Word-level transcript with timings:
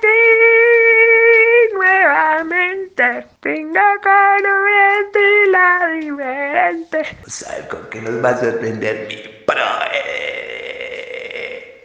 aquí 0.00 1.74
nuevamente. 1.74 3.26
Tengo 3.40 3.80
conocerte 4.02 5.46
la 5.50 5.86
diferente. 5.88 7.16
¿Sabes 7.26 7.66
con 7.66 7.88
qué 7.90 8.00
nos 8.00 8.24
va 8.24 8.30
a 8.30 8.36
sorprender 8.38 9.06
mi 9.08 9.16
proe? 9.46 10.04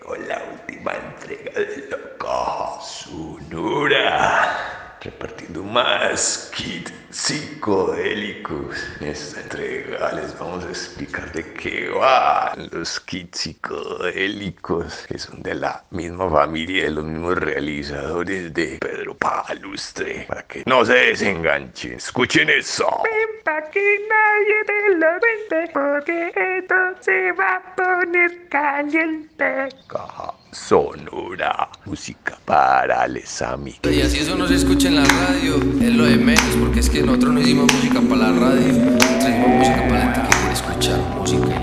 Con 0.01 0.27
la 0.27 0.41
última 0.51 0.93
entrega 0.93 1.51
de 1.59 1.87
la 1.89 1.97
caja 2.17 2.81
sonora. 2.81 4.57
Repartiendo 5.01 5.61
más 5.63 6.51
kits 6.55 6.94
psicodélicos. 7.25 8.77
En 8.99 9.07
esta 9.07 9.41
entrega 9.41 10.11
les 10.13 10.37
vamos 10.37 10.63
a 10.63 10.69
explicar 10.69 11.31
de 11.31 11.43
qué 11.53 11.89
van 11.89 12.69
los 12.71 12.99
kits 12.99 13.39
psicodélicos, 13.39 15.07
que 15.07 15.17
son 15.17 15.41
de 15.41 15.55
la 15.55 15.83
misma 15.89 16.29
familia, 16.29 16.83
de 16.83 16.91
los 16.91 17.03
mismos 17.03 17.35
realizadores 17.37 18.53
de 18.53 18.77
Pedro 18.79 19.17
Palustre, 19.17 20.25
para 20.27 20.43
que 20.43 20.61
no 20.67 20.85
se 20.85 20.93
desenganchen. 20.93 21.93
Escuchen 21.93 22.47
eso. 22.51 22.85
Ven 23.03 23.43
pa' 23.43 23.71
que 23.71 24.07
nadie 24.07 24.63
te 24.67 24.95
lo 24.95 25.07
cuente, 25.19 25.71
porque 25.73 26.31
esto 26.59 26.75
se 27.01 27.31
va 27.31 27.55
a 27.55 27.75
poner 27.75 28.47
caliente. 28.49 29.69
Caja 29.87 30.44
sonora, 30.55 31.69
música 31.83 32.37
para 32.45 33.07
les 33.07 33.41
amigos. 33.41 33.91
Y 33.91 34.01
así 34.01 34.19
eso 34.19 34.35
no 34.35 34.47
se 34.47 34.55
escucha 34.55 34.87
en 34.87 34.95
la 34.95 35.03
radio, 35.03 35.57
es 35.81 35.93
lo 35.93 36.05
de 36.05 36.15
menos, 36.15 36.55
porque 36.59 36.79
es 36.79 36.89
que 36.89 37.03
nosotros 37.03 37.33
no 37.33 37.41
hicimos 37.41 37.71
música 37.71 37.99
para 38.01 38.31
la 38.31 38.39
radio, 38.39 38.97
traímos 39.19 39.49
música 39.49 39.87
para 39.87 40.05
la 40.05 40.13
gente 40.13 40.21
que 40.21 40.37
quiere 40.37 40.53
escuchar 40.53 40.99
música 41.19 41.61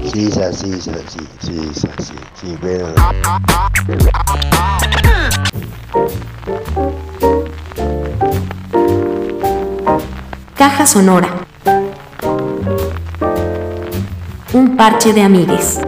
y 0.00 0.04
listo. 0.04 0.10
Sí, 0.12 0.26
es 0.26 0.36
así, 0.38 0.72
es 0.72 0.88
así, 0.88 1.28
sí, 1.40 1.70
es 1.70 1.84
así, 1.84 2.14
sí, 2.34 2.58
bueno. 2.60 2.94
Caja 10.56 10.86
Sonora. 10.86 11.28
Un 14.52 14.76
parche 14.76 15.12
de 15.12 15.22
amigues. 15.22 15.80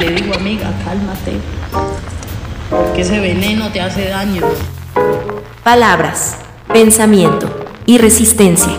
Le 0.00 0.12
digo, 0.12 0.34
amiga, 0.34 0.72
cálmate. 0.84 1.32
Porque 2.70 3.02
ese 3.02 3.20
veneno 3.20 3.70
te 3.70 3.80
hace 3.82 4.08
daño. 4.08 4.42
Palabras, 5.62 6.38
pensamiento 6.72 7.66
y 7.84 7.98
resistencia. 7.98 8.72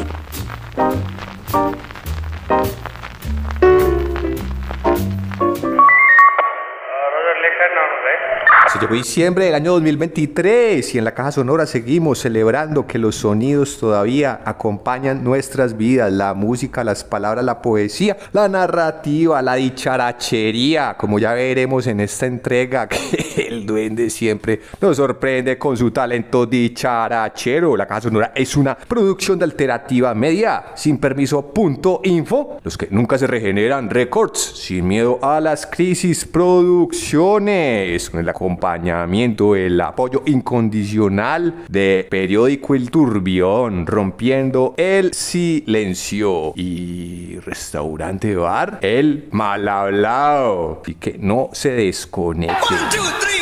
Llegó 8.82 8.96
diciembre 8.96 9.46
del 9.46 9.54
año 9.54 9.74
2023 9.74 10.96
y 10.96 10.98
en 10.98 11.04
la 11.04 11.14
Caja 11.14 11.32
Sonora 11.32 11.68
seguimos 11.68 12.18
celebrando 12.20 12.88
que 12.88 12.98
los 12.98 13.16
sonidos 13.16 13.78
todavía 13.78 14.42
acompañan 14.44 15.24
nuestras 15.24 15.78
vidas, 15.78 16.12
la 16.12 16.34
música, 16.34 16.84
las 16.84 17.04
palabras, 17.04 17.46
la 17.46 17.62
poesía, 17.62 18.18
la 18.34 18.50
narrativa, 18.50 19.40
la 19.44 19.54
dicharachería, 19.56 20.96
como 20.98 21.20
ya 21.20 21.34
veremos 21.34 21.86
en 21.86 22.00
esta 22.00 22.26
entrega 22.26 22.88
que 22.90 23.48
el 23.48 23.68
duende 23.68 24.10
siempre 24.10 24.62
nos 24.80 24.98
sorprende 24.98 25.60
con 25.60 25.78
su 25.78 25.92
talento 25.92 26.48
dicharachero. 26.48 27.78
La 27.78 27.86
Caja 27.86 28.02
Sonora 28.02 28.32
es 28.34 28.56
una 28.58 28.76
producción 28.76 29.38
de 29.38 29.46
alternativa 29.46 30.16
media. 30.16 30.64
Sin 30.76 30.98
permiso 30.98 31.54
punto 31.54 32.02
info, 32.04 32.58
los 32.64 32.78
que 32.78 32.88
nunca 32.90 33.20
se 33.20 33.28
regeneran 33.28 33.92
records, 33.92 34.40
sin 34.40 34.88
miedo 34.88 35.20
a 35.22 35.40
las 35.40 35.68
crisis 35.68 36.26
producciones, 36.26 38.10
con 38.10 38.20
el 38.20 38.30
acompañamiento, 38.30 38.71
el 38.76 39.82
apoyo 39.82 40.24
incondicional 40.26 41.66
de 41.68 42.08
periódico 42.10 42.76
El 42.76 42.90
Turbión, 42.90 43.86
rompiendo 43.86 44.74
el 44.78 45.14
silencio. 45.14 46.54
Y 46.56 47.40
restaurante 47.40 48.36
bar 48.36 48.80
El 48.82 49.28
Mal 49.32 49.68
Hablado, 49.68 50.82
y 50.86 50.96
que 50.96 51.18
no 51.20 51.50
se 51.54 51.72
desconecte. 51.72 52.76
Shake 52.92 53.41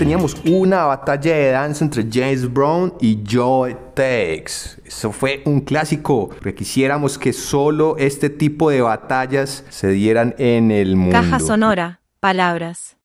teníamos 0.00 0.34
una 0.46 0.84
batalla 0.84 1.36
de 1.36 1.50
danza 1.50 1.84
entre 1.84 2.06
James 2.10 2.50
Brown 2.50 2.94
y 3.02 3.22
Joe 3.30 3.76
Tex. 3.92 4.80
Eso 4.82 5.12
fue 5.12 5.42
un 5.44 5.60
clásico, 5.60 6.30
porque 6.30 6.54
quisiéramos 6.54 7.18
que 7.18 7.34
solo 7.34 7.98
este 7.98 8.30
tipo 8.30 8.70
de 8.70 8.80
batallas 8.80 9.62
se 9.68 9.88
dieran 9.88 10.34
en 10.38 10.70
el 10.70 10.96
mundo. 10.96 11.12
Caja 11.12 11.38
sonora, 11.38 12.00
palabras. 12.18 12.96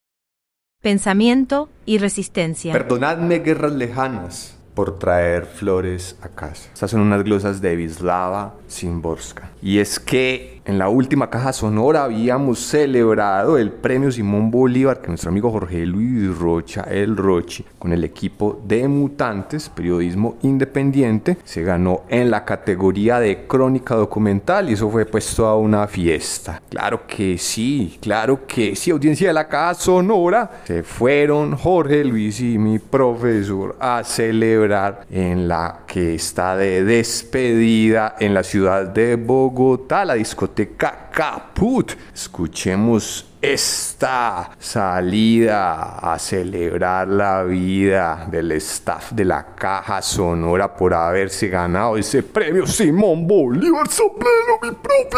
Pensamiento 0.81 1.67
y 1.85 1.97
resistencia. 1.97 2.71
Perdonadme 2.71 3.39
guerras 3.39 3.73
lejanas 3.73 4.57
por 4.73 4.97
traer 4.97 5.47
flores 5.47 6.15
a 6.21 6.29
casa. 6.29 6.69
Estas 6.73 6.91
son 6.91 7.01
unas 7.01 7.25
glosas 7.25 7.59
de 7.59 7.75
Vislava 7.75 8.55
Simborska. 8.67 9.49
Y 9.61 9.79
es 9.79 9.99
que 9.99 10.54
en 10.65 10.79
la 10.79 10.89
última 10.89 11.29
caja 11.29 11.53
sonora 11.53 12.03
habíamos 12.03 12.59
celebrado 12.59 13.57
el 13.57 13.71
premio 13.71 14.11
Simón 14.11 14.49
Bolívar 14.49 14.99
que 14.99 15.09
nuestro 15.09 15.29
amigo 15.29 15.51
Jorge 15.51 15.85
Luis 15.85 16.35
Rocha, 16.37 16.81
el 16.89 17.15
Rochi, 17.15 17.63
con 17.77 17.93
el 17.93 18.03
equipo 18.03 18.59
de 18.65 18.87
Mutantes, 18.87 19.69
periodismo 19.69 20.37
independiente, 20.41 21.37
se 21.43 21.61
ganó 21.61 22.01
en 22.09 22.31
la 22.31 22.45
categoría 22.45 23.19
de 23.19 23.45
crónica 23.45 23.95
documental 23.95 24.69
y 24.69 24.73
eso 24.73 24.89
fue 24.89 25.05
pues 25.05 25.35
toda 25.35 25.55
una 25.55 25.87
fiesta. 25.87 26.61
Claro 26.69 27.05
que 27.05 27.37
sí, 27.37 27.99
claro 28.01 28.47
que 28.47 28.75
sí, 28.75 28.89
audiencia 28.89 29.27
de 29.27 29.33
la 29.33 29.47
caja 29.47 29.75
sonora, 29.75 30.61
se 30.63 30.81
fueron 30.81 31.55
Jorge 31.55 32.03
Luis 32.03 32.39
y 32.41 32.57
mi 32.57 32.79
profesor 32.79 33.75
a 33.79 34.03
celebrar 34.03 35.05
en 35.11 35.47
la 35.47 35.81
que 35.85 36.15
está 36.15 36.57
de 36.57 36.83
despedida 36.83 38.15
en 38.19 38.33
la 38.33 38.43
ciudad 38.43 38.87
de 38.87 39.15
Bogotá, 39.15 40.05
la 40.05 40.15
discoteca 40.15 40.54
Caput. 40.63 41.91
Escuchemos 42.13 43.25
esta 43.41 44.51
salida 44.57 45.99
a 45.99 46.17
celebrar 46.17 47.07
la 47.07 47.43
vida 47.43 48.25
del 48.31 48.53
staff 48.53 49.11
de 49.11 49.25
la 49.25 49.53
caja 49.55 50.01
sonora 50.01 50.75
por 50.75 50.93
haberse 50.93 51.49
ganado 51.49 51.97
ese 51.97 52.23
premio 52.23 52.65
Simón 52.65 53.27
Bolívar 53.27 53.87
Soplero, 53.89 54.59
mi 54.61 54.71
profe. 54.71 55.17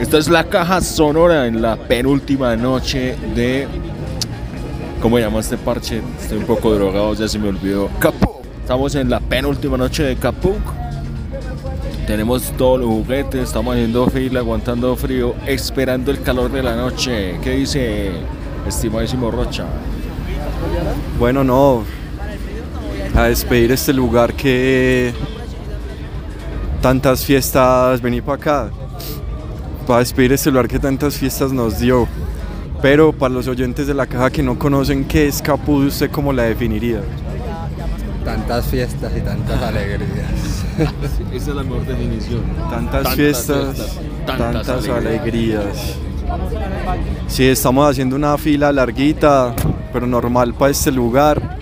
Esta 0.00 0.18
es 0.18 0.28
la 0.28 0.44
caja 0.44 0.80
sonora 0.80 1.46
en 1.46 1.60
la 1.60 1.76
penúltima 1.76 2.56
noche 2.56 3.16
de. 3.34 3.66
¿Cómo 5.00 5.18
llama 5.18 5.40
este 5.40 5.58
parche? 5.58 6.00
Estoy 6.20 6.38
un 6.38 6.46
poco 6.46 6.72
drogado, 6.74 7.14
ya 7.14 7.26
se 7.28 7.38
me 7.38 7.48
olvidó. 7.48 7.90
Capuk. 7.98 8.44
Estamos 8.60 8.94
en 8.94 9.10
la 9.10 9.20
penúltima 9.20 9.76
noche 9.76 10.04
de 10.04 10.16
Capuk. 10.16 10.60
Tenemos 12.12 12.52
todos 12.58 12.78
los 12.78 12.90
juguetes, 12.90 13.40
estamos 13.44 13.72
haciendo 13.72 14.06
fila, 14.10 14.40
aguantando 14.40 14.94
frío, 14.96 15.34
esperando 15.46 16.10
el 16.10 16.20
calor 16.20 16.52
de 16.52 16.62
la 16.62 16.76
noche. 16.76 17.38
¿Qué 17.42 17.52
dice 17.52 18.10
estimadísimo 18.68 19.30
Rocha? 19.30 19.64
Bueno, 21.18 21.42
no. 21.42 21.84
A 23.16 23.22
despedir 23.22 23.72
este 23.72 23.94
lugar 23.94 24.34
que 24.34 25.14
tantas 26.82 27.24
fiestas, 27.24 28.02
vení 28.02 28.20
para 28.20 28.36
acá. 28.36 28.70
Para 29.86 30.00
despedir 30.00 30.34
este 30.34 30.50
lugar 30.50 30.68
que 30.68 30.78
tantas 30.78 31.16
fiestas 31.16 31.50
nos 31.50 31.78
dio. 31.78 32.06
Pero 32.82 33.14
para 33.14 33.32
los 33.32 33.48
oyentes 33.48 33.86
de 33.86 33.94
la 33.94 34.06
caja 34.06 34.28
que 34.28 34.42
no 34.42 34.58
conocen 34.58 35.06
qué 35.06 35.28
es 35.28 35.40
Caput, 35.40 35.86
¿usted 35.86 36.10
cómo 36.10 36.30
la 36.30 36.42
definiría? 36.42 37.00
Tantas 38.24 38.66
fiestas 38.66 39.12
y 39.16 39.20
tantas 39.20 39.62
alegrías. 39.62 40.64
Esa 41.32 41.50
es 41.50 41.56
la 41.56 41.62
mejor 41.62 41.86
definición. 41.86 42.42
Tantas, 42.70 43.14
fiestas, 43.14 43.98
tantas, 44.26 44.88
alegrías. 44.88 45.96
Sí, 47.26 47.46
estamos 47.46 47.90
haciendo 47.90 48.16
una 48.16 48.38
fila 48.38 48.72
larguita, 48.72 49.54
pero 49.92 50.06
normal 50.06 50.54
para 50.54 50.70
este 50.70 50.92
lugar. 50.92 51.58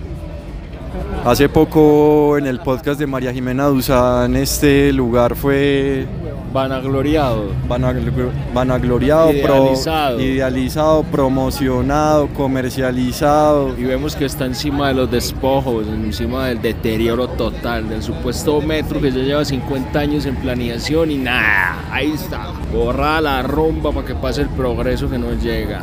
Hace 1.24 1.48
poco 1.48 2.38
en 2.38 2.46
el 2.46 2.60
podcast 2.60 2.98
de 2.98 3.06
María 3.06 3.32
Jimena 3.32 3.66
Duzán 3.66 4.36
este 4.36 4.92
lugar 4.92 5.36
fue 5.36 6.06
Vanagloriado. 6.52 7.44
vanaglo- 7.68 8.30
vanagloriado, 8.52 9.30
pro- 9.42 9.56
Idealizado. 9.56 10.20
idealizado, 10.20 11.02
promocionado, 11.04 12.28
comercializado. 12.34 13.74
Y 13.78 13.84
vemos 13.84 14.16
que 14.16 14.24
está 14.24 14.46
encima 14.46 14.88
de 14.88 14.94
los 14.94 15.10
despojos, 15.10 15.86
encima 15.86 16.46
del 16.48 16.60
deterioro 16.60 17.28
total, 17.28 17.88
del 17.88 18.02
supuesto 18.02 18.60
metro 18.60 19.00
que 19.00 19.10
ya 19.12 19.18
lleva 19.22 19.44
50 19.44 19.98
años 20.00 20.26
en 20.26 20.36
planeación 20.36 21.10
y 21.10 21.18
nada, 21.18 21.76
ahí 21.92 22.12
está. 22.12 22.48
Borrada 22.72 23.20
la 23.20 23.42
rumba 23.42 23.92
para 23.92 24.06
que 24.06 24.14
pase 24.14 24.42
el 24.42 24.48
progreso 24.48 25.08
que 25.08 25.18
no 25.18 25.32
llega. 25.32 25.82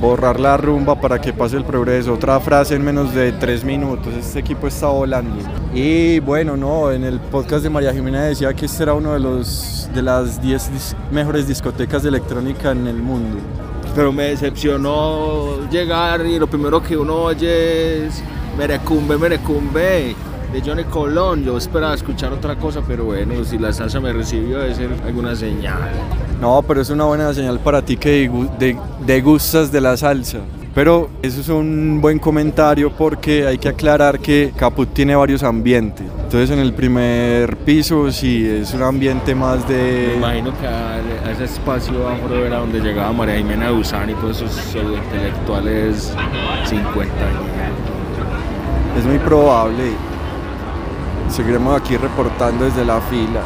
Borrar 0.00 0.40
la 0.40 0.56
rumba 0.56 0.98
para 0.98 1.20
que 1.20 1.32
pase 1.34 1.56
el 1.58 1.64
progreso. 1.64 2.14
Otra 2.14 2.40
frase 2.40 2.74
en 2.74 2.82
menos 2.82 3.12
de 3.14 3.32
tres 3.32 3.62
minutos. 3.64 4.14
Este 4.18 4.38
equipo 4.38 4.66
está 4.66 4.86
volando. 4.86 5.36
Y 5.72 6.18
bueno, 6.20 6.56
no, 6.56 6.90
en 6.90 7.04
el 7.04 7.20
podcast 7.20 7.62
de 7.62 7.70
María 7.70 7.92
Jimena 7.92 8.22
decía 8.24 8.52
que 8.54 8.66
este 8.66 8.82
era 8.82 8.94
uno 8.94 9.12
de 9.12 9.20
los 9.20 9.88
de 9.94 10.02
las 10.02 10.40
10 10.42 10.70
dis- 10.72 10.94
mejores 11.12 11.46
discotecas 11.46 12.02
de 12.02 12.08
electrónica 12.08 12.72
en 12.72 12.86
el 12.88 12.96
mundo. 12.96 13.38
Pero 13.94 14.12
me 14.12 14.24
decepcionó 14.24 15.68
llegar 15.70 16.24
y 16.26 16.38
lo 16.38 16.46
primero 16.48 16.82
que 16.82 16.96
uno 16.96 17.14
oye 17.22 18.06
es 18.06 18.22
Merecumbe, 18.58 19.16
Merecumbe 19.16 20.14
de 20.52 20.60
Johnny 20.64 20.84
Colón. 20.84 21.44
Yo 21.44 21.56
esperaba 21.56 21.94
escuchar 21.94 22.32
otra 22.32 22.56
cosa, 22.56 22.80
pero 22.86 23.04
bueno, 23.04 23.44
si 23.44 23.56
la 23.58 23.72
salsa 23.72 24.00
me 24.00 24.12
recibió 24.12 24.58
debe 24.58 24.74
ser 24.74 24.90
alguna 25.04 25.36
señal. 25.36 25.90
No, 26.40 26.62
pero 26.66 26.80
es 26.80 26.90
una 26.90 27.04
buena 27.04 27.32
señal 27.34 27.60
para 27.60 27.82
ti 27.82 27.96
que 27.96 28.28
degu- 28.28 28.50
de- 28.58 28.76
degustas 29.06 29.70
de 29.70 29.80
la 29.80 29.96
salsa. 29.96 30.38
Pero 30.74 31.10
eso 31.22 31.40
es 31.40 31.48
un 31.48 32.00
buen 32.00 32.18
comentario 32.20 32.92
porque 32.92 33.46
hay 33.46 33.58
que 33.58 33.68
aclarar 33.68 34.20
que 34.20 34.52
Caput 34.56 34.92
tiene 34.94 35.16
varios 35.16 35.42
ambientes. 35.42 36.06
Entonces 36.22 36.50
en 36.50 36.60
el 36.60 36.72
primer 36.72 37.56
piso 37.58 38.10
sí 38.12 38.46
es 38.46 38.72
un 38.72 38.82
ambiente 38.82 39.34
más 39.34 39.68
Me 39.68 39.74
de... 39.74 40.14
imagino 40.16 40.56
que 40.58 40.66
a, 40.68 40.94
a 41.26 41.30
ese 41.32 41.44
espacio 41.44 42.08
afro 42.08 42.46
era 42.46 42.58
donde 42.58 42.78
llegaba 42.78 43.12
María 43.12 43.36
Jimena 43.36 43.68
Duzán 43.68 44.10
y 44.10 44.14
todos 44.14 44.36
esos 44.36 44.52
pseudointelectuales 44.52 46.14
50 46.66 47.14
años. 47.14 47.42
Es 48.96 49.04
muy 49.04 49.18
probable. 49.18 49.92
Seguiremos 51.28 51.80
aquí 51.80 51.96
reportando 51.96 52.64
desde 52.64 52.84
la 52.84 53.00
fila. 53.00 53.42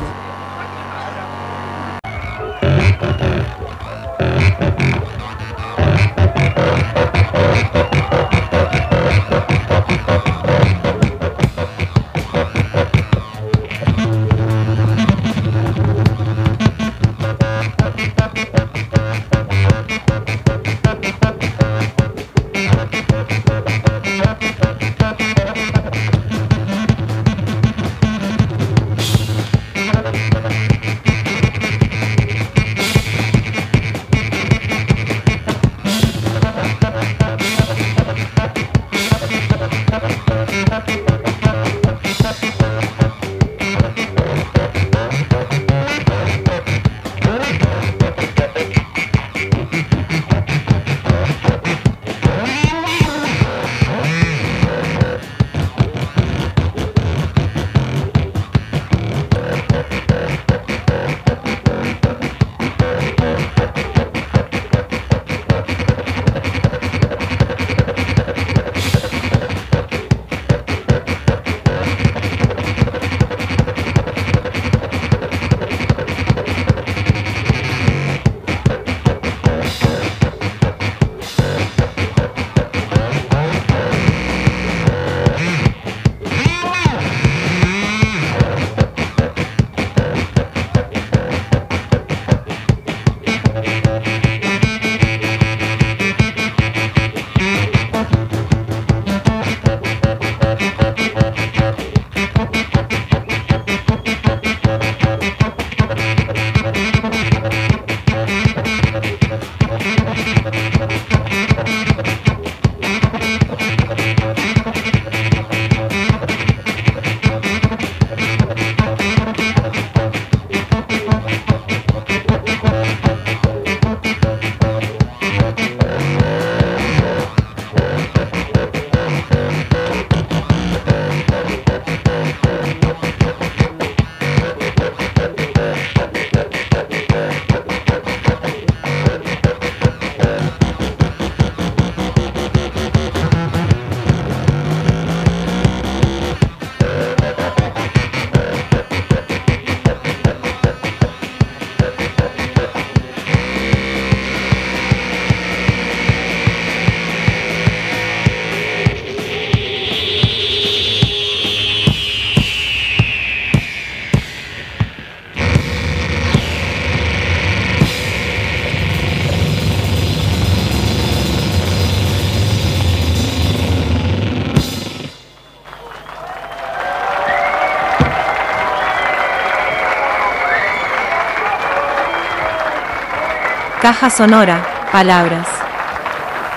Caja 183.84 184.08
sonora, 184.08 184.64
palabras. 184.90 185.46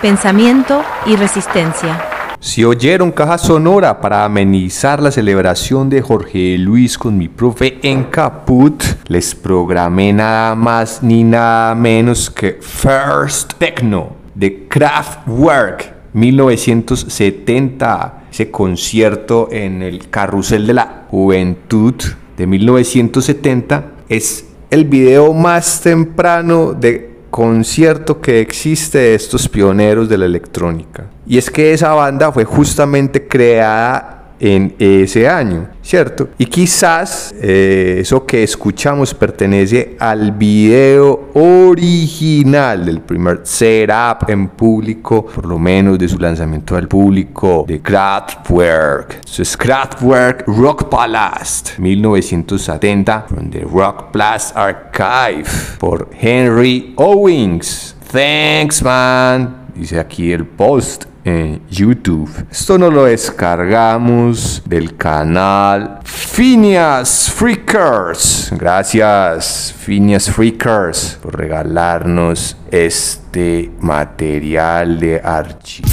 Pensamiento 0.02 0.82
y 1.06 1.18
resistencia. 1.18 2.02
Si 2.40 2.64
oyeron 2.64 3.12
caja 3.12 3.38
sonora 3.38 4.00
para 4.00 4.24
amenizar 4.24 5.02
la 5.02 5.12
celebración 5.12 5.90
de 5.90 6.02
Jorge 6.02 6.58
Luis 6.58 6.98
con 6.98 7.18
mi 7.18 7.28
profe 7.28 7.80
en 7.82 8.06
Caput, 8.06 8.82
les 9.08 9.36
programé 9.36 10.14
nada 10.14 10.56
más 10.56 11.04
ni 11.04 11.26
nada 11.26 11.76
menos 11.76 12.30
que 12.30 12.60
First 12.62 13.56
Techno 13.58 14.16
de 14.34 14.66
Kraftwerk 14.70 15.96
1970, 16.14 18.24
ese 18.32 18.50
concierto 18.50 19.50
en 19.52 19.82
el 19.82 20.10
Carrusel 20.10 20.66
de 20.66 20.76
la 20.76 21.04
Juventud 21.10 21.96
de 22.38 22.48
1970 22.48 23.84
es 24.08 24.46
el 24.70 24.86
video 24.86 25.34
más 25.34 25.82
temprano 25.82 26.72
de 26.72 27.17
concierto 27.38 28.20
que 28.20 28.42
existe 28.42 28.98
de 28.98 29.14
estos 29.14 29.48
pioneros 29.48 30.10
de 30.10 30.18
la 30.18 30.26
electrónica. 30.26 31.06
Y 31.28 31.38
es 31.38 31.52
que 31.52 31.72
esa 31.72 31.94
banda 31.94 32.32
fue 32.32 32.46
justamente 32.46 33.28
creada 33.28 34.17
en 34.40 34.76
ese 34.78 35.28
año, 35.28 35.70
¿cierto? 35.82 36.30
Y 36.38 36.46
quizás 36.46 37.34
eh, 37.42 37.98
eso 38.00 38.26
que 38.26 38.44
escuchamos 38.44 39.14
pertenece 39.14 39.96
al 40.00 40.32
video 40.32 41.30
original 41.34 42.86
del 42.86 43.02
primer 43.02 43.42
setup 43.44 44.30
en 44.30 44.50
público, 44.50 45.26
por 45.26 45.46
lo 45.46 45.58
menos 45.58 45.98
de 45.98 46.08
su 46.08 46.18
lanzamiento 46.20 46.76
al 46.76 46.88
público, 46.88 47.66
de 47.68 47.82
Kraftwerk. 47.82 49.22
Eso 49.26 49.42
es 49.42 49.58
Kraftwerk 49.58 50.44
Rock 50.48 50.90
Palast 50.90 51.78
1970, 51.80 53.26
from 53.28 53.50
the 53.50 53.62
Rock 53.62 54.12
Blast 54.12 54.56
Archive, 54.56 55.50
por 55.80 56.10
Henry 56.20 56.94
Owings. 56.96 57.96
Thanks, 58.12 58.82
man. 58.82 59.68
Dice 59.76 60.00
aquí 60.00 60.32
el 60.32 60.46
post 60.46 61.06
en 61.28 61.62
YouTube. 61.70 62.30
Esto 62.50 62.78
nos 62.78 62.94
lo 62.94 63.04
descargamos 63.04 64.62
del 64.66 64.96
canal 64.96 66.00
Phineas 66.06 67.30
Freakers. 67.30 68.50
Gracias 68.52 69.76
Phineas 69.78 70.32
Freakers 70.32 71.20
por 71.22 71.38
regalarnos 71.38 72.56
este 72.72 73.70
material 73.82 74.98
de 75.02 75.20
archivo. 75.20 75.90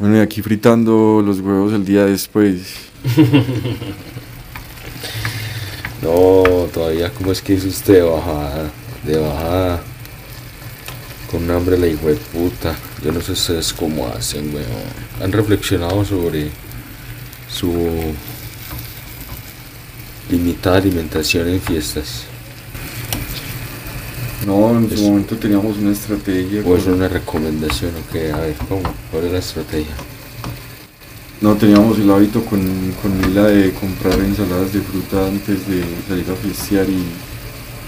Bueno, 0.00 0.16
y 0.16 0.20
aquí 0.20 0.42
fritando 0.42 1.22
los 1.24 1.38
huevos 1.38 1.72
el 1.72 1.84
día 1.84 2.04
después. 2.04 2.74
No, 6.02 6.42
todavía, 6.74 7.12
¿cómo 7.14 7.30
es 7.30 7.40
que 7.40 7.54
es 7.54 7.64
usted 7.64 7.94
de 7.94 8.02
bajada? 8.02 8.70
De 9.04 9.16
bajada. 9.18 9.80
Con 11.30 11.48
hambre 11.48 11.78
la 11.78 11.86
hijo 11.86 12.08
de 12.08 12.16
puta. 12.16 12.74
Yo 13.04 13.10
no 13.10 13.20
sé 13.20 13.32
ustedes 13.32 13.72
cómo 13.72 14.06
hacen, 14.06 14.54
weón. 14.54 14.66
Han 15.20 15.32
reflexionado 15.32 16.04
sobre 16.04 16.50
su 17.48 18.14
limitada 20.30 20.76
alimentación 20.76 21.48
en 21.48 21.60
fiestas. 21.60 22.24
No, 24.46 24.70
en 24.70 24.96
su 24.96 25.02
momento 25.02 25.36
teníamos 25.36 25.78
una 25.78 25.92
estrategia. 25.92 26.62
¿O 26.64 26.76
es 26.76 26.86
una 26.86 27.08
recomendación 27.08 27.92
o 27.96 28.12
qué? 28.12 28.32
A 28.32 28.38
ver, 28.38 28.54
¿cómo? 28.68 28.82
¿Cuál 29.10 29.24
es 29.24 29.32
la 29.32 29.38
estrategia? 29.38 29.94
No, 31.40 31.56
teníamos 31.56 31.98
el 31.98 32.10
hábito 32.10 32.44
con, 32.44 32.60
con 33.02 33.20
Mila 33.20 33.44
de 33.48 33.72
comprar 33.72 34.14
ensaladas 34.20 34.72
de 34.72 34.80
fruta 34.80 35.26
antes 35.26 35.66
de 35.66 35.82
salir 36.08 36.30
a 36.30 36.36
fiestear 36.36 36.88
y 36.88 37.02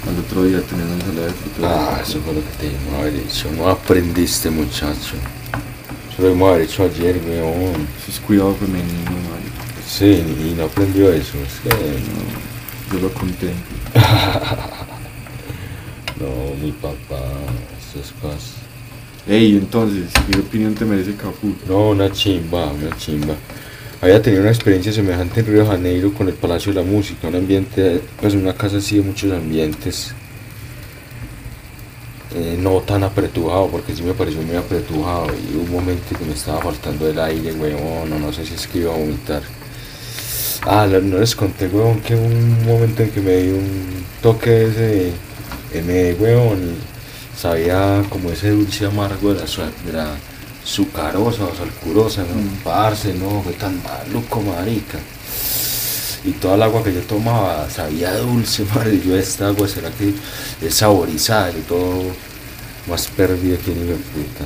al 0.09 0.19
otro 0.19 0.45
día 0.45 0.63
una 0.73 0.95
ensalada 0.95 1.27
de. 1.27 1.33
Ah, 1.63 2.01
eso 2.03 2.21
fue 2.21 2.35
lo 2.35 2.41
que 2.41 2.51
te 2.59 2.65
debimos 2.67 2.95
haber 3.01 3.15
hecho. 3.17 3.51
No 3.53 3.69
aprendiste, 3.69 4.51
muchacho. 4.51 5.17
Eso 6.11 6.17
lo 6.19 6.25
debimos 6.25 6.51
haber 6.51 6.63
hecho 6.63 6.83
ayer, 6.85 7.21
weón. 7.27 7.87
Eso 7.99 8.11
es 8.11 8.21
cuidado 8.21 8.55
femenino, 8.55 9.11
man. 9.11 9.43
Sí, 9.87 10.07
y 10.07 10.55
no 10.57 10.65
aprendió 10.65 11.13
eso. 11.13 11.39
Es 11.39 11.61
que 11.63 11.71
Yo 12.93 12.99
lo 13.01 13.13
conté. 13.15 13.49
no, 16.21 16.55
mi 16.63 16.73
papá, 16.73 17.23
esas 17.79 18.13
cosas. 18.21 18.55
Ey, 19.27 19.57
entonces, 19.57 20.11
¿qué 20.31 20.39
opinión 20.39 20.75
te 20.75 20.85
merece 20.85 21.15
Caput? 21.15 21.57
No, 21.67 21.89
una 21.91 22.13
chimba, 22.13 22.67
una 22.67 22.95
chimba. 22.99 23.35
Había 24.05 24.21
tenido 24.21 24.43
una 24.43 24.51
experiencia 24.51 24.93
semejante 24.93 25.41
en 25.41 25.47
Río 25.47 25.67
Janeiro 25.67 26.13
con 26.13 26.29
el 26.29 26.35
Palacio 26.35 26.75
de 26.75 26.83
la 26.83 26.87
Música, 26.87 27.27
un 27.27 27.37
ambiente, 27.37 28.03
pues 28.21 28.35
una 28.35 28.53
casa 28.53 28.77
así 28.77 28.99
de 28.99 29.03
muchos 29.03 29.33
ambientes. 29.33 30.13
Eh, 32.35 32.59
no 32.61 32.83
tan 32.83 33.03
apretujado, 33.03 33.69
porque 33.69 33.97
sí 33.97 34.03
me 34.03 34.13
pareció 34.13 34.43
muy 34.43 34.57
apretujado 34.57 35.29
y 35.29 35.57
hubo 35.57 35.63
un 35.63 35.73
momento 35.73 36.19
que 36.19 36.25
me 36.27 36.35
estaba 36.35 36.61
faltando 36.61 37.09
el 37.09 37.19
aire, 37.19 37.53
o 37.53 38.05
no 38.05 38.31
sé 38.31 38.45
si 38.45 38.53
es 38.53 38.67
que 38.67 38.81
iba 38.81 38.93
a 38.93 38.99
vomitar. 38.99 39.41
Ah, 40.67 40.87
no 40.87 41.19
les 41.19 41.35
conté, 41.35 41.69
weón, 41.69 42.01
que 42.01 42.15
un 42.15 42.63
momento 42.67 43.05
en 43.05 43.11
que 43.11 43.23
me 43.23 43.37
di 43.37 43.53
un 43.53 44.05
toque 44.21 44.67
ese 44.67 44.81
de 44.83 45.13
M, 45.73 46.13
weón, 46.21 46.59
y 46.59 47.41
sabía 47.41 48.05
como 48.11 48.29
ese 48.31 48.51
dulce 48.51 48.85
amargo 48.85 49.33
de 49.33 49.41
la, 49.41 49.47
de 49.87 49.93
la 49.95 50.15
sucarosa 50.65 51.45
o 51.45 51.55
salcurosa, 51.55 52.23
¿no? 52.23 52.63
Parce, 52.65 53.13
no, 53.15 53.43
fue 53.43 53.53
tan 53.53 53.81
maluco, 53.83 54.41
marica. 54.41 54.99
Y 56.25 56.33
toda 56.33 56.55
el 56.55 56.63
agua 56.63 56.83
que 56.83 56.95
yo 56.95 57.03
tomaba 57.03 57.69
sabía 57.69 58.17
dulce, 58.17 58.65
madre. 58.75 58.95
y 58.95 59.07
Yo 59.07 59.17
esta 59.17 59.49
agua, 59.49 59.69
¿será 59.69 59.91
que 59.91 60.15
es 60.67 60.75
saborizada? 60.75 61.51
Y 61.51 61.63
todo 61.63 62.03
más 62.89 63.09
perdido 63.09 63.59
que 63.59 63.73
ni 63.73 63.85
me 63.85 63.95
puta. 63.95 64.45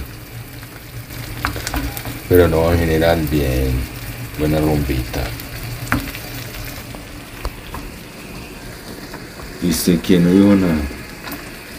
Pero 2.29 2.49
no, 2.49 2.73
en 2.73 2.79
general, 2.81 3.27
bien. 3.31 3.73
Buena 4.39 4.61
rumbita. 4.61 5.23
¿Y 9.63 9.71
usted 9.71 9.99
quién 10.05 10.25
no 10.25 10.31
dijo 10.31 10.55
nada? 10.55 10.81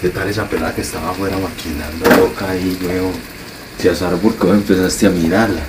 ¿Qué 0.01 0.09
tal 0.09 0.27
esa 0.29 0.47
pelada 0.47 0.73
que 0.75 0.81
estaba 0.81 1.11
afuera 1.11 1.37
maquinando 1.37 2.09
loca 2.17 2.49
ahí, 2.49 2.77
weón? 2.81 3.38
Se 3.79 3.93
porque 3.93 4.45
vos 4.45 4.55
empezaste 4.55 5.07
a 5.07 5.09
mirarla. 5.09 5.61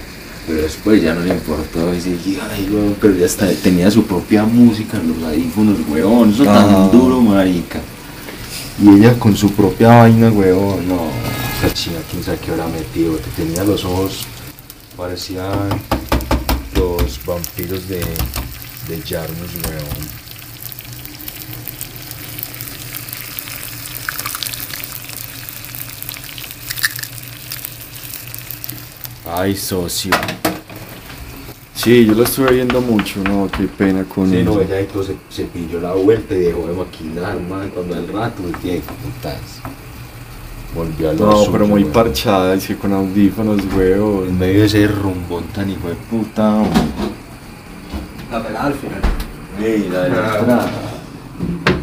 Pero 0.45 0.63
después 0.63 1.01
ya 1.01 1.15
no 1.15 1.21
le 1.21 1.33
importó. 1.35 1.95
Y 1.95 2.01
dije, 2.01 2.41
ay, 2.51 2.69
weón, 2.69 2.97
pero 3.01 3.15
ya 3.15 3.27
está, 3.27 3.47
tenía 3.63 3.89
su 3.89 4.05
propia 4.05 4.43
música 4.43 4.99
en 4.99 5.09
los 5.15 5.23
audífonos, 5.23 5.77
weón. 5.89 6.31
Eso 6.31 6.43
Ajá. 6.43 6.67
tan 6.67 6.91
duro, 6.91 7.21
marica. 7.21 7.81
Y 8.83 8.89
ella 8.89 9.17
con 9.17 9.37
su 9.37 9.53
propia 9.53 9.89
vaina, 9.91 10.29
weón. 10.29 10.89
No, 10.89 11.09
esa 11.63 11.73
china, 11.73 11.99
quién 12.11 12.25
sabe 12.25 12.39
qué 12.45 12.51
habrá 12.51 12.67
metido. 12.67 13.15
Te 13.15 13.31
tenía 13.43 13.63
los 13.63 13.85
ojos, 13.85 14.27
parecían 14.97 15.69
los 16.75 17.25
vampiros 17.25 17.89
de, 17.89 18.01
de 18.89 19.03
Jarmus, 19.07 19.55
weón. 19.65 20.20
Ay, 29.33 29.55
socio. 29.57 30.13
Sí, 31.75 32.05
yo 32.05 32.15
lo 32.15 32.25
estuve 32.25 32.53
viendo 32.53 32.81
mucho, 32.81 33.21
no, 33.25 33.49
qué 33.51 33.65
pena 33.67 34.05
con 34.05 34.29
Sí, 34.29 34.37
eso. 34.39 34.55
no, 34.55 34.61
ella 34.61 34.81
entonces 34.81 35.17
se 35.31 35.45
pilló 35.45 35.81
la 35.81 35.95
vuelta 35.95 36.35
y 36.35 36.41
dejó 36.41 36.67
de 36.67 36.75
maquinar, 36.75 37.41
man, 37.41 37.71
cuando 37.73 37.95
al 37.95 38.07
rato 38.09 38.43
me 38.43 38.53
tiene 38.59 38.79
que 38.81 38.93
putas. 38.93 39.41
Volvió 40.75 41.11
a 41.11 41.13
lo 41.15 41.27
No, 41.27 41.37
suyo, 41.39 41.53
pero 41.53 41.67
muy 41.67 41.83
weón. 41.83 41.93
parchada, 41.93 42.55
y 42.55 42.61
sí, 42.61 42.75
con 42.75 42.93
audífonos, 42.93 43.61
En 43.61 43.77
weón. 43.77 44.39
medio 44.39 44.61
de 44.61 44.67
ese 44.67 44.87
rumbón 44.89 45.45
tan 45.55 45.71
hijo 45.71 45.89
de 45.89 45.95
puta. 45.95 46.63
La 48.31 48.43
pelada 48.43 48.67
al 48.67 48.75
final. 48.75 49.01
Ey, 49.61 49.89
la 49.91 50.03
de 50.03 50.11
la 50.11 50.17
entrada. 50.39 50.71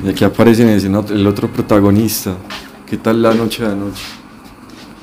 Y 0.05 0.09
aquí 0.09 0.23
aparece 0.23 0.61
en 0.61 0.69
escena 0.69 1.01
el 1.09 1.25
otro 1.25 1.47
protagonista. 1.51 2.35
¿Qué 2.85 2.97
tal 2.97 3.21
la 3.21 3.33
noche 3.33 3.63
de 3.63 3.71
anoche? 3.71 4.03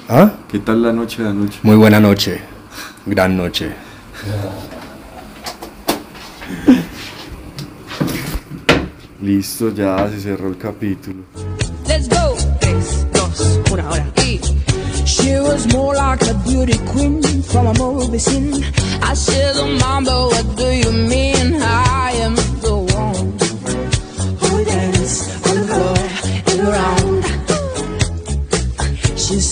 ¿Ah? 0.08 0.30
¿Qué 0.50 0.58
tal 0.58 0.82
la 0.82 0.92
noche 0.92 1.22
de 1.22 1.30
anoche? 1.30 1.58
Muy 1.62 1.76
buena 1.76 1.98
noche. 1.98 2.40
Gran 3.06 3.36
noche. 3.36 3.72
Listo, 9.22 9.72
ya 9.72 10.08
se 10.10 10.20
cerró 10.20 10.48
el 10.48 10.58
capítulo. 10.58 11.24
Let's 11.88 12.08
go. 12.08 12.36
Tres, 12.60 13.06
dos, 13.12 13.60
una 13.72 13.88
hora. 13.88 14.06
Y 14.18 14.40
she 15.06 15.40
was 15.40 15.66
more 15.72 15.96
like 15.96 16.22
a 16.28 16.34
beauty 16.44 16.78
queen 16.92 17.22
from 17.42 17.68
a 17.68 17.74
movie 17.74 18.18
scene. 18.18 18.62
I 19.02 19.14
said, 19.14 19.54
oh, 19.56 19.68
Mamba, 19.80 20.26
what 20.28 20.56
do 20.56 20.66
you 20.66 20.92
mean? 20.92 21.62
I 21.62 21.83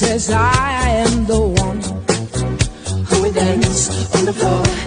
says, 0.03 0.31
I 0.31 0.89
am 1.07 1.27
the 1.27 1.41
one 1.41 1.81
who 3.07 3.23
will 3.23 3.33
dance 3.33 4.15
on 4.17 4.25
the 4.25 4.33
floor 4.33 4.82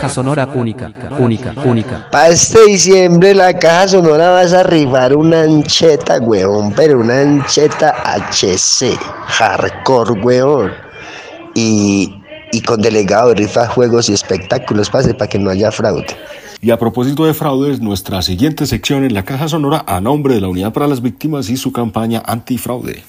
Caja 0.00 0.14
sonora 0.14 0.48
única, 0.54 0.90
única, 1.18 1.52
única. 1.62 2.08
Para 2.10 2.30
este 2.30 2.64
diciembre 2.64 3.34
la 3.34 3.52
caja 3.58 3.86
sonora 3.86 4.30
vas 4.30 4.54
a 4.54 4.62
rifar 4.62 5.14
una 5.14 5.42
ancheta, 5.42 6.18
weón, 6.20 6.72
pero 6.72 7.00
una 7.00 7.20
ancheta 7.20 7.94
HC, 8.06 8.98
hardcore, 9.26 10.12
weón. 10.22 10.72
Y, 11.54 12.14
y 12.50 12.62
con 12.62 12.80
delegado 12.80 13.28
de 13.28 13.34
rifas, 13.34 13.68
juegos 13.68 14.08
y 14.08 14.14
espectáculos, 14.14 14.88
pase 14.88 15.12
para 15.12 15.28
que 15.28 15.38
no 15.38 15.50
haya 15.50 15.70
fraude. 15.70 16.06
Y 16.62 16.70
a 16.70 16.78
propósito 16.78 17.26
de 17.26 17.34
fraudes, 17.34 17.82
nuestra 17.82 18.22
siguiente 18.22 18.64
sección 18.64 19.04
en 19.04 19.12
la 19.12 19.26
caja 19.26 19.48
sonora 19.48 19.84
a 19.86 20.00
nombre 20.00 20.34
de 20.34 20.40
la 20.40 20.48
Unidad 20.48 20.72
para 20.72 20.86
las 20.86 21.02
Víctimas 21.02 21.50
y 21.50 21.58
su 21.58 21.72
campaña 21.72 22.22
antifraude. 22.24 23.02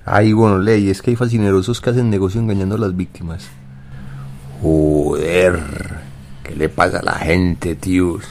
Ay, 0.05 0.33
bueno, 0.33 0.60
ley, 0.60 0.89
es 0.89 1.01
que 1.01 1.12
hay 1.12 1.15
fascinerosos 1.15 1.79
que 1.79 1.89
hacen 1.89 2.10
negocio 2.10 2.41
engañando 2.41 2.75
a 2.75 2.79
las 2.79 2.95
víctimas. 2.95 3.48
Joder, 4.62 5.60
¿qué 6.43 6.55
le 6.55 6.69
pasa 6.69 7.00
a 7.00 7.03
la 7.03 7.13
gente, 7.13 7.75
tíos? 7.75 8.25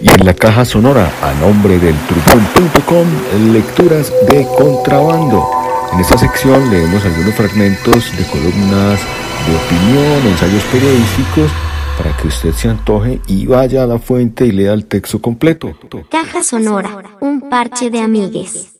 Y 0.00 0.10
en 0.10 0.26
la 0.26 0.34
caja 0.34 0.64
sonora, 0.66 1.10
a 1.22 1.32
nombre 1.40 1.78
del 1.78 1.96
trupón.com, 2.06 3.06
lecturas 3.52 4.12
de 4.28 4.46
contrabando. 4.58 5.48
En 5.92 6.00
esta 6.00 6.18
sección 6.18 6.70
leemos 6.70 7.02
algunos 7.04 7.34
fragmentos 7.34 8.16
de 8.16 8.24
columnas 8.24 9.00
de 9.46 9.56
opinión, 9.56 10.26
ensayos 10.26 10.64
periodísticos, 10.64 11.50
para 11.96 12.16
que 12.16 12.28
usted 12.28 12.52
se 12.52 12.68
antoje 12.68 13.20
y 13.26 13.46
vaya 13.46 13.82
a 13.82 13.86
la 13.86 13.98
fuente 13.98 14.46
y 14.46 14.52
lea 14.52 14.72
el 14.72 14.86
texto 14.86 15.20
completo. 15.20 15.76
Caja 16.10 16.42
sonora, 16.42 17.16
un 17.20 17.48
parche 17.48 17.90
de 17.90 18.00
amigues. 18.00 18.72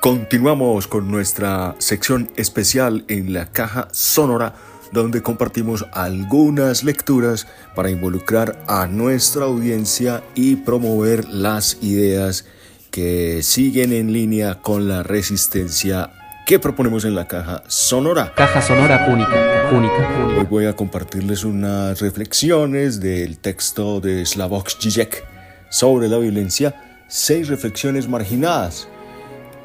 Continuamos 0.00 0.88
con 0.88 1.10
nuestra 1.10 1.76
sección 1.78 2.30
especial 2.36 3.04
en 3.08 3.32
la 3.32 3.46
caja 3.52 3.88
sonora 3.92 4.54
donde 4.92 5.22
compartimos 5.22 5.86
algunas 5.92 6.84
lecturas 6.84 7.46
para 7.74 7.90
involucrar 7.90 8.62
a 8.68 8.86
nuestra 8.86 9.44
audiencia 9.44 10.22
y 10.34 10.56
promover 10.56 11.28
las 11.28 11.78
ideas 11.82 12.46
que 12.90 13.42
siguen 13.42 13.92
en 13.92 14.12
línea 14.12 14.60
con 14.60 14.88
la 14.88 15.02
resistencia 15.02 16.10
que 16.46 16.58
proponemos 16.58 17.04
en 17.04 17.14
la 17.14 17.26
caja 17.26 17.62
sonora. 17.68 18.32
Caja 18.34 18.60
sonora 18.60 19.06
única, 19.08 19.70
única, 19.72 19.94
única. 19.94 20.38
Hoy 20.38 20.46
voy 20.48 20.66
a 20.66 20.74
compartirles 20.74 21.44
unas 21.44 22.00
reflexiones 22.00 23.00
del 23.00 23.38
texto 23.38 24.00
de 24.00 24.26
Slavoj 24.26 24.64
Žižek 24.78 25.24
sobre 25.70 26.08
la 26.08 26.18
violencia, 26.18 27.04
seis 27.08 27.48
reflexiones 27.48 28.08
marginadas. 28.08 28.88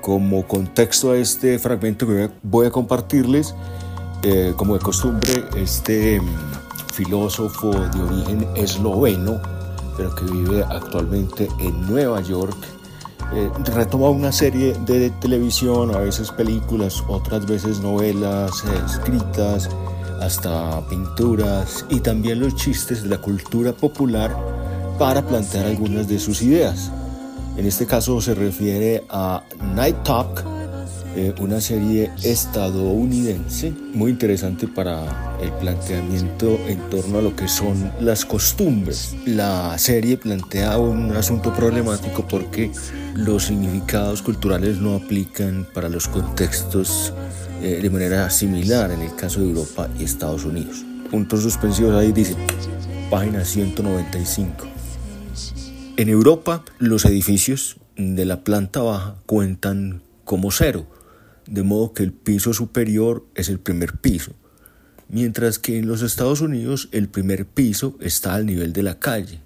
Como 0.02 0.48
contexto 0.48 1.12
a 1.12 1.18
este 1.18 1.58
fragmento 1.58 2.06
que 2.06 2.14
voy 2.14 2.24
a, 2.24 2.32
voy 2.44 2.68
a 2.68 2.72
compartirles, 2.72 3.56
eh, 4.24 4.54
como 4.56 4.76
de 4.76 4.80
costumbre, 4.80 5.44
este 5.58 6.22
mm, 6.22 6.94
filósofo 6.94 7.72
de 7.72 8.02
origen 8.02 8.48
esloveno, 8.56 9.42
pero 9.98 10.14
que 10.16 10.26
vive 10.26 10.64
actualmente 10.64 11.48
en 11.60 11.88
Nueva 11.88 12.22
York, 12.22 12.56
eh, 13.34 13.50
retoma 13.74 14.10
una 14.10 14.32
serie 14.32 14.74
de 14.86 15.10
televisión, 15.10 15.94
a 15.94 16.00
veces 16.00 16.32
películas, 16.32 17.04
otras 17.08 17.46
veces 17.46 17.80
novelas 17.80 18.64
eh, 18.66 18.82
escritas, 18.86 19.70
hasta 20.22 20.82
pinturas 20.88 21.86
y 21.90 22.00
también 22.00 22.40
los 22.40 22.56
chistes 22.56 23.04
de 23.04 23.10
la 23.10 23.18
cultura 23.18 23.74
popular 23.74 24.36
para 24.98 25.22
plantear 25.22 25.66
algunas 25.66 26.08
de 26.08 26.20
sus 26.20 26.42
ideas. 26.42 26.92
En 27.56 27.66
este 27.66 27.86
caso 27.86 28.22
se 28.22 28.34
refiere 28.34 29.04
a 29.10 29.44
Night 29.76 30.04
Talk, 30.04 30.44
eh, 31.18 31.34
una 31.40 31.60
serie 31.60 32.12
estadounidense 32.24 33.74
muy 33.96 34.12
interesante 34.12 34.68
para 34.68 35.36
el 35.42 35.52
planteamiento 35.54 36.60
en 36.68 36.80
torno 36.92 37.18
a 37.18 37.22
lo 37.24 37.36
que 37.36 37.48
son 37.48 37.92
las 38.00 38.24
costumbres. 38.24 39.16
La 39.26 39.76
serie 39.80 40.18
plantea 40.18 40.78
un 40.78 41.16
asunto 41.16 41.52
problemático 41.56 42.28
porque 42.28 42.72
los 43.16 43.46
significados 43.46 44.22
culturales 44.22 44.78
no 44.78 44.94
aplican 44.94 45.66
para 45.74 45.90
los 45.90 46.08
contextos 46.08 47.12
eh, 47.64 47.80
de 47.82 47.90
manera 47.90 48.30
similar 48.30 48.92
en 48.92 49.02
el 49.02 49.16
caso 49.16 49.40
de 49.40 49.48
Europa 49.48 49.90
y 50.00 50.04
Estados 50.04 50.46
Unidos. 50.46 50.86
Puntos 51.10 51.42
suspensivos 51.42 51.96
ahí 51.96 52.12
dice, 52.12 52.36
página 53.10 53.44
195. 53.44 54.68
En 55.96 56.10
Europa, 56.10 56.64
los 56.78 57.06
edificios 57.06 57.78
de 57.96 58.24
la 58.26 58.44
planta 58.44 58.82
baja 58.84 59.16
cuentan 59.26 60.04
como 60.24 60.52
cero, 60.52 60.86
de 61.48 61.64
modo 61.64 61.94
que 61.94 62.04
el 62.04 62.14
piso 62.14 62.54
superior 62.54 63.26
es 63.36 63.50
el 63.50 63.60
primer 63.60 63.98
piso, 63.98 64.34
mientras 65.10 65.60
que 65.60 65.78
en 65.78 65.88
los 65.88 66.02
Estados 66.02 66.42
Unidos 66.42 66.90
el 66.92 67.08
primer 67.08 67.46
piso 67.46 67.98
está 68.02 68.36
al 68.36 68.46
nivel 68.46 68.74
de 68.74 68.84
la 68.84 69.00
calle. 69.00 69.42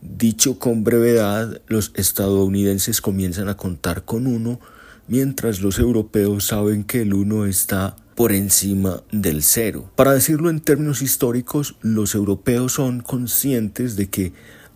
Dicho 0.00 0.58
con 0.58 0.84
brevedad, 0.84 1.62
los 1.66 1.92
estadounidenses 1.94 3.00
comienzan 3.00 3.48
a 3.48 3.56
contar 3.56 4.04
con 4.04 4.26
uno, 4.26 4.60
mientras 5.08 5.60
los 5.60 5.78
europeos 5.78 6.46
saben 6.46 6.84
que 6.84 7.02
el 7.02 7.14
uno 7.14 7.46
está 7.46 7.96
por 8.14 8.32
encima 8.32 9.02
del 9.10 9.42
cero. 9.42 9.90
Para 9.96 10.12
decirlo 10.12 10.50
en 10.50 10.60
términos 10.60 11.02
históricos, 11.02 11.76
los 11.80 12.14
europeos 12.14 12.74
son 12.74 13.00
conscientes 13.00 13.96
de 13.96 14.08
que 14.08 14.32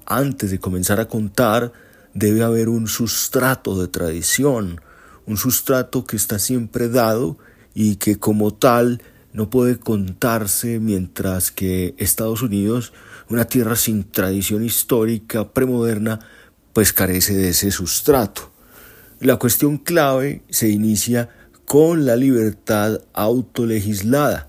antes 0.07 0.51
de 0.51 0.59
comenzar 0.59 1.01
a 1.01 1.09
contar, 1.09 1.73
debe 2.15 2.43
haber 2.43 2.69
un 2.71 2.89
sustrato 2.89 3.79
de 3.81 3.89
tradición, 3.89 4.81
un 5.29 5.37
sustrato 5.37 6.05
que 6.05 6.17
está 6.17 6.39
siempre 6.39 6.89
dado 6.89 7.37
y 7.75 7.97
que 7.97 8.19
como 8.19 8.55
tal 8.55 9.03
no 9.33 9.51
puede 9.51 9.79
contarse 9.79 10.81
mientras 10.81 11.51
que 11.53 11.95
Estados 11.99 12.43
Unidos, 12.43 12.93
una 13.29 13.45
tierra 13.45 13.77
sin 13.77 14.05
tradición 14.05 14.65
histórica 14.65 15.53
premoderna, 15.53 16.19
pues 16.73 16.93
carece 16.93 17.35
de 17.37 17.51
ese 17.51 17.71
sustrato. 17.71 18.51
La 19.21 19.37
cuestión 19.37 19.77
clave 19.77 20.43
se 20.49 20.71
inicia 20.71 21.29
con 21.67 22.07
la 22.07 22.17
libertad 22.17 23.01
autolegislada. 23.13 24.49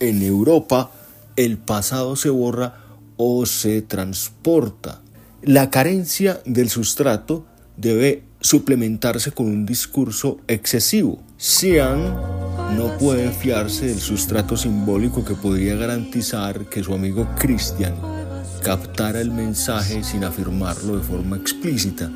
En 0.00 0.22
Europa, 0.22 0.90
el 1.36 1.56
pasado 1.56 2.16
se 2.16 2.30
borra 2.30 2.80
o 3.16 3.46
se 3.46 3.80
transporta. 3.80 5.00
La 5.42 5.70
carencia 5.70 6.40
del 6.44 6.68
sustrato 6.68 7.46
debe 7.76 8.24
suplementarse 8.46 9.32
con 9.32 9.46
un 9.46 9.66
discurso 9.66 10.38
excesivo. 10.46 11.20
Sean 11.36 12.14
no 12.76 12.96
puede 12.96 13.32
fiarse 13.32 13.86
del 13.86 13.98
sustrato 13.98 14.56
simbólico 14.56 15.24
que 15.24 15.34
podría 15.34 15.74
garantizar 15.74 16.66
que 16.66 16.84
su 16.84 16.94
amigo 16.94 17.28
Christian 17.40 17.94
captara 18.62 19.20
el 19.20 19.32
mensaje 19.32 20.04
sin 20.04 20.22
afirmarlo 20.22 20.96
de 20.96 21.02
forma 21.02 21.36
explícita. 21.36 22.08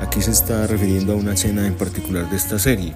Aquí 0.00 0.20
se 0.20 0.32
está 0.32 0.66
refiriendo 0.66 1.12
a 1.12 1.16
una 1.16 1.34
escena 1.34 1.64
en 1.64 1.74
particular 1.74 2.28
de 2.28 2.36
esta 2.36 2.58
serie. 2.58 2.94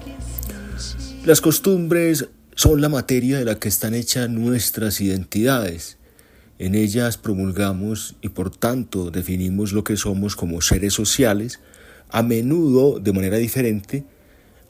Las 1.23 1.39
costumbres 1.39 2.27
son 2.55 2.81
la 2.81 2.89
materia 2.89 3.37
de 3.37 3.45
la 3.45 3.55
que 3.55 3.69
están 3.69 3.93
hechas 3.93 4.29
nuestras 4.29 4.99
identidades. 4.99 5.97
En 6.59 6.75
ellas 6.75 7.17
promulgamos 7.17 8.15
y 8.21 8.29
por 8.29 8.49
tanto 8.49 9.11
definimos 9.11 9.71
lo 9.71 9.85
que 9.85 9.95
somos 9.95 10.35
como 10.35 10.59
seres 10.59 10.93
sociales, 10.93 11.61
a 12.15 12.23
menudo 12.23 12.97
de 12.97 13.11
manera 13.11 13.35
diferente 13.35 14.05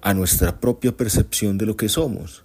a 0.02 0.16
nuestra 0.16 0.60
propia 0.60 0.98
percepción 0.98 1.60
de 1.60 1.68
lo 1.68 1.78
que 1.78 1.90
somos. 1.90 2.44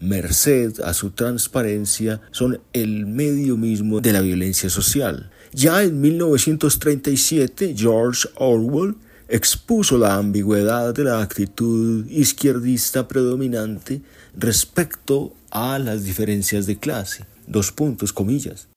Merced 0.00 0.80
a 0.80 0.94
su 0.94 1.10
transparencia, 1.10 2.22
son 2.30 2.58
el 2.72 3.04
medio 3.04 3.58
mismo 3.58 4.00
de 4.00 4.14
la 4.14 4.22
violencia 4.22 4.70
social. 4.70 5.30
Ya 5.52 5.82
en 5.82 6.00
1937, 6.00 7.74
George 7.76 8.26
Orwell 8.36 8.94
expuso 9.28 9.98
la 9.98 10.14
ambigüedad 10.14 10.94
de 10.94 11.04
la 11.04 11.20
actitud 11.20 12.06
izquierdista 12.08 13.06
predominante 13.06 14.00
respecto 14.34 15.34
a 15.50 15.78
las 15.78 16.04
diferencias 16.04 16.64
de 16.64 16.78
clase. 16.78 17.26
Dos 17.46 17.70
puntos, 17.70 18.14
comillas. 18.14 18.67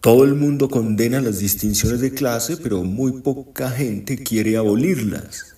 Todo 0.00 0.22
el 0.22 0.36
mundo 0.36 0.68
condena 0.68 1.20
las 1.20 1.40
distinciones 1.40 2.00
de 2.00 2.14
clase, 2.14 2.56
pero 2.56 2.84
muy 2.84 3.20
poca 3.20 3.68
gente 3.70 4.16
quiere 4.16 4.56
abolirlas. 4.56 5.56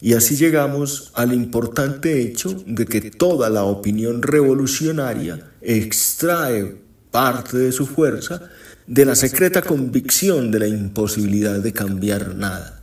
Y 0.00 0.14
así 0.14 0.34
llegamos 0.34 1.12
al 1.14 1.32
importante 1.32 2.20
hecho 2.20 2.64
de 2.66 2.84
que 2.84 3.12
toda 3.12 3.48
la 3.48 3.62
opinión 3.62 4.22
revolucionaria 4.22 5.52
extrae 5.60 6.82
parte 7.12 7.58
de 7.58 7.70
su 7.70 7.86
fuerza 7.86 8.50
de 8.88 9.04
la 9.04 9.14
secreta 9.14 9.62
convicción 9.62 10.50
de 10.50 10.58
la 10.58 10.66
imposibilidad 10.66 11.60
de 11.60 11.72
cambiar 11.72 12.34
nada. 12.34 12.82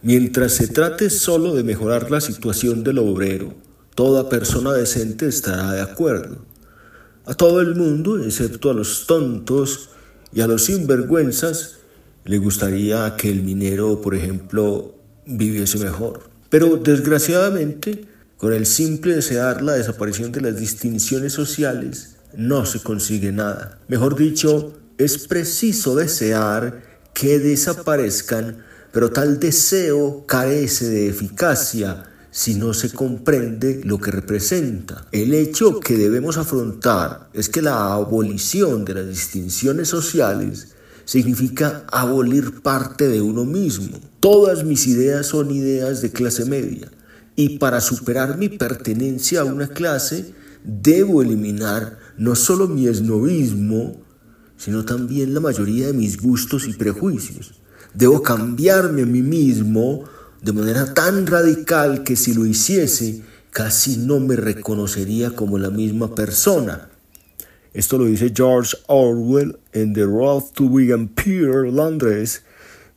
Mientras 0.00 0.52
se 0.52 0.66
trate 0.68 1.10
solo 1.10 1.54
de 1.54 1.62
mejorar 1.62 2.10
la 2.10 2.22
situación 2.22 2.84
del 2.84 3.00
obrero, 3.00 3.52
toda 3.94 4.30
persona 4.30 4.72
decente 4.72 5.26
estará 5.26 5.72
de 5.72 5.82
acuerdo. 5.82 6.53
A 7.26 7.32
todo 7.32 7.60
el 7.60 7.74
mundo, 7.74 8.22
excepto 8.22 8.70
a 8.70 8.74
los 8.74 9.06
tontos 9.06 9.88
y 10.32 10.42
a 10.42 10.46
los 10.46 10.64
sinvergüenzas, 10.64 11.76
le 12.26 12.36
gustaría 12.36 13.16
que 13.16 13.30
el 13.30 13.42
minero, 13.42 14.02
por 14.02 14.14
ejemplo, 14.14 14.94
viviese 15.24 15.78
mejor. 15.78 16.28
Pero 16.50 16.76
desgraciadamente, 16.76 18.04
con 18.36 18.52
el 18.52 18.66
simple 18.66 19.14
desear 19.14 19.62
la 19.62 19.72
desaparición 19.72 20.32
de 20.32 20.42
las 20.42 20.58
distinciones 20.58 21.32
sociales, 21.32 22.16
no 22.36 22.66
se 22.66 22.80
consigue 22.80 23.32
nada. 23.32 23.78
Mejor 23.88 24.16
dicho, 24.16 24.74
es 24.98 25.26
preciso 25.26 25.96
desear 25.96 26.82
que 27.14 27.38
desaparezcan, 27.38 28.64
pero 28.92 29.10
tal 29.10 29.40
deseo 29.40 30.26
carece 30.26 30.90
de 30.90 31.08
eficacia 31.08 32.10
si 32.34 32.56
no 32.56 32.74
se 32.74 32.90
comprende 32.90 33.80
lo 33.84 34.00
que 34.00 34.10
representa. 34.10 35.06
El 35.12 35.34
hecho 35.34 35.78
que 35.78 35.96
debemos 35.96 36.36
afrontar 36.36 37.28
es 37.32 37.48
que 37.48 37.62
la 37.62 37.92
abolición 37.92 38.84
de 38.84 38.94
las 38.94 39.06
distinciones 39.06 39.86
sociales 39.86 40.74
significa 41.04 41.84
abolir 41.92 42.60
parte 42.60 43.06
de 43.06 43.20
uno 43.20 43.44
mismo. 43.44 44.00
Todas 44.18 44.64
mis 44.64 44.88
ideas 44.88 45.26
son 45.26 45.52
ideas 45.52 46.02
de 46.02 46.10
clase 46.10 46.44
media 46.44 46.90
y 47.36 47.58
para 47.58 47.80
superar 47.80 48.36
mi 48.36 48.48
pertenencia 48.48 49.42
a 49.42 49.44
una 49.44 49.68
clase 49.68 50.34
debo 50.64 51.22
eliminar 51.22 51.98
no 52.18 52.34
solo 52.34 52.66
mi 52.66 52.88
esnovismo, 52.88 54.02
sino 54.56 54.84
también 54.84 55.34
la 55.34 55.40
mayoría 55.40 55.86
de 55.86 55.92
mis 55.92 56.20
gustos 56.20 56.66
y 56.66 56.72
prejuicios. 56.72 57.54
Debo 57.94 58.22
cambiarme 58.22 59.02
a 59.02 59.06
mí 59.06 59.22
mismo 59.22 60.02
de 60.44 60.52
manera 60.52 60.92
tan 60.92 61.26
radical 61.26 62.04
que 62.04 62.16
si 62.16 62.34
lo 62.34 62.44
hiciese 62.44 63.22
casi 63.50 63.96
no 63.96 64.20
me 64.20 64.36
reconocería 64.36 65.30
como 65.30 65.56
la 65.58 65.70
misma 65.70 66.14
persona. 66.14 66.90
Esto 67.72 67.96
lo 67.96 68.04
dice 68.04 68.30
George 68.34 68.76
Orwell 68.86 69.58
en 69.72 69.94
The 69.94 70.04
Road 70.04 70.44
to 70.52 70.64
Wigan 70.64 71.08
Pier, 71.08 71.72
Londres, 71.72 72.42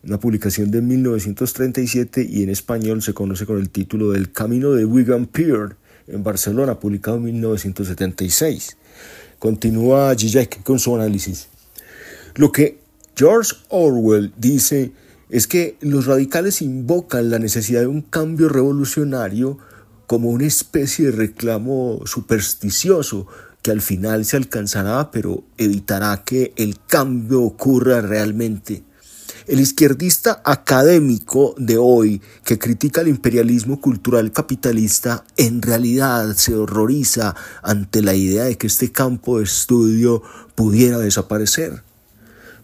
una 0.04 0.20
publicación 0.20 0.70
de 0.70 0.82
1937 0.82 2.26
y 2.28 2.42
en 2.42 2.50
español 2.50 3.02
se 3.02 3.14
conoce 3.14 3.46
con 3.46 3.58
el 3.58 3.70
título 3.70 4.10
del 4.12 4.30
Camino 4.30 4.72
de 4.72 4.84
Wigan 4.84 5.26
Pier 5.26 5.76
en 6.06 6.22
Barcelona, 6.22 6.78
publicado 6.78 7.16
en 7.16 7.24
1976. 7.24 8.76
Continúa 9.38 10.14
Zizek 10.14 10.62
con 10.62 10.78
su 10.78 10.94
análisis. 10.94 11.48
Lo 12.34 12.52
que 12.52 12.78
George 13.16 13.54
Orwell 13.70 14.32
dice 14.36 14.92
es 15.30 15.46
que 15.46 15.76
los 15.80 16.06
radicales 16.06 16.62
invocan 16.62 17.30
la 17.30 17.38
necesidad 17.38 17.80
de 17.80 17.86
un 17.86 18.02
cambio 18.02 18.48
revolucionario 18.48 19.58
como 20.06 20.30
una 20.30 20.46
especie 20.46 21.06
de 21.06 21.12
reclamo 21.12 22.00
supersticioso 22.06 23.26
que 23.60 23.70
al 23.70 23.82
final 23.82 24.24
se 24.24 24.36
alcanzará 24.36 25.10
pero 25.10 25.44
evitará 25.58 26.22
que 26.24 26.52
el 26.56 26.78
cambio 26.86 27.42
ocurra 27.42 28.00
realmente. 28.00 28.84
El 29.46 29.60
izquierdista 29.60 30.42
académico 30.44 31.54
de 31.56 31.78
hoy 31.78 32.20
que 32.44 32.58
critica 32.58 33.00
el 33.00 33.08
imperialismo 33.08 33.80
cultural 33.80 34.30
capitalista 34.30 35.24
en 35.36 35.62
realidad 35.62 36.34
se 36.34 36.54
horroriza 36.54 37.34
ante 37.62 38.02
la 38.02 38.14
idea 38.14 38.44
de 38.44 38.58
que 38.58 38.66
este 38.66 38.92
campo 38.92 39.38
de 39.38 39.44
estudio 39.44 40.22
pudiera 40.54 40.98
desaparecer. 40.98 41.82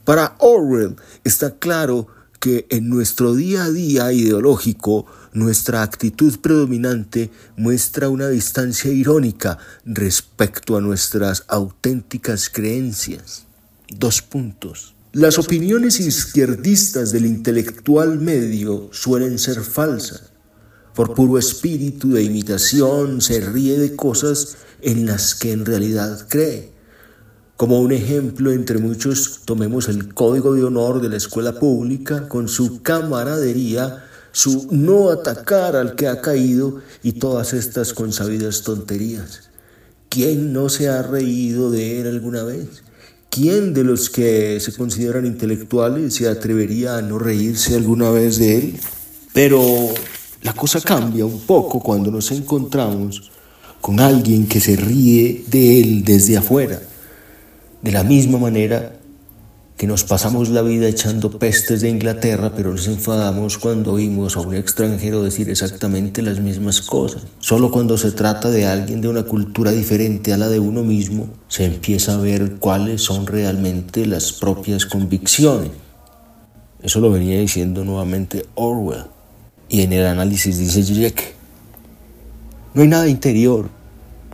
Para 0.05 0.37
Orwell 0.39 0.97
está 1.25 1.59
claro 1.59 2.07
que 2.45 2.67
en 2.69 2.91
nuestro 2.91 3.35
día 3.35 3.65
a 3.65 3.71
día 3.71 4.13
ideológico 4.13 5.07
nuestra 5.33 5.81
actitud 5.81 6.41
predominante 6.41 7.31
muestra 7.57 8.11
una 8.11 8.29
distancia 8.29 8.93
irónica 8.93 9.57
respecto 9.87 10.77
a 10.77 10.83
nuestras 10.83 11.45
auténticas 11.49 12.51
creencias. 12.51 13.47
Dos 13.89 14.21
puntos. 14.21 14.95
Las 15.13 15.39
opiniones 15.39 16.01
izquierdistas 16.01 17.13
del 17.13 17.25
intelectual 17.25 18.21
medio 18.21 18.91
suelen 18.93 19.39
ser 19.39 19.63
falsas. 19.63 20.25
Por 20.95 21.15
puro 21.15 21.39
espíritu 21.39 22.13
de 22.13 22.25
imitación 22.25 23.23
se 23.23 23.41
ríe 23.41 23.79
de 23.79 23.97
cosas 23.97 24.59
en 24.83 25.07
las 25.07 25.35
que 25.35 25.53
en 25.53 25.65
realidad 25.65 26.27
cree. 26.29 26.74
Como 27.57 27.81
un 27.81 27.93
ejemplo 27.93 28.51
entre 28.51 28.79
muchos, 28.79 29.43
tomemos 29.45 29.89
el 29.89 30.13
código 30.13 30.55
de 30.55 30.65
honor 30.65 31.01
de 31.01 31.09
la 31.09 31.17
escuela 31.17 31.53
pública 31.53 32.27
con 32.29 32.49
su 32.49 32.83
camaradería, 32.83 34.05
su 34.33 34.67
no 34.73 35.11
atacar 35.11 35.77
al 35.77 35.95
que 35.95 36.09
ha 36.09 36.21
caído 36.21 36.81
y 37.05 37.13
todas 37.13 37.53
estas 37.53 37.93
consabidas 37.93 38.63
tonterías. 38.63 39.51
¿Quién 40.09 40.53
no 40.53 40.69
se 40.69 40.89
ha 40.89 41.03
reído 41.03 41.71
de 41.71 42.01
él 42.01 42.09
alguna 42.09 42.43
vez? 42.43 42.83
¿Quién 43.31 43.73
de 43.73 43.85
los 43.85 44.11
que 44.11 44.59
se 44.59 44.73
consideran 44.73 45.25
intelectuales 45.25 46.15
se 46.15 46.29
atrevería 46.29 46.97
a 46.97 47.03
no 47.03 47.21
reírse 47.21 47.77
alguna 47.77 48.11
vez 48.11 48.39
de 48.39 48.59
él? 48.59 48.81
Pero 49.33 49.63
la 50.43 50.55
cosa 50.55 50.81
cambia 50.81 51.25
un 51.25 51.43
poco 51.43 51.79
cuando 51.79 52.11
nos 52.11 52.33
encontramos 52.33 53.31
con 53.81 54.01
alguien 54.01 54.49
que 54.49 54.61
se 54.61 54.75
ríe 54.75 55.45
de 55.47 55.81
él 55.81 56.05
desde 56.05 56.37
afuera. 56.37 56.81
De 57.85 57.93
la 57.93 58.03
misma 58.03 58.39
manera 58.39 58.95
que 59.77 59.87
nos 59.87 60.05
pasamos 60.05 60.49
la 60.49 60.63
vida 60.63 60.89
echando 60.89 61.39
pestes 61.39 61.83
de 61.83 61.91
Inglaterra, 61.91 62.55
pero 62.57 62.71
nos 62.71 62.87
enfadamos 62.87 63.59
cuando 63.59 63.93
oímos 63.93 64.39
a 64.39 64.41
un 64.41 64.55
extranjero 64.55 65.23
decir 65.23 65.51
exactamente 65.51 66.23
las 66.23 66.41
mismas 66.41 66.81
cosas. 66.81 67.25
Solo 67.41 67.71
cuando 67.71 67.99
se 67.99 68.13
trata 68.13 68.49
de 68.49 68.65
alguien 68.65 69.03
de 69.03 69.09
una 69.09 69.25
cultura 69.25 69.71
diferente 69.71 70.33
a 70.33 70.39
la 70.39 70.49
de 70.49 70.61
uno 70.61 70.83
mismo, 70.83 71.29
se 71.49 71.67
empieza 71.67 72.15
a 72.15 72.17
ver 72.17 72.53
cuáles 72.53 73.03
son 73.03 73.27
realmente 73.27 74.07
las 74.07 74.33
propias 74.33 74.87
convicciones. 74.87 75.71
Eso 76.83 77.01
lo 77.01 77.11
venía 77.11 77.39
diciendo 77.39 77.85
nuevamente 77.85 78.47
Orwell. 78.55 79.05
Y 79.69 79.83
en 79.83 79.93
el 79.93 80.07
análisis 80.07 80.57
dice 80.57 80.83
Jack, 80.85 81.35
no 82.73 82.81
hay 82.81 82.89
nada 82.89 83.09
interior 83.09 83.69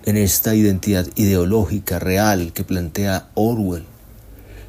en 0.04 0.16
esta 0.16 0.54
identidad 0.54 1.06
ideológica 1.16 1.98
real 1.98 2.52
que 2.52 2.64
plantea 2.64 3.28
Orwell. 3.34 3.84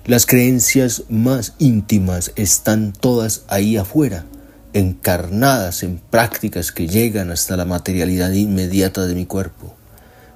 Las 0.05 0.25
creencias 0.25 1.03
más 1.09 1.53
íntimas 1.59 2.31
están 2.35 2.93
todas 2.93 3.43
ahí 3.47 3.77
afuera, 3.77 4.25
encarnadas 4.73 5.83
en 5.83 5.99
prácticas 6.09 6.71
que 6.71 6.87
llegan 6.87 7.31
hasta 7.31 7.55
la 7.55 7.65
materialidad 7.65 8.31
inmediata 8.31 9.05
de 9.05 9.15
mi 9.15 9.25
cuerpo. 9.25 9.75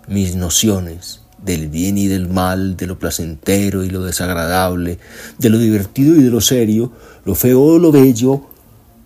Mis 0.08 0.36
nociones 0.36 1.22
del 1.44 1.68
bien 1.68 1.98
y 1.98 2.08
del 2.08 2.30
mal, 2.30 2.78
de 2.78 2.88
lo 2.88 3.00
placentero 3.00 3.84
y 3.84 3.90
lo 3.90 4.04
desagradable, 4.04 5.00
de 5.38 5.50
lo 5.50 5.58
divertido 5.58 6.16
y 6.16 6.24
de 6.24 6.30
lo 6.30 6.42
serio, 6.42 6.92
lo 7.24 7.36
feo 7.36 7.62
o 7.62 7.80
lo 7.80 7.92
bello, 7.92 8.48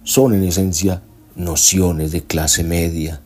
son 0.03 0.33
en 0.33 0.43
esencia 0.43 1.01
nociones 1.35 2.11
de 2.11 2.23
clase 2.23 2.63
media 2.63 3.21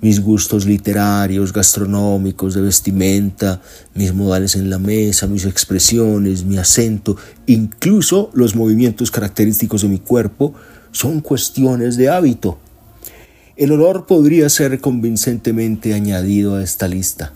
mis 0.00 0.20
gustos 0.20 0.64
literarios, 0.66 1.52
gastronómicos, 1.52 2.54
de 2.54 2.62
vestimenta, 2.62 3.60
mis 3.94 4.14
modales 4.14 4.56
en 4.56 4.70
la 4.70 4.78
mesa, 4.78 5.26
mis 5.26 5.44
expresiones, 5.44 6.44
mi 6.44 6.56
acento, 6.56 7.16
incluso 7.46 8.30
los 8.32 8.54
movimientos 8.54 9.10
característicos 9.10 9.82
de 9.82 9.88
mi 9.88 9.98
cuerpo, 9.98 10.54
son 10.92 11.20
cuestiones 11.20 11.96
de 11.96 12.08
hábito. 12.08 12.58
El 13.56 13.72
olor 13.72 14.06
podría 14.06 14.48
ser 14.48 14.80
convincentemente 14.80 15.92
añadido 15.92 16.56
a 16.56 16.62
esta 16.62 16.88
lista. 16.88 17.32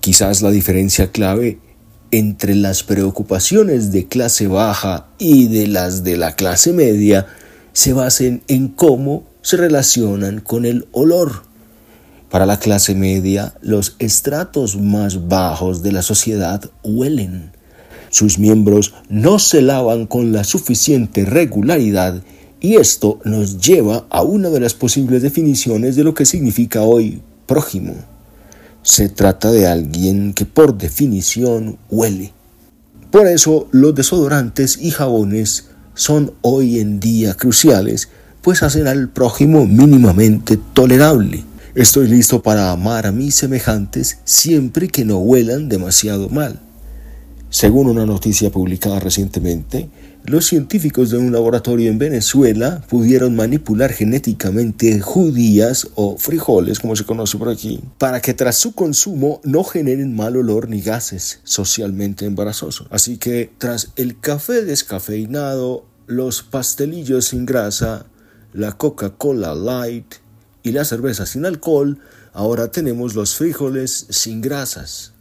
Quizás 0.00 0.40
la 0.40 0.50
diferencia 0.50 1.12
clave 1.12 1.58
entre 2.10 2.54
las 2.54 2.82
preocupaciones 2.82 3.92
de 3.92 4.06
clase 4.06 4.46
baja 4.46 5.08
y 5.18 5.48
de 5.48 5.66
las 5.66 6.04
de 6.04 6.16
la 6.16 6.36
clase 6.36 6.72
media 6.72 7.26
se 7.72 7.92
basen 7.92 8.42
en 8.48 8.68
cómo 8.68 9.24
se 9.42 9.56
relacionan 9.56 10.40
con 10.40 10.64
el 10.64 10.86
olor. 10.92 11.51
Para 12.32 12.46
la 12.46 12.58
clase 12.58 12.94
media, 12.94 13.52
los 13.60 13.94
estratos 13.98 14.80
más 14.80 15.28
bajos 15.28 15.82
de 15.82 15.92
la 15.92 16.00
sociedad 16.00 16.64
huelen. 16.82 17.52
Sus 18.08 18.38
miembros 18.38 18.94
no 19.10 19.38
se 19.38 19.60
lavan 19.60 20.06
con 20.06 20.32
la 20.32 20.42
suficiente 20.42 21.26
regularidad 21.26 22.22
y 22.58 22.76
esto 22.76 23.20
nos 23.24 23.58
lleva 23.58 24.06
a 24.08 24.22
una 24.22 24.48
de 24.48 24.60
las 24.60 24.72
posibles 24.72 25.20
definiciones 25.20 25.94
de 25.94 26.04
lo 26.04 26.14
que 26.14 26.24
significa 26.24 26.80
hoy 26.80 27.20
prójimo. 27.44 27.96
Se 28.82 29.10
trata 29.10 29.52
de 29.52 29.66
alguien 29.66 30.32
que 30.32 30.46
por 30.46 30.78
definición 30.78 31.76
huele. 31.90 32.32
Por 33.10 33.26
eso 33.26 33.68
los 33.72 33.94
desodorantes 33.94 34.78
y 34.80 34.90
jabones 34.90 35.68
son 35.92 36.32
hoy 36.40 36.80
en 36.80 36.98
día 36.98 37.34
cruciales, 37.34 38.08
pues 38.40 38.62
hacen 38.62 38.86
al 38.86 39.10
prójimo 39.10 39.66
mínimamente 39.66 40.58
tolerable. 40.72 41.51
Estoy 41.74 42.06
listo 42.06 42.42
para 42.42 42.70
amar 42.70 43.06
a 43.06 43.12
mis 43.12 43.34
semejantes 43.34 44.18
siempre 44.24 44.88
que 44.88 45.06
no 45.06 45.16
huelan 45.16 45.70
demasiado 45.70 46.28
mal. 46.28 46.60
Según 47.48 47.86
una 47.86 48.04
noticia 48.04 48.50
publicada 48.50 49.00
recientemente, 49.00 49.88
los 50.26 50.44
científicos 50.44 51.08
de 51.08 51.16
un 51.16 51.32
laboratorio 51.32 51.90
en 51.90 51.96
Venezuela 51.96 52.84
pudieron 52.90 53.34
manipular 53.36 53.90
genéticamente 53.90 55.00
judías 55.00 55.88
o 55.94 56.18
frijoles, 56.18 56.78
como 56.78 56.94
se 56.94 57.06
conoce 57.06 57.38
por 57.38 57.48
aquí, 57.48 57.80
para 57.96 58.20
que 58.20 58.34
tras 58.34 58.58
su 58.58 58.74
consumo 58.74 59.40
no 59.42 59.64
generen 59.64 60.14
mal 60.14 60.36
olor 60.36 60.68
ni 60.68 60.82
gases 60.82 61.40
socialmente 61.42 62.26
embarazosos. 62.26 62.86
Así 62.90 63.16
que 63.16 63.50
tras 63.56 63.92
el 63.96 64.20
café 64.20 64.62
descafeinado, 64.62 65.86
los 66.06 66.42
pastelillos 66.42 67.28
sin 67.28 67.46
grasa, 67.46 68.04
la 68.52 68.72
Coca-Cola 68.72 69.54
Light 69.54 70.21
y 70.62 70.72
la 70.72 70.84
cerveza 70.84 71.26
sin 71.26 71.46
alcohol, 71.46 71.98
ahora 72.32 72.70
tenemos 72.70 73.14
los 73.14 73.36
frijoles 73.36 74.06
sin 74.10 74.40
grasas. 74.40 75.12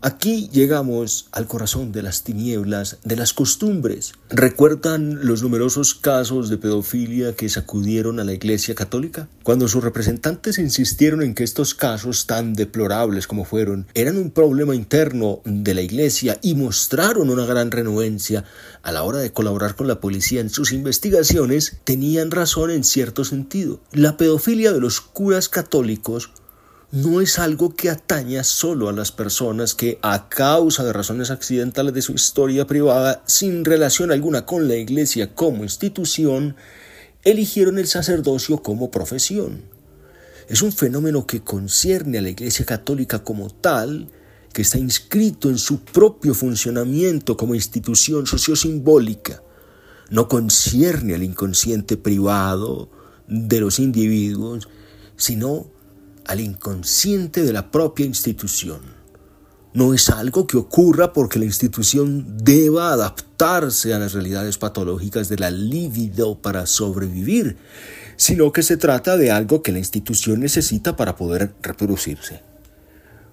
Aquí 0.00 0.48
llegamos 0.52 1.26
al 1.32 1.48
corazón 1.48 1.90
de 1.90 2.02
las 2.02 2.22
tinieblas, 2.22 2.98
de 3.02 3.16
las 3.16 3.32
costumbres. 3.32 4.12
¿Recuerdan 4.30 5.26
los 5.26 5.42
numerosos 5.42 5.96
casos 5.96 6.48
de 6.48 6.56
pedofilia 6.56 7.34
que 7.34 7.48
sacudieron 7.48 8.20
a 8.20 8.24
la 8.24 8.32
Iglesia 8.32 8.76
Católica? 8.76 9.26
Cuando 9.42 9.66
sus 9.66 9.82
representantes 9.82 10.60
insistieron 10.60 11.20
en 11.20 11.34
que 11.34 11.42
estos 11.42 11.74
casos 11.74 12.28
tan 12.28 12.54
deplorables 12.54 13.26
como 13.26 13.44
fueron 13.44 13.88
eran 13.94 14.18
un 14.18 14.30
problema 14.30 14.76
interno 14.76 15.40
de 15.44 15.74
la 15.74 15.82
Iglesia 15.82 16.38
y 16.42 16.54
mostraron 16.54 17.28
una 17.28 17.44
gran 17.44 17.72
renuencia 17.72 18.44
a 18.82 18.92
la 18.92 19.02
hora 19.02 19.18
de 19.18 19.32
colaborar 19.32 19.76
con 19.76 19.88
la 19.88 20.00
policía 20.00 20.40
en 20.40 20.50
sus 20.50 20.72
investigaciones, 20.72 21.78
tenían 21.84 22.30
razón 22.30 22.70
en 22.70 22.84
cierto 22.84 23.24
sentido. 23.24 23.80
La 23.92 24.16
pedofilia 24.16 24.72
de 24.72 24.80
los 24.80 25.00
curas 25.00 25.48
católicos 25.48 26.30
no 26.90 27.20
es 27.20 27.38
algo 27.38 27.74
que 27.74 27.90
ataña 27.90 28.44
solo 28.44 28.88
a 28.88 28.92
las 28.92 29.12
personas 29.12 29.74
que, 29.74 29.98
a 30.00 30.28
causa 30.30 30.84
de 30.84 30.94
razones 30.94 31.30
accidentales 31.30 31.92
de 31.92 32.00
su 32.00 32.12
historia 32.12 32.66
privada, 32.66 33.22
sin 33.26 33.64
relación 33.64 34.10
alguna 34.10 34.46
con 34.46 34.68
la 34.68 34.76
Iglesia 34.76 35.34
como 35.34 35.64
institución, 35.64 36.56
eligieron 37.24 37.78
el 37.78 37.88
sacerdocio 37.88 38.62
como 38.62 38.90
profesión. 38.90 39.64
Es 40.48 40.62
un 40.62 40.72
fenómeno 40.72 41.26
que 41.26 41.42
concierne 41.42 42.18
a 42.18 42.22
la 42.22 42.30
Iglesia 42.30 42.64
Católica 42.64 43.22
como 43.22 43.50
tal, 43.50 44.08
que 44.52 44.62
está 44.62 44.78
inscrito 44.78 45.50
en 45.50 45.58
su 45.58 45.80
propio 45.80 46.34
funcionamiento 46.34 47.36
como 47.36 47.54
institución 47.54 48.26
sociosimbólica. 48.26 49.42
No 50.10 50.28
concierne 50.28 51.14
al 51.14 51.22
inconsciente 51.22 51.96
privado 51.96 52.90
de 53.26 53.60
los 53.60 53.78
individuos, 53.78 54.68
sino 55.16 55.70
al 56.26 56.40
inconsciente 56.40 57.42
de 57.42 57.52
la 57.52 57.70
propia 57.70 58.06
institución. 58.06 58.80
No 59.74 59.92
es 59.92 60.08
algo 60.08 60.46
que 60.46 60.56
ocurra 60.56 61.12
porque 61.12 61.38
la 61.38 61.44
institución 61.44 62.38
deba 62.38 62.92
adaptarse 62.92 63.92
a 63.92 63.98
las 63.98 64.14
realidades 64.14 64.56
patológicas 64.56 65.28
de 65.28 65.38
la 65.38 65.50
libido 65.50 66.40
para 66.40 66.66
sobrevivir, 66.66 67.58
sino 68.16 68.50
que 68.50 68.62
se 68.62 68.76
trata 68.76 69.16
de 69.16 69.30
algo 69.30 69.62
que 69.62 69.72
la 69.72 69.78
institución 69.78 70.40
necesita 70.40 70.96
para 70.96 71.16
poder 71.16 71.54
reproducirse. 71.62 72.47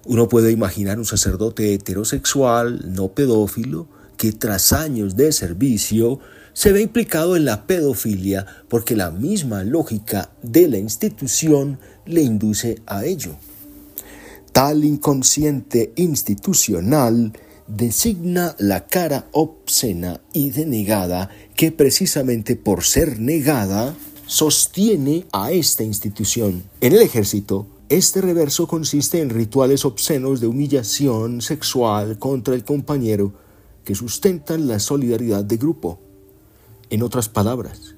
Uno 0.08 0.28
puede 0.28 0.52
imaginar 0.52 0.98
un 0.98 1.04
sacerdote 1.04 1.74
heterosexual, 1.74 2.92
no 2.94 3.08
pedófilo, 3.08 3.88
que 4.16 4.30
tras 4.30 4.72
años 4.72 5.16
de 5.16 5.32
servicio 5.32 6.20
se 6.52 6.72
ve 6.72 6.80
implicado 6.80 7.36
en 7.36 7.44
la 7.44 7.66
pedofilia 7.66 8.46
porque 8.68 8.94
la 8.94 9.10
misma 9.10 9.64
lógica 9.64 10.30
de 10.42 10.68
la 10.68 10.78
institución 10.78 11.80
le 12.06 12.22
induce 12.22 12.80
a 12.86 13.04
ello. 13.04 13.36
Tal 14.52 14.84
inconsciente 14.84 15.92
institucional 15.96 17.32
designa 17.66 18.54
la 18.58 18.86
cara 18.86 19.26
obscena 19.32 20.20
y 20.32 20.50
denegada 20.50 21.30
que 21.56 21.72
precisamente 21.72 22.54
por 22.54 22.84
ser 22.84 23.18
negada 23.18 23.94
sostiene 24.26 25.26
a 25.32 25.50
esta 25.50 25.82
institución. 25.82 26.62
En 26.80 26.92
el 26.92 27.02
ejército, 27.02 27.66
este 27.88 28.20
reverso 28.20 28.66
consiste 28.66 29.20
en 29.20 29.30
rituales 29.30 29.84
obscenos 29.84 30.40
de 30.40 30.48
humillación 30.48 31.40
sexual 31.40 32.18
contra 32.18 32.54
el 32.54 32.64
compañero 32.64 33.32
que 33.84 33.94
sustentan 33.94 34.66
la 34.66 34.80
solidaridad 34.80 35.44
de 35.44 35.56
grupo. 35.56 36.00
En 36.90 37.04
otras 37.04 37.28
palabras, 37.28 37.94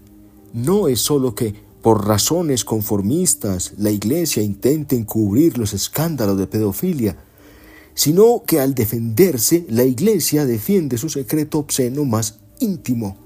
no 0.52 0.88
es 0.88 1.00
solo 1.00 1.34
que 1.34 1.54
por 1.80 2.06
razones 2.06 2.64
conformistas 2.64 3.72
la 3.78 3.90
Iglesia 3.90 4.42
intenta 4.42 4.94
encubrir 4.94 5.56
los 5.56 5.72
escándalos 5.72 6.36
de 6.36 6.46
pedofilia, 6.46 7.16
sino 7.94 8.42
que 8.46 8.60
al 8.60 8.74
defenderse 8.74 9.64
la 9.70 9.84
Iglesia 9.84 10.44
defiende 10.44 10.98
su 10.98 11.08
secreto 11.08 11.58
obsceno 11.58 12.04
más 12.04 12.40
íntimo. 12.60 13.16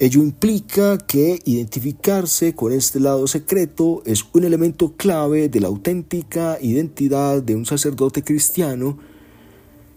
Ello 0.00 0.22
implica 0.22 0.96
que 0.96 1.40
identificarse 1.44 2.54
con 2.54 2.72
este 2.72 3.00
lado 3.00 3.26
secreto 3.26 4.00
es 4.06 4.24
un 4.32 4.44
elemento 4.44 4.92
clave 4.96 5.48
de 5.48 5.60
la 5.60 5.66
auténtica 5.66 6.56
identidad 6.60 7.42
de 7.42 7.56
un 7.56 7.66
sacerdote 7.66 8.22
cristiano. 8.22 8.96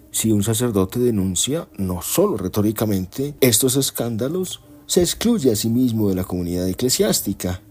Si 0.10 0.32
un 0.32 0.42
sacerdote 0.42 1.00
denuncia, 1.00 1.68
no 1.78 2.02
solo 2.02 2.38
retóricamente, 2.38 3.36
estos 3.42 3.76
escándalos, 3.76 4.62
se 4.88 5.02
excluye 5.02 5.52
a 5.52 5.56
sí 5.56 5.70
mismo 5.70 6.10
de 6.10 6.16
la 6.16 6.24
comunidad 6.24 6.68
eclesiástica 6.68 7.62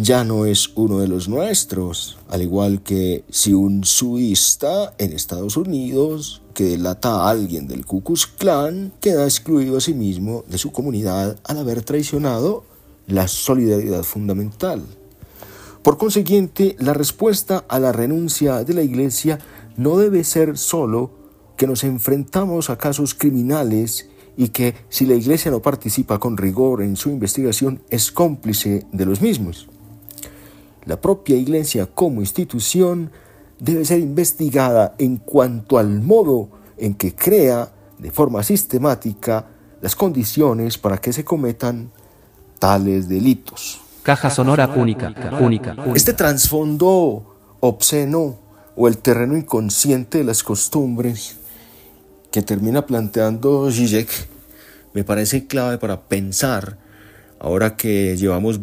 ya 0.00 0.22
no 0.22 0.46
es 0.46 0.70
uno 0.76 1.00
de 1.00 1.08
los 1.08 1.28
nuestros, 1.28 2.18
al 2.28 2.42
igual 2.42 2.82
que 2.84 3.24
si 3.30 3.52
un 3.52 3.82
sudista 3.82 4.94
en 4.96 5.12
Estados 5.12 5.56
Unidos 5.56 6.40
que 6.54 6.62
delata 6.62 7.10
a 7.10 7.30
alguien 7.30 7.66
del 7.66 7.84
Ku 7.84 8.04
Klux 8.04 8.28
Klan 8.28 8.92
queda 9.00 9.24
excluido 9.24 9.76
a 9.76 9.80
sí 9.80 9.94
mismo 9.94 10.44
de 10.48 10.56
su 10.56 10.70
comunidad 10.70 11.36
al 11.42 11.58
haber 11.58 11.82
traicionado 11.82 12.62
la 13.08 13.26
solidaridad 13.26 14.04
fundamental. 14.04 14.84
Por 15.82 15.98
consiguiente, 15.98 16.76
la 16.78 16.94
respuesta 16.94 17.64
a 17.68 17.80
la 17.80 17.90
renuncia 17.90 18.62
de 18.62 18.74
la 18.74 18.82
Iglesia 18.84 19.40
no 19.76 19.98
debe 19.98 20.22
ser 20.22 20.58
solo 20.58 21.10
que 21.56 21.66
nos 21.66 21.82
enfrentamos 21.82 22.70
a 22.70 22.78
casos 22.78 23.14
criminales 23.14 24.08
y 24.36 24.50
que 24.50 24.76
si 24.90 25.06
la 25.06 25.14
Iglesia 25.14 25.50
no 25.50 25.60
participa 25.60 26.20
con 26.20 26.36
rigor 26.36 26.82
en 26.82 26.94
su 26.94 27.10
investigación 27.10 27.82
es 27.90 28.12
cómplice 28.12 28.86
de 28.92 29.04
los 29.04 29.20
mismos. 29.20 29.67
La 30.88 30.98
propia 30.98 31.36
Iglesia 31.36 31.84
como 31.84 32.22
institución 32.22 33.10
debe 33.60 33.84
ser 33.84 34.00
investigada 34.00 34.94
en 34.96 35.18
cuanto 35.18 35.76
al 35.76 36.00
modo 36.00 36.48
en 36.78 36.94
que 36.94 37.14
crea 37.14 37.70
de 37.98 38.10
forma 38.10 38.42
sistemática 38.42 39.44
las 39.82 39.94
condiciones 39.94 40.78
para 40.78 40.96
que 40.96 41.12
se 41.12 41.26
cometan 41.26 41.90
tales 42.58 43.06
delitos. 43.06 43.82
Caja 44.02 44.30
sonora 44.30 44.66
única, 44.66 45.14
única. 45.38 45.76
Este 45.94 46.14
trasfondo 46.14 47.36
obsceno 47.60 48.38
o 48.74 48.88
el 48.88 48.96
terreno 48.96 49.36
inconsciente 49.36 50.16
de 50.16 50.24
las 50.24 50.42
costumbres 50.42 51.36
que 52.30 52.40
termina 52.40 52.86
planteando 52.86 53.70
Zizek 53.70 54.08
me 54.94 55.04
parece 55.04 55.46
clave 55.46 55.76
para 55.76 56.00
pensar 56.00 56.78
ahora 57.38 57.76
que 57.76 58.16
llevamos 58.16 58.58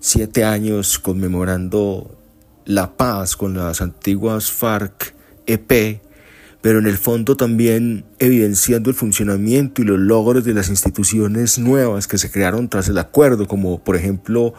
siete 0.00 0.44
años 0.44 0.98
conmemorando 0.98 2.16
la 2.64 2.96
paz 2.96 3.36
con 3.36 3.56
las 3.56 3.80
antiguas 3.80 4.50
FARC 4.50 5.14
EP, 5.46 6.00
pero 6.60 6.80
en 6.80 6.86
el 6.86 6.98
fondo 6.98 7.36
también 7.36 8.04
evidenciando 8.18 8.90
el 8.90 8.96
funcionamiento 8.96 9.82
y 9.82 9.84
los 9.84 9.98
logros 9.98 10.44
de 10.44 10.54
las 10.54 10.68
instituciones 10.68 11.58
nuevas 11.58 12.08
que 12.08 12.18
se 12.18 12.30
crearon 12.30 12.68
tras 12.68 12.88
el 12.88 12.98
acuerdo, 12.98 13.46
como 13.46 13.82
por 13.82 13.96
ejemplo 13.96 14.54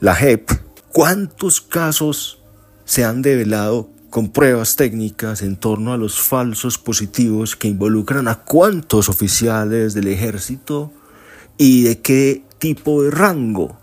la 0.00 0.14
JEP. 0.14 0.50
¿Cuántos 0.92 1.60
casos 1.60 2.42
se 2.84 3.04
han 3.04 3.22
develado 3.22 3.88
con 4.10 4.30
pruebas 4.30 4.76
técnicas 4.76 5.42
en 5.42 5.56
torno 5.56 5.92
a 5.92 5.96
los 5.96 6.18
falsos 6.18 6.78
positivos 6.78 7.54
que 7.54 7.68
involucran 7.68 8.26
a 8.26 8.42
cuántos 8.42 9.08
oficiales 9.08 9.94
del 9.94 10.08
ejército 10.08 10.92
y 11.56 11.84
de 11.84 12.00
qué 12.00 12.42
tipo 12.58 13.02
de 13.02 13.10
rango? 13.10 13.78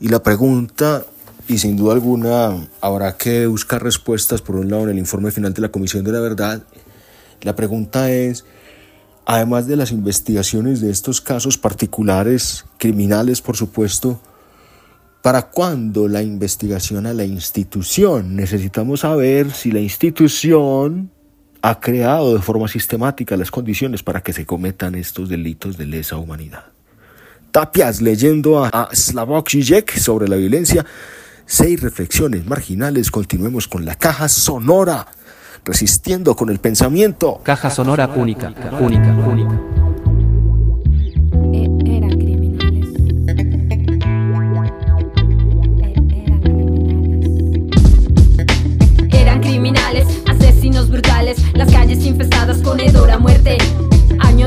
Y 0.00 0.08
la 0.08 0.22
pregunta, 0.22 1.04
y 1.48 1.58
sin 1.58 1.76
duda 1.76 1.94
alguna 1.94 2.68
habrá 2.80 3.16
que 3.16 3.46
buscar 3.46 3.82
respuestas 3.82 4.42
por 4.42 4.56
un 4.56 4.70
lado 4.70 4.84
en 4.84 4.90
el 4.90 4.98
informe 4.98 5.30
final 5.30 5.54
de 5.54 5.62
la 5.62 5.68
Comisión 5.70 6.04
de 6.04 6.12
la 6.12 6.20
Verdad, 6.20 6.62
la 7.42 7.54
pregunta 7.54 8.10
es, 8.10 8.44
además 9.26 9.66
de 9.66 9.76
las 9.76 9.92
investigaciones 9.92 10.80
de 10.80 10.90
estos 10.90 11.20
casos 11.20 11.58
particulares, 11.58 12.64
criminales 12.78 13.40
por 13.40 13.56
supuesto, 13.56 14.20
¿para 15.22 15.50
cuándo 15.50 16.08
la 16.08 16.22
investigación 16.22 17.06
a 17.06 17.14
la 17.14 17.24
institución? 17.24 18.36
Necesitamos 18.36 19.00
saber 19.00 19.52
si 19.52 19.70
la 19.70 19.80
institución 19.80 21.10
ha 21.62 21.80
creado 21.80 22.34
de 22.34 22.42
forma 22.42 22.68
sistemática 22.68 23.36
las 23.36 23.50
condiciones 23.50 24.02
para 24.02 24.22
que 24.22 24.34
se 24.34 24.44
cometan 24.44 24.94
estos 24.94 25.30
delitos 25.30 25.78
de 25.78 25.86
lesa 25.86 26.18
humanidad. 26.18 26.73
Tapias 27.54 28.00
leyendo 28.00 28.64
a, 28.64 28.68
a 28.68 28.88
Slavoj 28.92 29.44
Žižek 29.46 29.96
sobre 29.96 30.26
la 30.26 30.34
violencia, 30.34 30.84
seis 31.46 31.80
reflexiones 31.80 32.44
marginales, 32.46 33.12
continuemos 33.12 33.68
con 33.68 33.84
la 33.84 33.94
caja 33.94 34.28
sonora, 34.28 35.06
resistiendo 35.64 36.34
con 36.34 36.50
el 36.50 36.58
pensamiento. 36.58 37.40
Caja 37.44 37.70
sonora 37.70 38.08
única, 38.08 38.52
única, 38.80 39.12
única. 39.12 39.93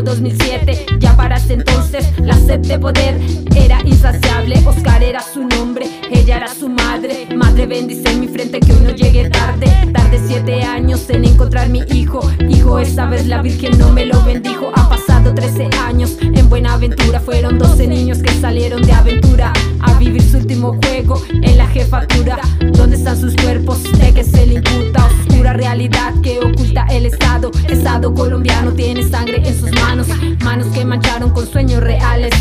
2007, 0.07 0.85
ya 0.99 1.17
para 1.17 1.35
ese 1.35 1.53
entonces 1.53 2.07
la 2.19 2.35
sed 2.35 2.59
de 2.61 2.79
poder 2.79 3.19
era 3.55 3.81
insaciable. 3.85 4.55
Oscar 4.65 5.03
era 5.03 5.21
su 5.21 5.45
nombre, 5.45 5.85
ella 6.09 6.37
era 6.37 6.47
su 6.47 6.69
madre. 6.69 7.27
Madre 7.35 7.65
bendice 7.65 8.09
en 8.09 8.21
mi 8.21 8.27
frente 8.27 8.61
que 8.61 8.71
uno 8.71 8.91
llegue 8.91 9.29
tarde. 9.29 9.67
Tarde 9.93 10.21
siete 10.25 10.63
años 10.63 11.09
en 11.09 11.25
encontrar 11.25 11.67
mi 11.67 11.83
hijo. 11.91 12.21
Hijo, 12.47 12.79
esa 12.79 13.05
vez 13.07 13.27
la 13.27 13.41
Virgen 13.41 13.77
no 13.77 13.91
me 13.91 14.05
lo 14.05 14.23
bendijo. 14.23 14.71
Ha 14.75 14.89
pasado 14.89 15.33
13 15.33 15.69
años 15.85 16.17
en 16.21 16.47
Buenaventura. 16.47 17.19
Fueron 17.19 17.57
12 17.57 17.87
niños 17.87 18.19
que 18.19 18.31
salieron 18.31 18.81
de 18.83 18.93
aventura 18.93 19.51
a 19.81 19.93
vivir 19.99 20.21
su 20.21 20.37
último 20.37 20.77
juego 20.83 21.21
en 21.29 21.57
la 21.57 21.67
jefatura. 21.67 22.39
¿Dónde 22.73 22.95
están 22.95 23.19
sus 23.19 23.35
cuerpos? 23.35 23.83
De 23.99 24.13
que 24.13 24.23
se 24.23 24.45
le 24.45 24.61
oscura 25.07 25.53
realidad 25.53 26.13
que 26.21 26.39
oculta 26.39 26.85
el 26.91 27.05
Estado. 27.05 27.51
Estado 27.69 28.13
colombiano 28.13 28.71
tiene 28.73 29.07
sangre 29.07 29.41
en 29.43 29.59
sus 29.59 29.71
manos, 29.71 29.96
manos 30.43 30.67
que 30.67 30.85
mancharon 30.85 31.31
con 31.31 31.47
sueños 31.47 31.81
reales. 31.81 32.31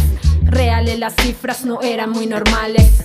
Reales 0.45 0.99
las 0.99 1.15
cifras 1.15 1.65
no 1.65 1.81
eran 1.81 2.11
muy 2.11 2.27
normales. 2.27 3.05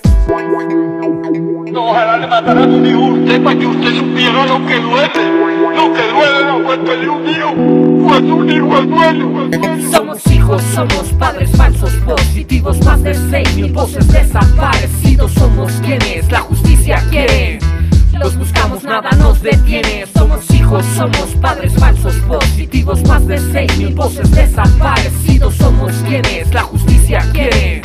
No, 1.72 1.90
ojalá 1.90 2.18
le 2.18 2.28
mataran 2.28 2.72
a 2.72 2.76
un 2.76 2.86
hijo 2.86 3.00
a 3.00 3.14
usted 3.14 3.44
para 3.44 3.60
que 3.60 3.66
usted 3.66 3.98
supiera 3.98 4.46
lo 4.46 4.66
que 4.66 4.80
duele. 4.80 5.12
Lo 5.76 5.94
que 5.94 6.08
duele 6.12 6.46
la 6.46 6.58
muerte 6.58 6.98
de 6.98 7.10
un 7.10 7.30
hijo. 7.30 8.08
Cuando 8.08 8.36
un 8.36 8.50
hijo 8.52 8.78
es 8.78 8.90
duele. 8.90 9.92
Somos 9.92 10.28
hijos, 10.28 10.62
somos 10.76 11.14
padres 11.18 11.50
falsos 11.52 11.92
positivos, 12.06 12.84
más 12.86 13.02
de 13.04 13.16
seis 13.16 13.56
mil 13.56 13.72
voces 13.72 14.08
desaparecidos. 14.08 15.32
Somos 15.32 15.72
quienes 15.84 16.30
la 16.32 16.42
justicia 16.42 17.02
quiere. 17.10 17.60
Los 18.22 18.38
buscamos, 18.38 18.84
nada 18.84 19.10
nos 19.18 19.42
detiene. 19.42 20.06
Somos 20.16 20.48
hijos, 20.52 20.86
somos 20.96 21.36
padres 21.42 21.74
falsos 21.74 22.14
positivos, 22.28 23.02
más 23.08 23.26
de 23.26 23.40
seis 23.40 23.76
mil 23.80 23.96
voces 23.96 24.30
desaparecidos. 24.30 25.56
Somos 25.56 25.92
quienes 26.08 26.54
la 26.54 26.62
justicia 26.62 27.20
quiere. 27.34 27.82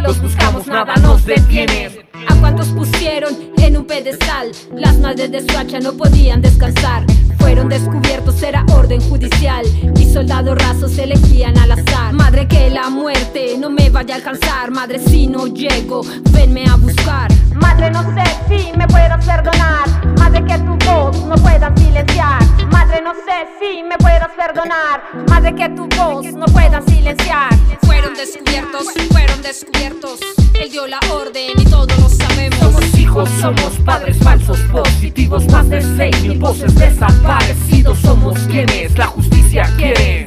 Los 0.00 0.22
buscamos, 0.22 0.68
nada 0.68 0.94
nos 0.96 1.26
detiene. 1.26 2.11
¿A 2.28 2.34
cuántos 2.36 2.68
pusieron 2.68 3.34
en 3.58 3.76
un 3.76 3.86
pedestal? 3.86 4.52
Las 4.74 4.98
madres 4.98 5.30
de 5.30 5.40
Suacha 5.40 5.80
no 5.80 5.92
podían 5.94 6.42
descansar. 6.42 7.04
Fueron 7.38 7.68
descubiertos, 7.68 8.42
era 8.42 8.64
orden 8.74 9.00
judicial. 9.00 9.64
Y 9.96 10.12
soldados 10.12 10.58
rasos 10.58 10.96
elegían 10.98 11.56
al 11.58 11.72
azar. 11.72 12.12
Madre, 12.12 12.46
que 12.46 12.70
la 12.70 12.90
muerte 12.90 13.56
no 13.58 13.70
me 13.70 13.90
vaya 13.90 14.14
a 14.14 14.18
alcanzar. 14.18 14.70
Madre, 14.70 14.98
si 14.98 15.26
no 15.26 15.46
llego, 15.46 16.02
venme 16.30 16.64
a 16.66 16.76
buscar. 16.76 17.30
Madre, 17.54 17.90
no 17.90 18.02
sé 18.14 18.24
si 18.48 18.76
me 18.76 18.86
puedas 18.88 19.24
perdonar. 19.24 19.88
Madre, 20.18 20.44
que 20.44 20.58
tu 20.58 20.76
voz 20.86 21.24
no 21.26 21.34
puedas 21.36 21.80
silenciar. 21.80 22.42
Madre, 22.70 23.00
no 23.02 23.14
sé 23.14 23.48
si 23.60 23.82
me 23.82 23.96
puedas 23.98 24.30
perdonar. 24.36 25.02
Madre, 25.28 25.54
que 25.54 25.68
tu 25.70 25.88
voz 25.96 26.32
no 26.34 26.46
puedas 26.46 26.84
silenciar. 26.84 27.50
Fueron 27.82 28.14
descubiertos, 28.14 28.86
fueron 29.10 29.42
descubiertos. 29.42 30.20
Él 30.60 30.70
dio 30.70 30.86
la 30.86 31.00
orden 31.10 31.50
y 31.58 31.64
todos 31.64 31.88
lo 31.98 32.08
sabemos. 32.08 32.58
Somos 32.58 32.98
hijos, 32.98 33.28
somos 33.40 33.72
padres 33.84 34.16
falsos 34.18 34.58
positivos, 34.72 35.46
más 35.48 35.68
de 35.68 35.82
seis 35.96 36.22
mil 36.22 36.38
voces 36.38 36.74
desaparecidos. 36.74 37.98
Somos 37.98 38.38
quienes 38.50 38.96
la 38.96 39.06
justicia 39.06 39.64
quiere. 39.76 40.26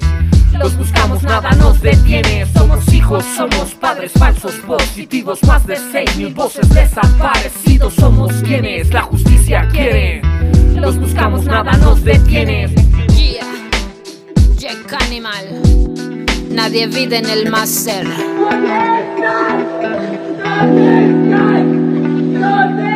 Los 0.54 0.78
buscamos, 0.78 1.22
nada 1.24 1.52
nos 1.52 1.82
detiene. 1.82 2.46
Somos 2.54 2.92
hijos, 2.94 3.26
somos 3.36 3.74
padres 3.76 4.12
falsos 4.14 4.54
positivos, 4.66 5.44
más 5.44 5.66
de 5.66 5.78
seis 5.92 6.16
mil 6.18 6.34
voces 6.34 6.68
desaparecidos. 6.70 7.94
Somos 7.96 8.34
quienes 8.44 8.94
la 8.94 9.02
justicia 9.02 9.68
quiere. 9.72 10.22
Los 10.76 10.98
buscamos, 10.98 11.46
nada 11.46 11.72
nos 11.78 12.04
detiene. 12.04 12.68
Yeah, 13.16 13.46
Jack 14.58 14.94
Animal. 15.02 15.65
Nadie 16.56 16.88
vive 16.88 17.18
en 17.18 17.26
el 17.30 17.50
máster. 17.52 18.06
¿Dónde 18.08 18.46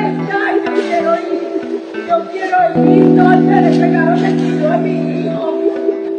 está? 0.09 0.39
Yo 0.55 0.73
quiero 0.73 1.11
ir. 1.19 1.51
Yo 2.07 2.17
quiero 2.31 2.57
ir. 2.85 3.15
¿Dónde 3.15 3.55
le 3.61 3.71
pegaron 3.79 4.23
el 4.23 4.37
tiro 4.37 4.71
a 4.71 4.77
mi 4.77 4.91
hijo? 4.91 5.43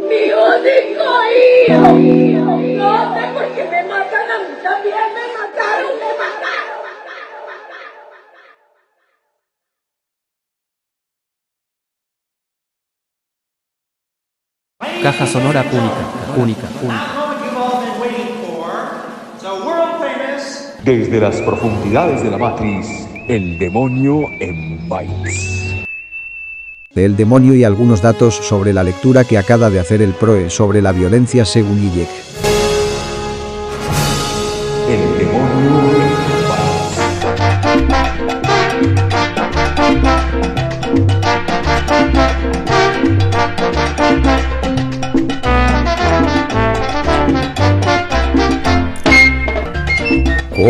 Mi 0.07 0.21
único 0.31 1.07
hijo. 1.33 1.81
¿Dónde? 1.81 3.21
Porque 3.33 3.63
me 3.71 3.81
matan 3.89 4.27
a 4.29 4.37
mí 4.37 4.53
también. 4.61 5.07
Me 5.15 5.25
mataron, 5.33 5.93
me 5.97 6.09
mataron. 6.21 6.81
Caja 15.03 15.25
sonora 15.25 15.61
única, 15.71 16.03
única, 16.37 16.67
única. 16.83 17.20
Desde 20.85 21.19
las 21.19 21.39
profundidades 21.41 22.23
de 22.23 22.31
la 22.31 22.39
matriz, 22.39 22.87
el 23.27 23.59
demonio 23.59 24.23
en 24.39 24.89
bytes. 24.89 25.85
del 26.95 27.15
demonio 27.15 27.53
y 27.53 27.63
algunos 27.63 28.01
datos 28.01 28.35
sobre 28.35 28.73
la 28.73 28.83
lectura 28.83 29.23
que 29.23 29.37
acaba 29.37 29.69
de 29.69 29.79
hacer 29.79 30.01
el 30.01 30.13
PROE 30.13 30.49
sobre 30.49 30.81
la 30.81 30.91
violencia 30.91 31.45
según 31.45 31.77
ILEC. 31.77 32.40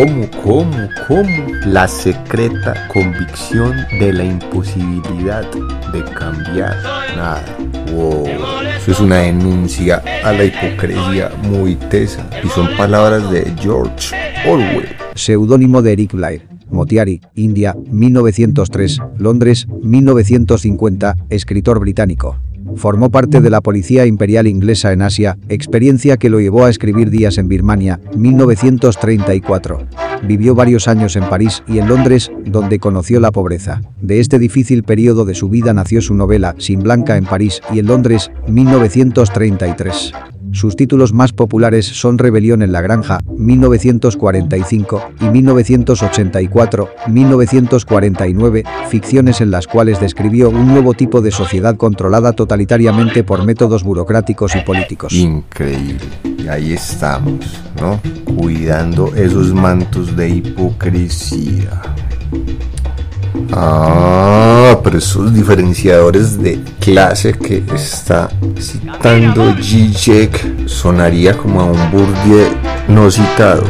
¿Cómo, 0.02 0.28
cómo, 0.42 0.88
cómo? 1.06 1.46
La 1.64 1.86
secreta 1.86 2.88
convicción 2.88 3.72
de 4.00 4.12
la 4.12 4.24
imposibilidad 4.24 5.48
de 5.92 6.02
cambiar 6.18 6.74
nada. 7.14 7.56
Wow. 7.92 8.26
Eso 8.76 8.90
es 8.90 8.98
una 8.98 9.18
denuncia 9.18 10.02
a 10.24 10.32
la 10.32 10.42
hipocresía 10.42 11.30
muy 11.44 11.76
tesa. 11.76 12.28
Y 12.42 12.48
son 12.48 12.76
palabras 12.76 13.30
de 13.30 13.44
George 13.60 14.12
Orwell. 14.44 14.88
Seudónimo 15.14 15.82
de 15.82 15.92
Eric 15.92 16.14
Blair. 16.14 16.48
Motiari, 16.68 17.20
India, 17.36 17.76
1903, 17.88 18.98
Londres, 19.18 19.68
1950, 19.68 21.16
escritor 21.30 21.78
británico. 21.78 22.40
Formó 22.76 23.10
parte 23.10 23.40
de 23.40 23.50
la 23.50 23.60
Policía 23.60 24.06
Imperial 24.06 24.46
Inglesa 24.46 24.92
en 24.92 25.02
Asia, 25.02 25.38
experiencia 25.48 26.16
que 26.16 26.30
lo 26.30 26.40
llevó 26.40 26.64
a 26.64 26.70
escribir 26.70 27.10
Días 27.10 27.38
en 27.38 27.48
Birmania, 27.48 28.00
1934. 28.16 29.86
Vivió 30.22 30.54
varios 30.54 30.88
años 30.88 31.16
en 31.16 31.28
París 31.28 31.62
y 31.66 31.78
en 31.78 31.88
Londres, 31.88 32.30
donde 32.44 32.78
conoció 32.78 33.20
la 33.20 33.32
pobreza. 33.32 33.82
De 34.00 34.20
este 34.20 34.38
difícil 34.38 34.84
periodo 34.84 35.24
de 35.24 35.34
su 35.34 35.48
vida 35.48 35.72
nació 35.74 36.00
su 36.00 36.14
novela 36.14 36.54
Sin 36.58 36.80
Blanca 36.80 37.16
en 37.16 37.24
París 37.24 37.60
y 37.72 37.78
en 37.80 37.86
Londres, 37.86 38.30
1933. 38.48 40.12
Sus 40.52 40.76
títulos 40.76 41.12
más 41.14 41.32
populares 41.32 41.86
son 41.86 42.18
Rebelión 42.18 42.62
en 42.62 42.72
la 42.72 42.82
Granja, 42.82 43.20
1945, 43.36 45.02
y 45.20 45.24
1984, 45.24 46.88
1949, 47.08 48.64
ficciones 48.88 49.40
en 49.40 49.50
las 49.50 49.66
cuales 49.66 49.98
describió 49.98 50.50
un 50.50 50.68
nuevo 50.68 50.92
tipo 50.92 51.22
de 51.22 51.30
sociedad 51.30 51.76
controlada 51.76 52.32
totalitariamente 52.32 53.24
por 53.24 53.44
métodos 53.44 53.82
burocráticos 53.82 54.54
y 54.54 54.60
políticos. 54.60 55.12
Increíble. 55.14 56.04
Y 56.38 56.48
ahí 56.48 56.72
estamos, 56.74 57.62
¿no? 57.80 58.00
Cuidando 58.24 59.14
esos 59.14 59.54
mantos 59.54 60.14
de 60.16 60.28
hipocresía. 60.28 61.80
Ah, 63.52 64.78
pero 64.82 64.98
esos 64.98 65.32
diferenciadores 65.32 66.42
de 66.42 66.60
clase 66.80 67.32
que 67.32 67.62
está 67.74 68.28
citando 68.58 69.54
Zizek 69.60 70.68
sonaría 70.68 71.36
como 71.36 71.60
a 71.60 71.64
un 71.64 71.90
Bourdieu 71.90 72.48
no 72.88 73.10
citado. 73.10 73.64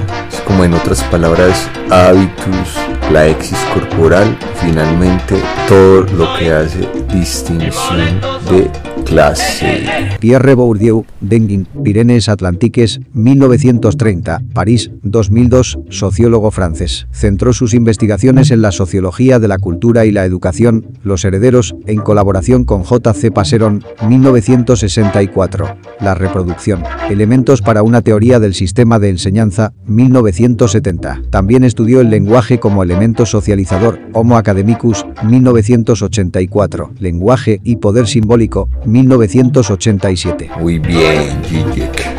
Como 0.47 0.65
en 0.65 0.75
otras 0.75 1.03
palabras, 1.05 1.69
hábitus, 1.91 2.77
la 3.11 3.29
X 3.29 3.53
corporal, 3.75 4.37
finalmente 4.57 5.37
todo 5.69 6.03
lo 6.17 6.35
que 6.39 6.53
hace 6.53 6.89
distinción 7.13 8.21
de 8.51 8.71
clase. 9.05 9.85
Pierre 10.21 10.55
Bourdieu, 10.55 11.05
Denguin, 11.21 11.67
Pirenees 11.83 12.29
Atlantiques, 12.29 13.01
1930, 13.13 14.43
París, 14.55 14.91
2002, 15.03 15.79
sociólogo 15.91 16.51
francés. 16.51 17.07
Centró 17.13 17.53
sus 17.53 17.75
investigaciones 17.75 18.51
en 18.51 18.63
la 18.63 18.73
sociología 18.73 19.39
de 19.39 19.49
la 19.49 19.59
cultura 19.59 20.07
y 20.07 20.13
la 20.13 20.25
educación, 20.25 20.87
los 21.03 21.25
herederos, 21.25 21.75
en 21.87 22.01
colaboración 22.01 22.65
con 22.65 22.85
J.C. 22.85 23.31
Passeron, 23.31 23.85
1964. 24.07 25.77
La 26.01 26.15
reproducción, 26.15 26.83
elementos 27.11 27.63
para 27.63 27.83
una 27.83 28.03
teoría 28.03 28.41
del 28.41 28.55
sistema 28.55 28.99
de 28.99 29.11
enseñanza, 29.11 29.73
1970. 29.87 31.23
También 31.31 31.65
estudió 31.65 32.01
el 32.01 32.11
lenguaje 32.11 32.59
como 32.59 32.83
elemento 32.93 33.25
socializador, 33.25 33.99
Homo 34.13 34.37
Academicus, 34.37 35.07
1984. 35.25 36.93
Lenguaje 36.99 37.61
y 37.65 37.77
poder 37.77 38.07
simbólico, 38.07 38.69
1987. 38.85 40.51
Muy 40.61 40.79
bien, 40.79 41.43
Gijek. 41.45 42.13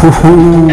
Juju, 0.00 0.68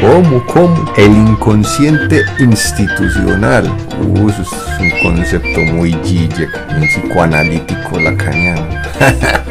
¿Cómo, 0.00 0.46
cómo? 0.46 0.92
El 0.96 1.12
inconsciente 1.12 2.22
institucional. 2.38 3.70
Uh, 4.00 4.28
eso 4.28 4.42
es 4.42 4.52
un 4.80 4.90
concepto 5.02 5.60
muy 5.74 5.92
Gijek, 6.04 6.50
un 6.76 6.86
psicoanalítico 6.86 7.98
lacaniano. 7.98 8.66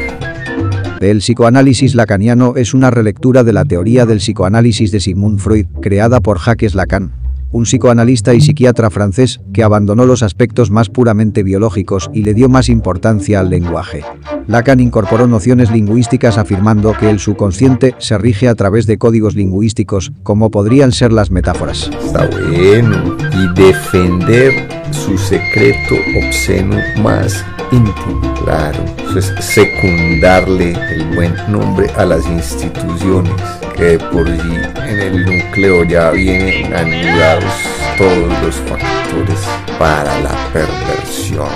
El 1.00 1.18
psicoanálisis 1.18 1.94
lacaniano 1.94 2.56
es 2.56 2.74
una 2.74 2.90
relectura 2.90 3.42
de 3.42 3.54
la 3.54 3.64
teoría 3.64 4.04
del 4.04 4.18
psicoanálisis 4.18 4.92
de 4.92 5.00
Sigmund 5.00 5.38
Freud, 5.38 5.64
creada 5.80 6.20
por 6.20 6.38
Jacques 6.38 6.74
Lacan, 6.74 7.12
un 7.52 7.64
psicoanalista 7.64 8.34
y 8.34 8.40
psiquiatra 8.40 8.90
francés 8.90 9.40
que 9.52 9.62
abandonó 9.62 10.06
los 10.06 10.22
aspectos 10.22 10.70
más 10.70 10.88
puramente 10.88 11.42
biológicos 11.42 12.10
y 12.12 12.22
le 12.22 12.34
dio 12.34 12.48
más 12.48 12.68
importancia 12.68 13.40
al 13.40 13.50
lenguaje. 13.50 14.04
Lacan 14.46 14.80
incorporó 14.80 15.26
nociones 15.26 15.70
lingüísticas 15.70 16.38
afirmando 16.38 16.92
que 16.98 17.10
el 17.10 17.18
subconsciente 17.18 17.94
se 17.98 18.18
rige 18.18 18.48
a 18.48 18.54
través 18.54 18.86
de 18.86 18.98
códigos 18.98 19.34
lingüísticos, 19.34 20.12
como 20.22 20.50
podrían 20.50 20.92
ser 20.92 21.12
las 21.12 21.30
metáforas. 21.30 21.90
Está 22.04 22.28
bueno. 22.28 23.16
Y 23.32 23.60
defender 23.60 24.52
su 24.92 25.16
secreto 25.18 25.94
obsceno 26.18 26.76
más 27.02 27.44
íntimo. 27.72 28.34
Claro, 28.44 28.84
eso 28.98 29.18
es 29.18 29.44
secundarle 29.44 30.72
el 30.72 31.04
buen 31.14 31.34
nombre 31.48 31.90
a 31.96 32.04
las 32.04 32.26
instituciones, 32.26 33.34
que 33.76 33.84
de 33.84 33.98
por 33.98 34.26
sí 34.26 34.56
en 34.88 35.00
el 35.00 35.24
núcleo 35.24 35.84
ya 35.84 36.10
vienen 36.10 36.74
anudados 36.74 37.52
todos 37.96 38.42
los 38.42 38.54
factores 38.56 39.40
para 39.78 40.18
la 40.20 40.34
perversión 40.52 41.48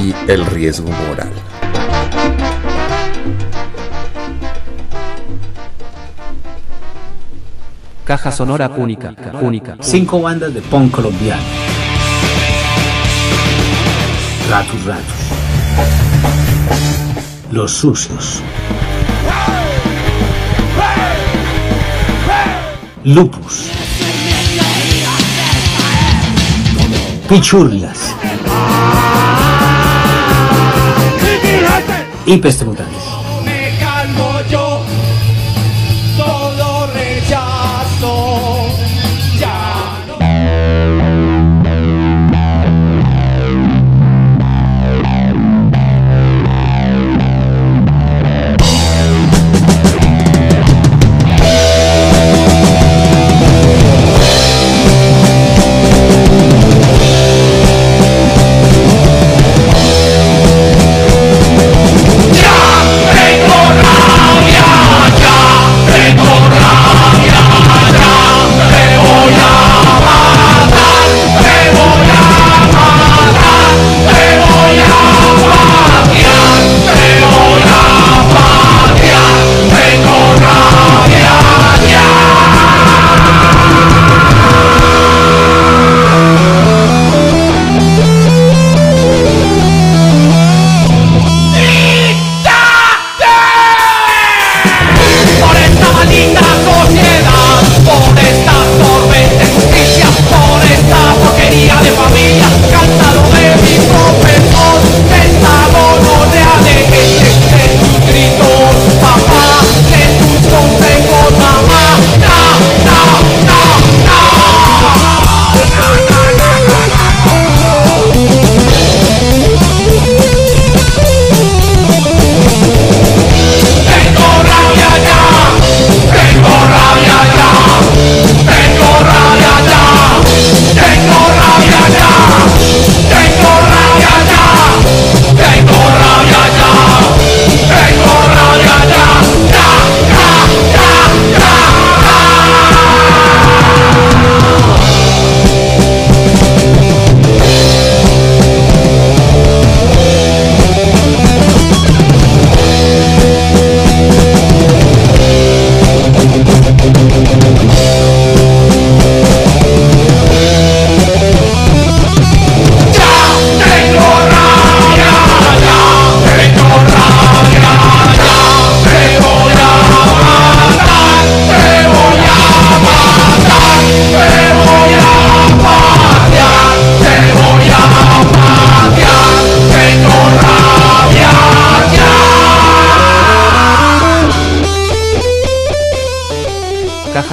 y 0.00 0.14
el 0.30 0.44
riesgo 0.46 0.90
moral. 0.90 1.30
Caja 8.04 8.32
sonora 8.32 8.68
única, 8.76 9.14
única. 9.40 9.76
Cinco 9.80 10.20
bandas 10.20 10.52
de 10.52 10.60
punk 10.60 10.90
colombiano. 10.90 11.42
Ratus 14.50 14.84
Ratus. 14.84 15.21
Los 17.50 17.72
Sucios. 17.72 18.40
Lupus. 23.04 23.68
Pichurrias. 27.28 28.14
Y 32.26 32.36
Peste 32.38 32.64
Mutante. 32.64 33.01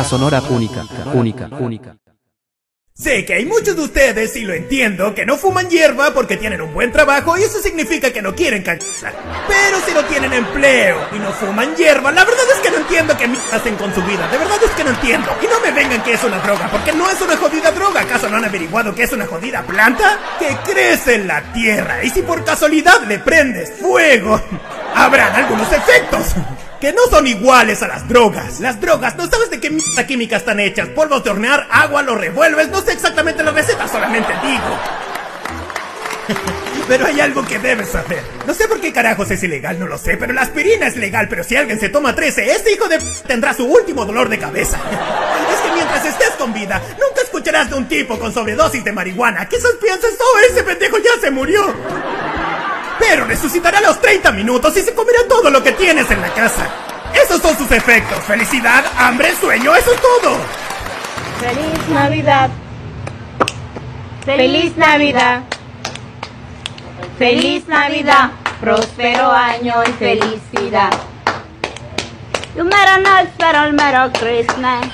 Sonora 0.09 0.41
única, 0.49 0.83
única, 1.13 1.47
única. 1.59 1.95
Sé 2.95 3.23
que 3.25 3.35
hay 3.35 3.45
muchos 3.45 3.75
de 3.75 3.83
ustedes, 3.83 4.35
y 4.37 4.41
lo 4.41 4.55
entiendo, 4.55 5.13
que 5.13 5.23
no 5.23 5.37
fuman 5.37 5.69
hierba 5.69 6.15
porque 6.15 6.35
tienen 6.35 6.61
un 6.61 6.73
buen 6.73 6.91
trabajo 6.91 7.37
y 7.37 7.43
eso 7.43 7.61
significa 7.61 8.11
que 8.11 8.19
no 8.19 8.33
quieren 8.33 8.63
cagar. 8.63 8.79
Pero 9.47 9.79
si 9.85 9.93
no 9.93 10.03
tienen 10.05 10.33
empleo 10.33 10.97
y 11.15 11.19
no 11.19 11.31
fuman 11.33 11.75
hierba, 11.75 12.11
la 12.11 12.25
verdad 12.25 12.43
es 12.55 12.59
que 12.59 12.71
no 12.71 12.77
entiendo 12.77 13.15
qué 13.15 13.29
hacen 13.53 13.75
con 13.75 13.93
su 13.93 14.01
vida. 14.01 14.27
De 14.31 14.39
verdad 14.39 14.57
es 14.65 14.71
que 14.71 14.83
no 14.83 14.89
entiendo. 14.89 15.29
Y 15.43 15.45
no 15.45 15.59
me 15.59 15.71
vengan 15.71 16.01
que 16.01 16.13
es 16.13 16.23
una 16.23 16.39
droga, 16.39 16.71
porque 16.71 16.91
no 16.91 17.07
es 17.07 17.21
una 17.21 17.37
jodida 17.37 17.71
droga. 17.71 18.01
¿Acaso 18.01 18.27
no 18.29 18.37
han 18.37 18.45
averiguado 18.45 18.95
que 18.95 19.03
es 19.03 19.11
una 19.13 19.27
jodida 19.27 19.61
planta? 19.61 20.17
Que 20.39 20.57
crece 20.71 21.15
en 21.15 21.27
la 21.27 21.53
tierra. 21.53 22.03
Y 22.03 22.09
si 22.09 22.23
por 22.23 22.43
casualidad 22.43 23.03
le 23.03 23.19
prendes 23.19 23.73
fuego, 23.79 24.41
habrán 24.95 25.35
algunos 25.35 25.71
efectos 25.71 26.33
que 26.79 26.93
no 26.93 27.01
son 27.09 27.27
iguales 27.27 27.83
a 27.83 27.87
las 27.87 28.07
drogas. 28.07 28.59
Las 28.59 28.79
drogas, 28.79 29.15
no 29.15 29.27
sabes 29.27 29.49
de 29.49 29.59
qué 29.59 29.69
mierda 29.69 30.07
química 30.07 30.37
están 30.37 30.59
hechas. 30.59 30.87
Polvos 30.89 31.23
de 31.23 31.31
hornear, 31.31 31.67
agua, 31.69 32.01
lo 32.01 32.15
revuelves, 32.15 32.69
no 32.69 32.81
sé 32.81 32.93
exactamente 32.93 33.43
la 33.43 33.51
receta, 33.51 33.87
solamente 33.87 34.31
digo. 34.43 34.79
Pero 36.87 37.05
hay 37.05 37.19
algo 37.19 37.45
que 37.45 37.59
debes 37.59 37.89
saber. 37.89 38.23
No 38.47 38.53
sé 38.53 38.67
por 38.67 38.81
qué 38.81 38.91
carajos 38.91 39.29
es 39.29 39.43
ilegal, 39.43 39.77
no 39.77 39.85
lo 39.85 39.99
sé, 39.99 40.17
pero 40.17 40.33
la 40.33 40.41
aspirina 40.41 40.87
es 40.87 40.95
legal, 40.95 41.27
pero 41.29 41.43
si 41.43 41.55
alguien 41.55 41.79
se 41.79 41.89
toma 41.89 42.15
13, 42.15 42.51
este 42.51 42.73
hijo 42.73 42.87
de 42.87 42.97
p 42.97 43.05
tendrá 43.27 43.53
su 43.53 43.63
último 43.65 44.05
dolor 44.05 44.27
de 44.27 44.39
cabeza. 44.39 44.79
Es 45.53 45.61
que 45.61 45.71
mientras 45.71 46.03
estés 46.03 46.31
con 46.31 46.51
vida, 46.51 46.81
nunca 46.93 47.21
escucharás 47.21 47.69
de 47.69 47.75
un 47.75 47.87
tipo 47.87 48.17
con 48.17 48.33
sobredosis 48.33 48.83
de 48.83 48.91
marihuana. 48.91 49.47
Quizás 49.47 49.73
pienses, 49.79 50.17
oh, 50.19 50.39
ese 50.49 50.63
pendejo 50.63 50.97
ya 50.97 51.21
se 51.21 51.29
murió. 51.29 51.75
Pero 52.99 53.25
resucitará 53.25 53.79
a 53.79 53.81
los 53.81 54.01
30 54.01 54.31
minutos 54.33 54.75
y 54.77 54.81
se 54.81 54.93
comerá 54.93 55.19
todo 55.27 55.49
lo 55.49 55.63
que 55.63 55.71
tienes 55.71 56.09
en 56.11 56.21
la 56.21 56.33
casa. 56.33 56.67
Esos 57.13 57.41
son 57.41 57.57
sus 57.57 57.71
efectos. 57.71 58.19
Felicidad, 58.25 58.83
hambre, 58.97 59.33
sueño, 59.35 59.75
eso 59.75 59.91
es 59.93 60.01
todo. 60.01 60.37
Feliz 61.39 61.87
Navidad. 61.89 62.49
Feliz 64.25 64.77
Navidad. 64.77 65.41
Feliz 67.17 67.67
Navidad. 67.67 68.31
Próspero 68.59 69.31
año 69.31 69.75
y 69.87 69.91
felicidad. 69.93 70.91
You 72.55 72.65
better 72.65 73.01
not 73.01 73.31
spell 73.33 73.71
Merry 73.71 74.11
Christmas. 74.13 74.85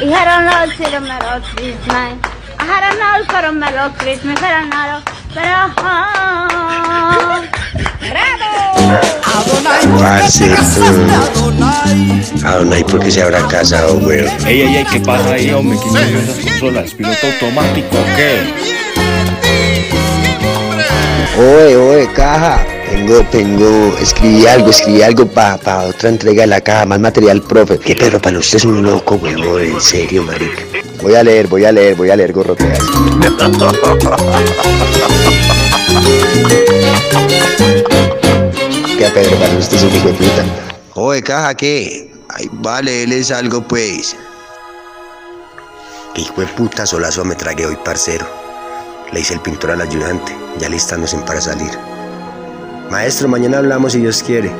You 0.00 0.10
say 0.10 0.90
the 0.90 1.00
Merry 1.00 1.40
Christmas. 1.40 2.33
I 2.64 2.66
had 2.66 2.84
a 2.88 2.96
note 2.96 3.28
for 3.28 3.44
a 3.44 3.52
Merry 3.52 3.92
Christmas. 3.98 4.40
Better 4.40 4.64
not, 4.72 5.04
better 5.34 5.68
Parce, 9.98 10.48
mm, 10.48 12.46
Adonai, 12.46 12.84
¿por 12.84 13.00
qué 13.00 13.10
se 13.10 13.20
habrá 13.22 13.46
casado, 13.48 13.98
weón? 13.98 14.28
Ey, 14.46 14.62
ey, 14.62 14.76
ey, 14.76 14.86
¿qué 14.90 15.00
pasa 15.00 15.34
ahí, 15.34 15.50
hombre? 15.50 15.78
¿Quién 15.78 15.92
movió 15.92 16.18
esas 16.20 16.38
consolas? 16.38 16.94
¿Piloto 16.94 17.26
automático 17.26 17.98
o 17.98 18.04
qué? 18.16 18.54
Oye, 21.36 21.76
oye, 21.76 22.08
caja. 22.14 22.73
Tengo, 22.94 23.24
tengo, 23.24 23.96
escribí 23.98 24.46
algo, 24.46 24.70
escribí 24.70 25.02
algo 25.02 25.26
para 25.26 25.82
otra 25.82 26.10
entrega 26.10 26.42
de 26.42 26.46
la 26.46 26.60
caja, 26.60 26.86
más 26.86 27.00
material, 27.00 27.42
profe. 27.42 27.76
Que 27.76 27.96
Pedro, 27.96 28.22
para 28.22 28.38
usted 28.38 28.58
es 28.58 28.64
un 28.64 28.84
loco, 28.84 29.16
weón, 29.16 29.60
en 29.60 29.80
serio, 29.80 30.22
marica. 30.22 30.62
Voy 31.02 31.16
a 31.16 31.24
leer, 31.24 31.48
voy 31.48 31.64
a 31.64 31.72
leer, 31.72 31.96
voy 31.96 32.10
a 32.10 32.16
leer, 32.16 32.32
gorroteas. 32.32 32.78
Que 38.96 39.06
Pedro, 39.12 39.36
para 39.38 39.58
usted 39.58 39.76
es 39.76 39.82
un 39.82 39.96
hijo 39.96 40.08
de 40.08 40.14
puta. 40.14 40.44
Oye, 40.94 41.20
caja, 41.20 41.54
¿qué? 41.56 42.12
Ay, 42.28 42.48
vale, 42.52 43.02
él 43.02 43.12
es 43.12 43.32
algo, 43.32 43.60
pues. 43.66 44.14
Qué 46.14 46.22
hijo 46.22 46.40
de 46.40 46.46
puta 46.46 46.86
solazo 46.86 47.24
me 47.24 47.34
tragué 47.34 47.66
hoy, 47.66 47.76
parcero. 47.84 48.24
Le 49.12 49.18
hice 49.18 49.34
el 49.34 49.40
pintor 49.40 49.72
al 49.72 49.80
ayudante, 49.80 50.32
ya 50.60 50.68
listándose 50.68 51.18
para 51.18 51.40
salir. 51.40 51.72
Maestro, 52.90 53.28
mañana 53.28 53.58
hablamos 53.58 53.92
si 53.92 54.00
Dios 54.00 54.22
quiere. 54.22 54.50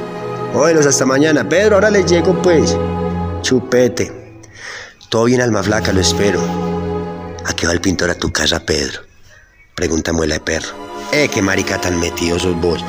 Óyelos 0.54 0.86
hasta 0.86 1.04
mañana. 1.04 1.48
Pedro, 1.48 1.76
ahora 1.76 1.90
le 1.90 2.04
llego, 2.04 2.40
pues. 2.42 2.76
Chupete. 3.42 4.12
Todo 5.08 5.24
bien, 5.24 5.40
alma 5.40 5.62
flaca, 5.62 5.92
lo 5.92 6.00
espero. 6.00 6.40
¿A 7.44 7.52
qué 7.54 7.66
va 7.66 7.72
el 7.72 7.80
pintor 7.80 8.10
a 8.10 8.14
tu 8.14 8.32
casa, 8.32 8.60
Pedro? 8.60 9.02
Pregunta 9.74 10.12
muela 10.12 10.34
de 10.34 10.40
perro. 10.40 10.68
Eh, 11.12 11.28
qué 11.32 11.42
marica 11.42 11.80
tan 11.80 12.00
metido 12.00 12.38
sos 12.38 12.60
vos. 12.60 12.84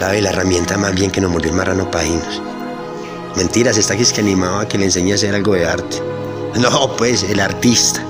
La 0.00 0.10
ve 0.10 0.22
la 0.22 0.30
herramienta 0.30 0.78
más 0.78 0.94
bien 0.94 1.10
que 1.10 1.20
nos 1.20 1.30
mordió 1.30 1.50
el 1.50 1.56
marrano 1.56 1.90
pajinos. 1.90 2.42
Mentiras, 3.36 3.76
está 3.76 3.94
aquí 3.94 4.02
es 4.02 4.12
que 4.12 4.20
animaba 4.20 4.62
a 4.62 4.68
que 4.68 4.78
le 4.78 4.84
enseñe 4.84 5.12
a 5.12 5.16
hacer 5.16 5.34
algo 5.34 5.54
de 5.54 5.66
arte. 5.66 6.02
No, 6.60 6.96
pues, 6.96 7.22
el 7.24 7.40
artista. 7.40 8.02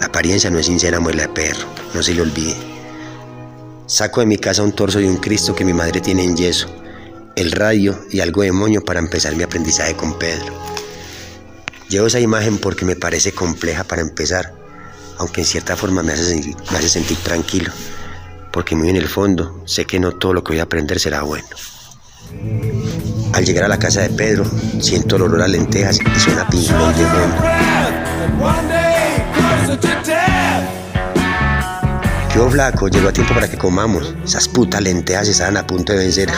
La 0.00 0.06
apariencia 0.06 0.50
no 0.50 0.58
es 0.58 0.66
sincera, 0.66 1.00
muela 1.00 1.22
de 1.22 1.28
perro. 1.28 1.66
No 1.92 2.02
se 2.02 2.14
le 2.14 2.22
olvide. 2.22 2.56
Saco 3.86 4.20
de 4.20 4.26
mi 4.26 4.38
casa 4.38 4.62
un 4.62 4.72
torso 4.72 5.00
y 5.00 5.06
un 5.06 5.16
Cristo 5.16 5.54
que 5.54 5.64
mi 5.64 5.72
madre 5.72 6.00
tiene 6.00 6.24
en 6.24 6.36
yeso, 6.36 6.68
el 7.36 7.52
radio 7.52 7.98
y 8.10 8.20
algo 8.20 8.42
de 8.42 8.52
para 8.82 9.00
empezar 9.00 9.34
mi 9.36 9.42
aprendizaje 9.42 9.94
con 9.94 10.18
Pedro. 10.18 10.54
Llevo 11.88 12.06
esa 12.06 12.20
imagen 12.20 12.58
porque 12.58 12.84
me 12.84 12.96
parece 12.96 13.32
compleja 13.32 13.84
para 13.84 14.00
empezar, 14.02 14.54
aunque 15.18 15.42
en 15.42 15.46
cierta 15.46 15.76
forma 15.76 16.02
me 16.02 16.12
hace, 16.12 16.40
sentir- 16.40 16.56
tranquilo, 17.18 17.70
porque 18.50 18.74
muy 18.74 18.88
en 18.88 18.96
el 18.96 19.08
fondo 19.08 19.62
sé 19.66 19.84
que 19.84 20.00
no 20.00 20.12
todo 20.12 20.32
lo 20.32 20.42
que 20.42 20.52
voy 20.52 20.60
a 20.60 20.64
aprender 20.64 20.98
será 20.98 21.22
bueno. 21.22 21.46
Al 23.34 23.44
llegar 23.44 23.64
a 23.64 23.68
la 23.68 23.78
casa 23.78 24.02
de 24.02 24.10
Pedro, 24.10 24.44
siento 24.80 25.16
el 25.16 25.22
olor 25.22 25.42
a 25.42 25.48
lentejas 25.48 25.98
y 26.00 26.20
suena 26.20 26.46
Floyd 26.68 26.94
de 26.94 27.04
fondo. 27.04 28.81
¿Qué 32.32 32.40
hubo, 32.40 32.50
flaco? 32.50 32.88
Llegó 32.88 33.08
a 33.08 33.12
tiempo 33.12 33.34
para 33.34 33.50
que 33.50 33.58
comamos. 33.58 34.14
Esas 34.24 34.48
putas 34.48 34.80
lentejas 34.80 35.28
estaban 35.28 35.58
a 35.58 35.66
punto 35.66 35.92
de 35.92 35.98
vencer. 35.98 36.30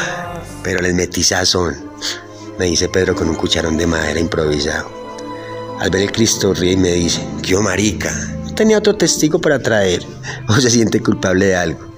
Pero 0.62 0.80
les 0.80 0.94
metí 0.94 1.24
sazón. 1.24 1.74
Me 2.60 2.66
dice 2.66 2.88
Pedro 2.88 3.16
con 3.16 3.28
un 3.28 3.34
cucharón 3.34 3.76
de 3.76 3.88
madera 3.88 4.20
improvisado. 4.20 4.88
Al 5.80 5.90
ver 5.90 6.02
el 6.02 6.12
Cristo 6.12 6.54
ríe 6.54 6.72
y 6.72 6.76
me 6.76 6.92
dice, 6.92 7.26
¿qué 7.42 7.56
hubo, 7.56 7.64
marica? 7.64 8.12
¿No 8.44 8.54
tenía 8.54 8.78
otro 8.78 8.94
testigo 8.94 9.40
para 9.40 9.60
traer? 9.60 10.04
¿O 10.48 10.54
se 10.54 10.70
siente 10.70 11.00
culpable 11.00 11.46
de 11.46 11.56
algo? 11.56 11.92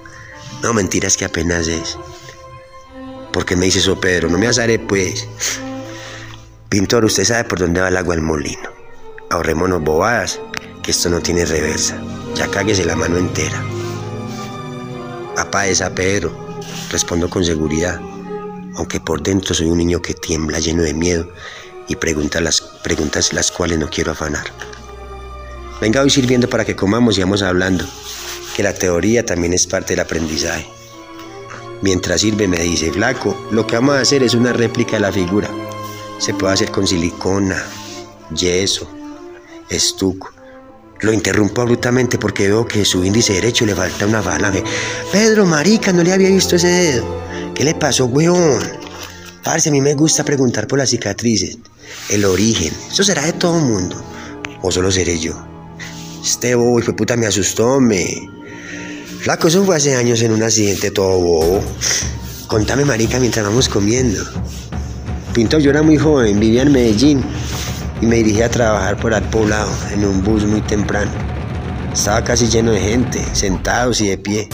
No, 0.63 0.73
mentiras 0.73 1.15
que 1.15 1.27
apenas 1.27 1.69
es. 1.69 1.99
¿Por 3.31 3.45
qué 3.45 3.57
me 3.57 3.67
dice 3.67 3.81
eso, 3.81 4.01
Pedro? 4.01 4.31
No 4.31 4.39
me 4.39 4.47
azaré, 4.47 4.79
pues. 4.79 5.29
Pintor, 6.71 7.05
usted 7.05 7.25
sabe 7.25 7.45
por 7.45 7.59
dónde 7.59 7.83
va 7.83 7.89
el 7.89 7.97
agua 7.99 8.15
al 8.15 8.23
molino. 8.23 8.71
Ahorrémonos 9.29 9.83
bobadas, 9.83 10.41
que 10.83 10.93
esto 10.93 11.11
no 11.11 11.21
tiene 11.21 11.45
reversa. 11.45 12.01
Ya 12.35 12.49
cáguese 12.49 12.85
la 12.85 12.97
mano 12.97 13.17
entera. 13.17 13.63
Papá 15.37 15.67
es 15.67 15.81
a 15.81 15.95
Pedro, 15.95 16.33
respondo 16.91 17.29
con 17.29 17.45
seguridad, 17.45 18.01
aunque 18.77 19.01
por 19.01 19.23
dentro 19.23 19.55
soy 19.55 19.69
un 19.69 19.79
niño 19.79 20.01
que 20.03 20.15
tiembla 20.15 20.59
lleno 20.59 20.83
de 20.83 20.95
miedo 20.95 21.29
y 21.89 21.97
pregunta 21.97 22.41
las, 22.41 22.61
preguntas 22.61 23.33
las 23.33 23.51
cuales 23.51 23.79
no 23.79 23.89
quiero 23.89 24.13
afanar. 24.13 24.47
Venga 25.81 26.03
hoy 26.03 26.11
sirviendo 26.11 26.49
para 26.49 26.65
que 26.65 26.77
comamos 26.77 27.19
y 27.19 27.21
vamos 27.21 27.43
hablando, 27.43 27.85
que 28.57 28.63
la 28.63 28.75
teoría 28.75 29.25
también 29.25 29.53
es 29.53 29.67
parte 29.67 29.93
del 29.93 30.01
aprendizaje. 30.01 30.69
Mientras 31.83 32.21
sirve 32.21 32.49
me 32.49 32.59
dice, 32.59 32.91
flaco, 32.93 33.49
lo 33.51 33.67
que 33.67 33.75
vamos 33.77 33.97
a 33.97 34.01
hacer 34.01 34.23
es 34.23 34.35
una 34.35 34.53
réplica 34.53 34.93
de 34.93 35.01
la 35.01 35.13
figura. 35.13 35.51
Se 36.19 36.33
puede 36.33 36.55
hacer 36.55 36.71
con 36.71 36.87
silicona, 36.87 37.63
yeso, 38.35 38.89
estuco. 39.69 40.34
Lo 41.05 41.13
interrumpo 41.13 41.61
abruptamente 41.61 42.17
porque 42.17 42.49
veo 42.49 42.67
que 42.67 42.83
su 42.83 43.05
índice 43.05 43.35
derecho 43.35 43.67
le 43.67 43.75
falta 43.75 44.07
una 44.07 44.23
falange. 44.23 44.65
Pedro, 45.13 45.45
marica, 45.45 45.93
no 45.93 46.03
le 46.03 46.11
había 46.11 46.31
visto 46.31 46.57
ese 46.57 46.69
dedo. 46.69 47.23
¿Qué 47.55 47.63
le 47.63 47.75
pasó, 47.75 48.07
weón? 48.07 48.59
Parce, 49.43 49.69
a 49.69 49.73
mí 49.73 49.83
me 49.83 49.93
gusta 49.93 50.25
preguntar 50.25 50.67
por 50.67 50.79
las 50.79 50.89
cicatrices, 50.89 51.59
el 52.09 52.25
origen. 52.25 52.73
Eso 52.91 53.05
será 53.05 53.23
de 53.27 53.35
todo 53.35 53.61
mundo. 53.61 54.03
¿O 54.63 54.73
solo 54.73 54.91
seré 54.91 55.19
yo? 55.19 55.35
Este 56.25 56.55
bobo, 56.55 56.81
fue 56.81 56.97
puta, 56.97 57.19
me 57.19 57.27
asustó, 57.27 57.81
me. 57.81 58.27
Flaco, 59.21 59.49
eso 59.49 59.63
fue 59.63 59.77
hace 59.77 59.97
años 59.97 60.23
en 60.23 60.33
un 60.33 60.43
accidente 60.43 60.91
todo 60.91 61.19
bobo. 61.19 61.63
Contame, 62.47 62.87
marica, 62.87 63.21
mientras 63.21 63.45
vamos 63.45 63.69
comiendo. 63.69 64.25
Pintor, 65.35 65.61
yo 65.61 65.69
era 65.69 65.83
muy 65.83 65.99
joven, 65.99 66.41
vivía 66.41 66.63
en 66.63 66.73
Medellín 66.73 67.23
y 68.05 68.07
me 68.07 68.17
dirigí 68.17 68.43
a 68.43 68.51
trabajar 68.51 68.99
por 68.99 69.15
al 69.15 69.23
poblado 69.31 69.71
en 69.91 70.05
un 70.05 70.23
bus 70.23 70.45
muy 70.45 70.61
temprano. 70.61 71.11
Estaba 71.91 72.23
casi 72.23 72.49
lleno 72.49 72.71
de 72.71 72.81
gente, 72.81 73.25
sentados 73.33 74.03
y 74.03 74.09
de 74.09 74.19
pie. 74.19 74.49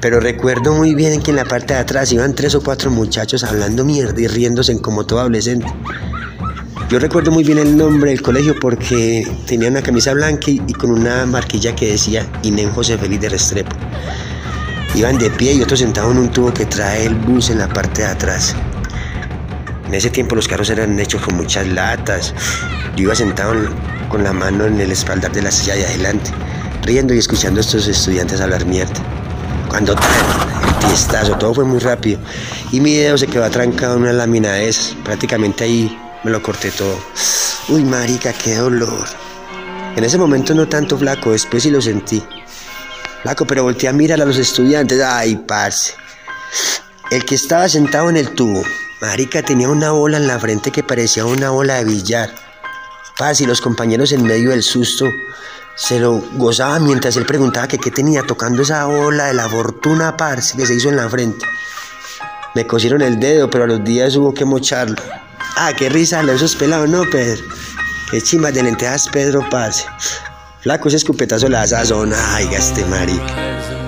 Pero 0.00 0.20
recuerdo 0.20 0.72
muy 0.72 0.94
bien 0.94 1.20
que 1.20 1.30
en 1.30 1.36
la 1.36 1.44
parte 1.44 1.74
de 1.74 1.80
atrás 1.80 2.10
iban 2.12 2.34
tres 2.34 2.54
o 2.54 2.62
cuatro 2.62 2.90
muchachos 2.90 3.44
hablando 3.44 3.84
mierda 3.84 4.18
y 4.18 4.26
riéndose 4.26 4.80
como 4.80 5.04
todo 5.04 5.20
adolescente. 5.20 5.66
Yo 6.88 6.98
recuerdo 6.98 7.30
muy 7.30 7.44
bien 7.44 7.58
el 7.58 7.76
nombre 7.76 8.10
del 8.10 8.22
colegio 8.22 8.54
porque 8.58 9.30
tenía 9.46 9.68
una 9.68 9.82
camisa 9.82 10.14
blanca 10.14 10.50
y, 10.50 10.72
con 10.72 10.90
una 10.90 11.26
marquilla 11.26 11.76
que 11.76 11.92
decía 11.92 12.26
Inén 12.42 12.70
José 12.70 12.96
Félix 12.96 13.20
de 13.20 13.28
Restrepo. 13.28 13.76
Iban 14.94 15.18
de 15.18 15.28
pie 15.28 15.52
y 15.52 15.60
otros 15.60 15.80
sentados 15.80 16.12
en 16.12 16.20
un 16.20 16.30
tubo 16.30 16.54
que 16.54 16.64
trae 16.64 17.04
el 17.04 17.14
bus 17.14 17.50
en 17.50 17.58
la 17.58 17.68
parte 17.68 18.00
de 18.00 18.08
atrás. 18.08 18.56
En 19.88 19.94
ese 19.94 20.10
tiempo 20.10 20.36
los 20.36 20.46
carros 20.46 20.68
eran 20.68 21.00
hechos 21.00 21.22
con 21.22 21.36
muchas 21.36 21.66
latas. 21.66 22.34
Yo 22.94 23.04
iba 23.04 23.14
sentado 23.14 23.54
en, 23.54 23.68
con 24.10 24.22
la 24.22 24.34
mano 24.34 24.66
en 24.66 24.78
el 24.78 24.92
espaldar 24.92 25.32
de 25.32 25.40
la 25.40 25.50
silla 25.50 25.76
de 25.76 25.86
adelante, 25.86 26.30
riendo 26.82 27.14
y 27.14 27.18
escuchando 27.18 27.58
a 27.58 27.62
estos 27.62 27.88
estudiantes 27.88 28.42
hablar 28.42 28.66
mierda. 28.66 29.02
Cuando 29.68 29.94
el 29.94 29.98
tiestazo, 30.86 31.38
todo 31.38 31.54
fue 31.54 31.64
muy 31.64 31.78
rápido. 31.78 32.20
Y 32.70 32.80
mi 32.80 32.96
dedo 32.96 33.16
se 33.16 33.26
quedó 33.26 33.44
atrancado 33.44 33.96
en 33.96 34.02
una 34.02 34.12
lámina 34.12 34.52
de 34.52 34.68
esas. 34.68 34.94
Prácticamente 35.04 35.64
ahí 35.64 35.98
me 36.22 36.30
lo 36.30 36.42
corté 36.42 36.70
todo. 36.70 36.98
Uy, 37.70 37.82
marica, 37.82 38.34
qué 38.34 38.56
dolor. 38.56 39.06
En 39.96 40.04
ese 40.04 40.18
momento 40.18 40.54
no 40.54 40.68
tanto 40.68 40.98
flaco, 40.98 41.32
después 41.32 41.62
sí 41.62 41.70
lo 41.70 41.80
sentí. 41.80 42.22
Flaco, 43.22 43.46
pero 43.46 43.62
volteé 43.62 43.88
a 43.88 43.94
mirar 43.94 44.20
a 44.20 44.26
los 44.26 44.36
estudiantes. 44.36 45.00
Ay, 45.02 45.36
parce. 45.36 45.94
El 47.10 47.24
que 47.24 47.36
estaba 47.36 47.68
sentado 47.70 48.10
en 48.10 48.18
el 48.18 48.34
tubo, 48.34 48.62
marica, 49.00 49.42
tenía 49.42 49.68
una 49.68 49.92
bola 49.92 50.16
en 50.16 50.26
la 50.26 50.38
frente 50.38 50.70
que 50.70 50.82
parecía 50.82 51.24
una 51.24 51.50
bola 51.50 51.76
de 51.76 51.84
billar. 51.84 52.34
Parce, 53.16 53.44
y 53.44 53.46
los 53.46 53.60
compañeros 53.60 54.12
en 54.12 54.22
medio 54.22 54.50
del 54.50 54.62
susto 54.62 55.06
se 55.74 56.00
lo 56.00 56.20
gozaban 56.34 56.84
mientras 56.84 57.16
él 57.16 57.26
preguntaba 57.26 57.68
que 57.68 57.78
qué 57.78 57.90
tenía 57.90 58.22
tocando 58.22 58.62
esa 58.62 58.84
bola 58.86 59.26
de 59.26 59.34
la 59.34 59.48
fortuna, 59.48 60.16
parce, 60.16 60.56
que 60.56 60.66
se 60.66 60.74
hizo 60.74 60.88
en 60.88 60.96
la 60.96 61.08
frente. 61.08 61.46
Me 62.54 62.66
cosieron 62.66 63.02
el 63.02 63.20
dedo, 63.20 63.48
pero 63.48 63.64
a 63.64 63.66
los 63.66 63.84
días 63.84 64.16
hubo 64.16 64.34
que 64.34 64.44
mocharlo. 64.44 64.96
Ah, 65.56 65.72
qué 65.76 65.88
risa 65.88 66.22
de 66.22 66.34
esos 66.34 66.56
pelados, 66.56 66.88
¿no, 66.88 67.02
Pedro? 67.10 67.44
Qué 68.10 68.20
chimas 68.22 68.54
de 68.54 68.62
lentejas, 68.62 69.08
Pedro, 69.08 69.46
parce. 69.50 69.84
Flaco, 70.60 70.88
ese 70.88 70.96
escupetazo 70.96 71.48
la 71.48 71.66
sazona. 71.66 72.16
Ay, 72.34 72.48
este 72.52 72.84
marica. 72.86 73.87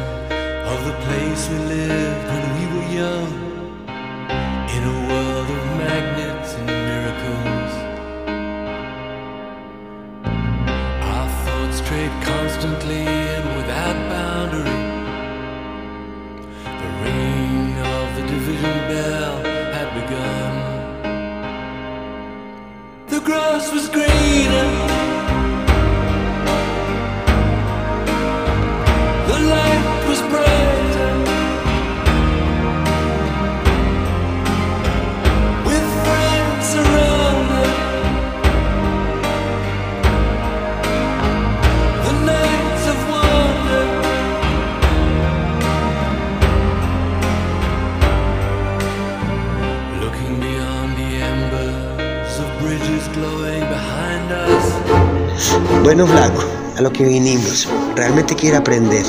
Bueno, 55.90 56.06
flaco, 56.06 56.44
a 56.78 56.82
lo 56.82 56.92
que 56.92 57.02
vinimos. 57.02 57.68
Realmente 57.96 58.36
quiere 58.36 58.56
aprender. 58.56 59.04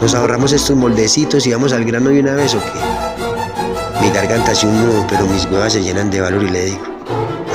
Nos 0.00 0.14
ahorramos 0.14 0.52
estos 0.52 0.76
moldecitos 0.76 1.44
y 1.48 1.52
vamos 1.52 1.72
al 1.72 1.84
grano 1.84 2.10
de 2.10 2.20
una 2.20 2.36
vez 2.36 2.54
o 2.54 2.60
qué. 2.60 4.00
Mi 4.00 4.08
garganta 4.12 4.52
hace 4.52 4.68
un 4.68 4.86
nudo, 4.86 5.04
pero 5.08 5.26
mis 5.26 5.46
huevas 5.46 5.72
se 5.72 5.82
llenan 5.82 6.08
de 6.08 6.20
valor 6.20 6.44
y 6.44 6.48
le 6.48 6.64
digo, 6.66 6.84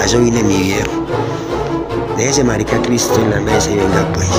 a 0.01 0.03
eso 0.03 0.19
vine 0.19 0.43
mi 0.43 0.63
viejo. 0.63 1.07
Déjese 2.17 2.43
marica 2.43 2.81
Cristo 2.81 3.15
en 3.21 3.29
la 3.29 3.39
mesa 3.39 3.71
y 3.71 3.77
venga 3.77 4.05
pues. 4.13 4.29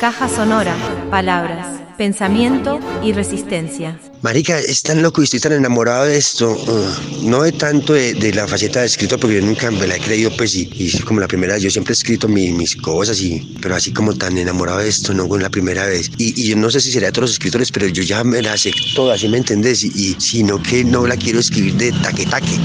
Caja 0.00 0.28
sonora, 0.28 0.74
palabras, 1.08 1.68
pensamiento 2.00 2.80
y 3.04 3.12
resistencia. 3.12 4.00
Marica, 4.22 4.58
es 4.58 4.82
tan 4.82 5.02
loco 5.02 5.20
y 5.20 5.24
estoy 5.24 5.38
tan 5.38 5.52
enamorado 5.52 6.06
de 6.06 6.16
esto. 6.16 6.50
uh, 6.50 7.28
no 7.28 7.42
de 7.42 7.52
tanto 7.52 7.92
de, 7.92 8.14
de 8.14 8.32
la 8.32 8.48
faceta 8.48 8.80
de 8.80 8.86
escritor, 8.86 9.20
porque 9.20 9.36
yo 9.38 9.44
nunca 9.44 9.70
me 9.70 9.86
la 9.86 9.96
he 9.96 10.00
creído, 10.00 10.30
pues, 10.34 10.54
y, 10.54 10.66
y 10.72 10.98
como 11.00 11.20
la 11.20 11.28
primera 11.28 11.52
vez. 11.54 11.62
Yo 11.62 11.70
siempre 11.70 11.92
he 11.92 11.96
escrito 11.96 12.26
mi- 12.26 12.52
mis 12.52 12.74
cosas, 12.74 13.20
y, 13.20 13.54
pero 13.60 13.74
así 13.76 13.92
como 13.92 14.14
tan 14.14 14.38
enamorado 14.38 14.78
de 14.78 14.88
esto, 14.88 15.12
no 15.12 15.28
fue 15.28 15.42
la 15.42 15.50
primera 15.50 15.84
vez. 15.84 16.10
Y, 16.16 16.40
y 16.42 16.48
yo 16.48 16.56
no 16.56 16.70
sé 16.70 16.80
si 16.80 16.90
será 16.90 17.08
de 17.08 17.12
todos 17.12 17.24
los 17.28 17.32
escritores, 17.32 17.70
pero 17.70 17.86
yo 17.88 18.02
ya 18.02 18.24
me 18.24 18.40
la 18.40 18.56
sé 18.56 18.72
toda, 18.94 19.18
¿sí 19.18 19.28
me 19.28 19.36
entendés? 19.36 19.84
Y, 19.84 19.88
y 19.94 20.16
sino 20.18 20.62
que 20.62 20.82
no 20.82 21.06
la 21.06 21.18
quiero 21.18 21.38
escribir 21.38 21.74
de 21.74 21.92
taque-taque. 21.92 22.56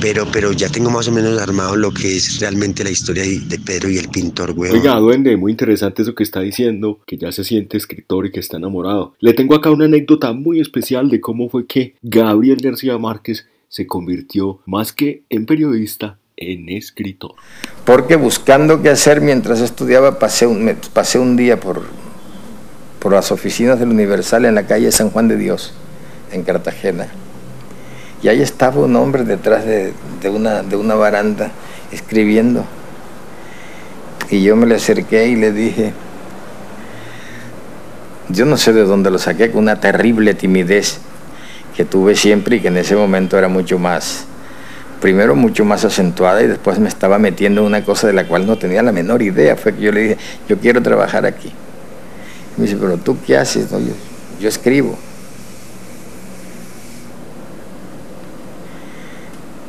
Pero, 0.00 0.26
pero 0.32 0.52
ya 0.52 0.68
tengo 0.70 0.90
más 0.90 1.08
o 1.08 1.12
menos 1.12 1.38
armado 1.38 1.76
lo 1.76 1.92
que 1.92 2.16
es 2.16 2.40
realmente 2.40 2.82
la 2.82 2.90
historia 2.90 3.22
de, 3.22 3.58
Pedro 3.58 3.90
y 3.90 3.98
el 3.98 4.08
pintor, 4.08 4.52
weón. 4.56 4.74
Oiga, 4.74 4.94
duende, 4.96 5.36
muy 5.36 5.52
interesante 5.52 6.02
eso 6.02 6.14
que 6.14 6.22
está 6.22 6.40
diciendo, 6.40 7.00
que 7.06 7.18
ya 7.18 7.30
se 7.32 7.44
siente 7.44 7.76
escritor 7.76 8.24
y 8.26 8.30
que 8.32 8.40
está 8.40 8.56
enamorado. 8.56 9.14
Le 9.20 9.34
tengo 9.34 9.54
acá 9.54 9.70
una 9.70 9.84
anécdota 9.84 10.32
muy 10.32 10.58
especial 10.60 11.10
de 11.10 11.20
cómo 11.20 11.50
fue 11.50 11.66
que 11.66 11.96
Gabriel 12.02 12.58
García 12.62 12.96
Márquez 12.96 13.46
se 13.68 13.86
convirtió 13.86 14.60
más 14.64 14.92
que 14.94 15.22
en 15.28 15.44
periodista, 15.44 16.18
en 16.36 16.70
escritor. 16.70 17.32
Porque 17.84 18.16
buscando 18.16 18.80
qué 18.82 18.88
hacer 18.88 19.20
mientras 19.20 19.60
estudiaba, 19.60 20.18
pasé 20.18 20.46
un, 20.46 20.64
me- 20.64 20.76
pasé 20.94 21.18
un 21.18 21.36
día 21.36 21.60
por, 21.60 21.82
por 23.00 23.12
las 23.12 23.30
oficinas 23.32 23.78
del 23.78 23.90
Universal 23.90 24.46
en 24.46 24.54
la 24.54 24.66
calle 24.66 24.90
San 24.92 25.10
Juan 25.10 25.28
de 25.28 25.36
Dios, 25.36 25.74
en 26.32 26.42
Cartagena. 26.42 27.08
Y 28.22 28.28
ahí 28.28 28.42
estaba 28.42 28.80
un 28.80 28.94
hombre 28.96 29.24
detrás 29.24 29.64
de, 29.64 29.92
de 30.20 30.28
una, 30.28 30.62
de 30.62 30.76
una 30.76 30.94
baranda 30.94 31.50
escribiendo. 31.90 32.64
Y 34.30 34.42
yo 34.42 34.56
me 34.56 34.66
le 34.66 34.76
acerqué 34.76 35.26
y 35.28 35.36
le 35.36 35.52
dije, 35.52 35.92
yo 38.28 38.44
no 38.44 38.56
sé 38.56 38.72
de 38.72 38.84
dónde 38.84 39.10
lo 39.10 39.18
saqué, 39.18 39.50
con 39.50 39.62
una 39.62 39.80
terrible 39.80 40.34
timidez 40.34 40.98
que 41.76 41.84
tuve 41.84 42.14
siempre 42.14 42.56
y 42.56 42.60
que 42.60 42.68
en 42.68 42.76
ese 42.76 42.94
momento 42.94 43.38
era 43.38 43.48
mucho 43.48 43.78
más, 43.78 44.24
primero 45.00 45.34
mucho 45.34 45.64
más 45.64 45.84
acentuada 45.84 46.42
y 46.42 46.46
después 46.46 46.78
me 46.78 46.88
estaba 46.88 47.18
metiendo 47.18 47.62
en 47.62 47.68
una 47.68 47.84
cosa 47.84 48.06
de 48.06 48.12
la 48.12 48.28
cual 48.28 48.46
no 48.46 48.56
tenía 48.56 48.82
la 48.82 48.92
menor 48.92 49.22
idea. 49.22 49.56
Fue 49.56 49.74
que 49.74 49.80
yo 49.80 49.92
le 49.92 50.00
dije, 50.00 50.18
yo 50.48 50.58
quiero 50.58 50.82
trabajar 50.82 51.26
aquí. 51.26 51.50
Me 52.56 52.64
dice, 52.64 52.76
pero 52.78 52.98
tú 52.98 53.16
qué 53.26 53.36
haces? 53.36 53.72
No, 53.72 53.78
yo, 53.78 53.94
yo 54.40 54.48
escribo. 54.48 54.96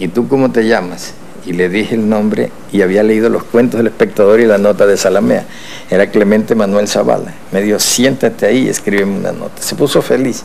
¿Y 0.01 0.07
tú 0.07 0.27
cómo 0.27 0.51
te 0.51 0.65
llamas? 0.65 1.13
Y 1.45 1.53
le 1.53 1.69
dije 1.69 1.93
el 1.93 2.09
nombre 2.09 2.49
y 2.71 2.81
había 2.81 3.03
leído 3.03 3.29
los 3.29 3.43
cuentos 3.43 3.77
del 3.77 3.85
espectador 3.85 4.39
y 4.39 4.47
la 4.47 4.57
nota 4.57 4.87
de 4.87 4.97
Salamea. 4.97 5.45
Era 5.91 6.09
Clemente 6.09 6.55
Manuel 6.55 6.87
Zavala. 6.87 7.31
Me 7.51 7.61
dijo, 7.61 7.77
siéntate 7.77 8.47
ahí 8.47 8.65
y 8.65 8.69
escríbeme 8.69 9.19
una 9.19 9.31
nota. 9.31 9.61
Se 9.61 9.75
puso 9.75 10.01
feliz. 10.01 10.43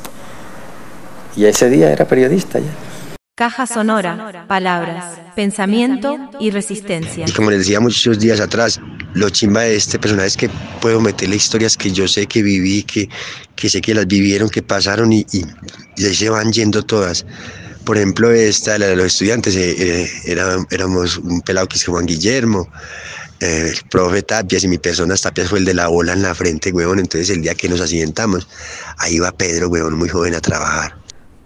Y 1.36 1.46
ese 1.46 1.70
día 1.70 1.90
era 1.90 2.04
periodista 2.04 2.59
ya. 2.59 2.66
Caja 3.34 3.66
sonora, 3.66 4.44
palabras, 4.46 5.14
pensamiento 5.34 6.18
y 6.38 6.50
resistencia. 6.50 7.24
Y 7.26 7.32
como 7.32 7.50
les 7.50 7.61
decía 7.61 7.80
muchos 7.80 8.18
días 8.18 8.40
atrás, 8.40 8.78
lo 9.14 9.30
chimba 9.30 9.62
de 9.62 9.76
este 9.76 9.98
personaje 9.98 10.28
es 10.28 10.36
que 10.36 10.50
puedo 10.82 11.00
meterle 11.00 11.36
historias 11.36 11.78
que 11.78 11.90
yo 11.90 12.07
sé 12.09 12.26
que 12.26 12.42
viví, 12.42 12.82
que, 12.82 13.09
que 13.54 13.70
sé 13.70 13.80
que 13.80 13.94
las 13.94 14.07
vivieron, 14.07 14.50
que 14.50 14.62
pasaron 14.62 15.14
y, 15.14 15.26
y, 15.32 15.46
y 15.96 16.04
ahí 16.04 16.14
se 16.14 16.28
van 16.28 16.52
yendo 16.52 16.82
todas. 16.82 17.24
Por 17.87 17.97
ejemplo, 17.99 18.32
esta, 18.32 18.78
la 18.78 18.89
de 18.89 18.97
los 18.97 19.07
estudiantes, 19.07 19.55
eh, 19.55 19.76
eh, 19.78 20.11
era- 20.24 20.57
éramos 20.70 21.18
un 21.18 21.41
pelado 21.41 21.68
que 21.68 21.76
es 21.76 21.84
Juan 21.84 22.05
Guillermo, 22.05 22.68
eh, 23.39 23.70
el 23.72 23.89
profe 23.89 24.22
Tapias 24.22 24.64
y 24.64 24.68
mi 24.68 24.78
persona 24.78 25.14
Tapias 25.14 25.49
fue 25.49 25.61
el 25.61 25.64
de 25.64 25.72
la 25.74 25.87
bola 25.87 26.12
en 26.14 26.22
la 26.22 26.34
frente, 26.34 26.72
huevón. 26.72 26.99
Entonces 26.99 27.30
el 27.30 27.43
día 27.43 27.55
que 27.55 27.68
nos 27.68 27.80
accidentamos, 27.80 28.49
ahí 28.99 29.20
va 29.20 29.30
Pedro, 29.30 29.68
huevón, 29.68 29.95
muy 29.95 30.09
joven 30.09 30.34
a 30.34 30.41
trabajar. 30.41 30.97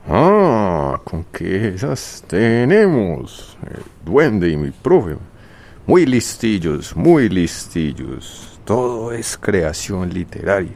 Ah, 0.09 0.99
con 1.05 1.25
que 1.25 1.75
esas 1.75 2.25
tenemos. 2.27 3.59
El 3.69 3.83
duende 4.11 4.49
y 4.49 4.57
mi 4.57 4.71
profe. 4.71 5.17
Muy 5.87 6.07
listillos, 6.07 6.97
muy 6.97 7.29
listillos. 7.29 8.59
Todo 8.65 9.13
es 9.13 9.37
creación 9.37 10.09
literaria. 10.15 10.73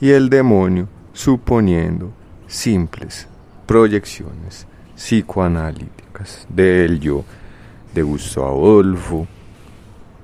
Y 0.00 0.10
el 0.10 0.30
demonio 0.30 0.88
suponiendo 1.12 2.12
simples 2.46 3.26
proyecciones 3.66 4.66
psicoanalíticas 4.96 6.46
del 6.48 6.98
yo 6.98 7.24
de 7.94 8.02
Gustavo 8.02 8.48
Adolfo, 8.48 9.26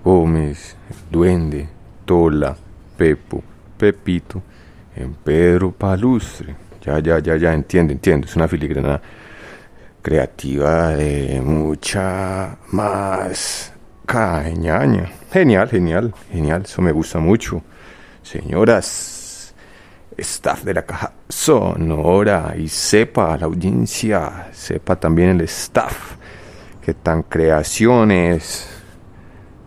Gómez, 0.03 0.77
Duende, 1.11 1.69
Tola, 2.05 2.57
Pepo, 2.97 3.43
Pepito, 3.79 4.43
en 4.97 5.15
Pedro 5.15 5.73
Palustre. 5.73 6.55
Ya, 6.85 6.99
ya, 6.99 7.19
ya, 7.21 7.37
ya, 7.37 7.55
entiendo, 7.55 7.93
entiendo. 7.93 8.27
Es 8.27 8.35
una 8.35 8.49
filigrana 8.49 9.01
creativa 10.03 10.89
de 10.89 11.41
mucha 11.41 12.59
más 12.73 13.73
cañaña. 14.05 15.11
Genial, 15.31 15.69
genial, 15.69 16.13
genial. 16.31 16.63
Eso 16.65 16.83
me 16.83 16.93
gusta 16.93 17.21
mucho. 17.21 17.63
Señoras, 18.23 19.22
staff 20.23 20.65
de 20.65 20.75
la 20.75 20.87
caja 20.87 21.13
sonora 21.29 22.55
y 22.59 22.69
sepa 22.69 23.37
la 23.37 23.47
audiencia, 23.47 24.49
sepa 24.53 24.97
también 24.97 25.31
el 25.31 25.43
staff 25.43 26.17
que 26.85 26.95
tan 26.95 27.23
creaciones 27.23 28.69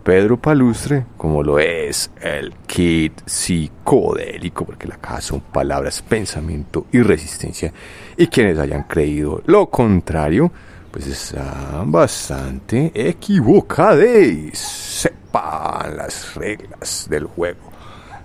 Pedro 0.06 0.36
Palustre, 0.36 1.04
como 1.16 1.42
lo 1.42 1.58
es 1.58 2.12
el 2.20 2.54
kit 2.66 3.22
psicodélico, 3.26 4.64
porque 4.64 4.86
la 4.86 4.98
caja 4.98 5.20
son 5.20 5.40
palabras, 5.40 6.00
pensamiento 6.00 6.86
y 6.92 7.02
resistencia. 7.02 7.72
Y 8.16 8.28
quienes 8.28 8.56
hayan 8.60 8.84
creído 8.84 9.42
lo 9.46 9.68
contrario, 9.68 10.52
pues 10.92 11.08
están 11.08 11.90
bastante 11.90 12.92
equivocados. 12.94 14.56
Sepan 14.56 15.96
las 15.96 16.36
reglas 16.36 17.08
del 17.10 17.24
juego 17.24 17.72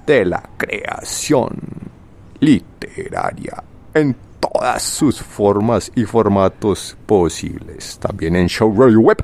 de 0.06 0.26
la 0.26 0.44
creación 0.58 1.58
literaria 2.42 3.64
en 3.94 4.16
todas 4.40 4.84
sus 4.84 5.22
formas 5.22 5.92
y 5.96 6.04
formatos 6.04 6.98
posibles. 7.06 7.98
También 8.00 8.36
en 8.36 8.48
Show 8.48 8.70
Web. 8.70 9.24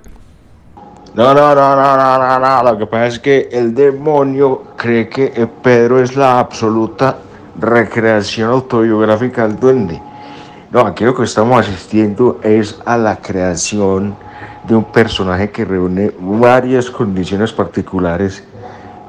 No, 1.16 1.34
no, 1.34 1.56
no, 1.56 1.76
no, 1.76 1.98
no, 1.98 2.18
no, 2.20 2.40
no. 2.40 2.72
Lo 2.72 2.78
que 2.78 2.86
pasa 2.86 3.08
es 3.08 3.20
que 3.20 3.50
el 3.52 3.74
demonio 3.74 4.76
cree 4.78 5.10
que 5.10 5.34
eh, 5.36 5.48
Pedro 5.64 6.00
es 6.00 6.16
la 6.16 6.40
absoluta 6.40 7.18
recreación 7.60 8.52
autobiográfica 8.52 9.48
del 9.48 9.60
duende. 9.60 10.00
No, 10.70 10.82
aquí 10.82 11.04
lo 11.06 11.16
que 11.16 11.24
estamos 11.24 11.68
asistiendo 11.68 12.40
es 12.44 12.80
a 12.86 12.98
la 12.98 13.18
creación 13.18 14.16
de 14.68 14.76
un 14.76 14.84
personaje 14.84 15.50
que 15.50 15.66
reúne 15.66 16.12
varias 16.20 16.92
condiciones 16.92 17.52
particulares 17.52 18.44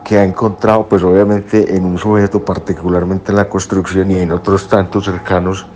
que 0.09 0.17
ha 0.17 0.25
encontrado, 0.25 0.87
pues 0.89 1.03
obviamente 1.03 1.77
en 1.77 1.85
un 1.85 1.99
sujeto, 1.99 2.43
particularmente 2.43 3.31
en 3.31 3.37
la 3.37 3.47
construcción 3.47 4.11
y 4.11 4.19
en 4.19 4.33
otros 4.33 4.67
tantos 4.67 5.05
cercanos, 5.05 5.67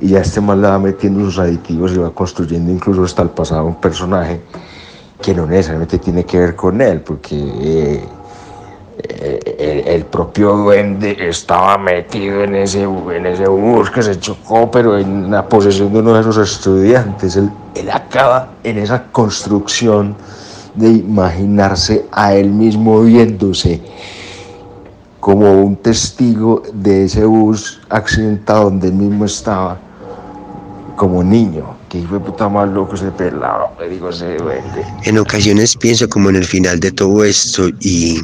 y 0.00 0.08
ya 0.08 0.20
este 0.20 0.40
mal 0.40 0.62
le 0.62 0.68
va 0.68 0.78
metiendo 0.78 1.20
sus 1.20 1.38
aditivos 1.38 1.92
y 1.92 1.98
va 1.98 2.08
construyendo 2.08 2.72
incluso 2.72 3.04
hasta 3.04 3.20
el 3.20 3.28
pasado 3.28 3.66
un 3.66 3.74
personaje 3.74 4.40
que 5.20 5.34
no 5.34 5.46
necesariamente 5.46 5.98
tiene 5.98 6.24
que 6.24 6.38
ver 6.38 6.56
con 6.56 6.80
él, 6.80 7.02
porque 7.02 7.36
eh, 7.36 8.04
eh, 9.02 9.84
el, 9.86 9.94
el 9.94 10.04
propio 10.06 10.56
duende 10.56 11.28
estaba 11.28 11.76
metido 11.76 12.42
en 12.42 12.54
ese, 12.54 12.84
en 12.84 13.26
ese 13.26 13.46
bus 13.46 13.90
que 13.90 14.02
se 14.02 14.18
chocó, 14.18 14.70
pero 14.70 14.96
en 14.98 15.30
la 15.30 15.46
posesión 15.46 15.92
de 15.92 15.98
uno 15.98 16.14
de 16.14 16.22
esos 16.22 16.38
estudiantes. 16.38 17.36
Él, 17.36 17.50
él 17.74 17.90
acaba 17.90 18.48
en 18.62 18.78
esa 18.78 19.04
construcción 19.12 20.16
de 20.74 20.88
imaginarse 20.88 22.04
a 22.12 22.34
él 22.34 22.50
mismo 22.50 23.02
viéndose 23.02 23.80
como 25.20 25.62
un 25.62 25.76
testigo 25.76 26.62
de 26.74 27.04
ese 27.04 27.24
bus 27.24 27.80
accidentado 27.88 28.64
donde 28.64 28.88
él 28.88 28.94
mismo 28.94 29.24
estaba 29.24 29.78
como 30.96 31.24
niño. 31.24 31.64
Que 31.88 32.02
fue 32.02 32.20
puta 32.20 32.48
más 32.48 32.68
loco 32.68 32.94
ese 32.94 33.10
pelado, 33.12 33.70
me 33.78 33.88
digo, 33.88 34.10
ese 34.10 34.36
duende. 34.36 34.84
En 35.04 35.16
ocasiones 35.18 35.76
pienso 35.76 36.08
como 36.08 36.28
en 36.28 36.36
el 36.36 36.44
final 36.44 36.80
de 36.80 36.92
todo 36.92 37.24
esto 37.24 37.68
y, 37.80 38.20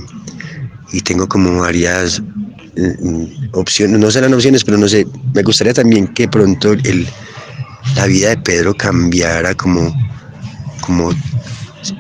y 0.93 1.01
tengo 1.01 1.27
como 1.29 1.61
varias 1.61 2.21
mm, 2.77 3.25
opciones, 3.53 3.99
no 3.99 4.11
serán 4.11 4.35
opciones, 4.35 4.65
pero 4.65 4.77
no 4.77 4.89
sé, 4.89 5.07
me 5.33 5.43
gustaría 5.43 5.73
también 5.73 6.09
que 6.09 6.29
pronto 6.29 6.73
el, 6.73 7.09
la 7.97 8.07
vida 8.07 8.31
de 8.31 8.37
Pedro 8.39 8.75
cambiara 8.75 9.55
como, 9.55 9.91
como 10.81 11.13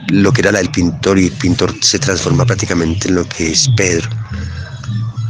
lo 0.08 0.32
que 0.32 0.40
era 0.42 0.52
la 0.52 0.58
del 0.58 0.70
pintor 0.70 1.18
y 1.18 1.26
el 1.26 1.32
pintor 1.32 1.74
se 1.80 1.98
transforma 1.98 2.44
prácticamente 2.44 3.08
en 3.08 3.14
lo 3.16 3.28
que 3.28 3.50
es 3.52 3.68
Pedro. 3.76 4.08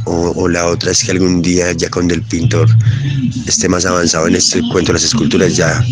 O, 0.03 0.47
la 0.49 0.65
otra 0.65 0.91
es 0.91 1.03
que 1.03 1.11
algún 1.11 1.41
día 1.43 1.71
ya 1.73 1.89
cuando 1.89 2.13
el 2.15 2.23
pintor 2.23 2.67
esté 3.47 3.69
más 3.69 3.85
avanzado 3.85 4.27
en 4.27 4.35
este 4.35 4.59
cuento 4.71 4.87
de 4.91 4.93
las 4.93 5.03
esculturas 5.03 5.55
ya 5.55 5.85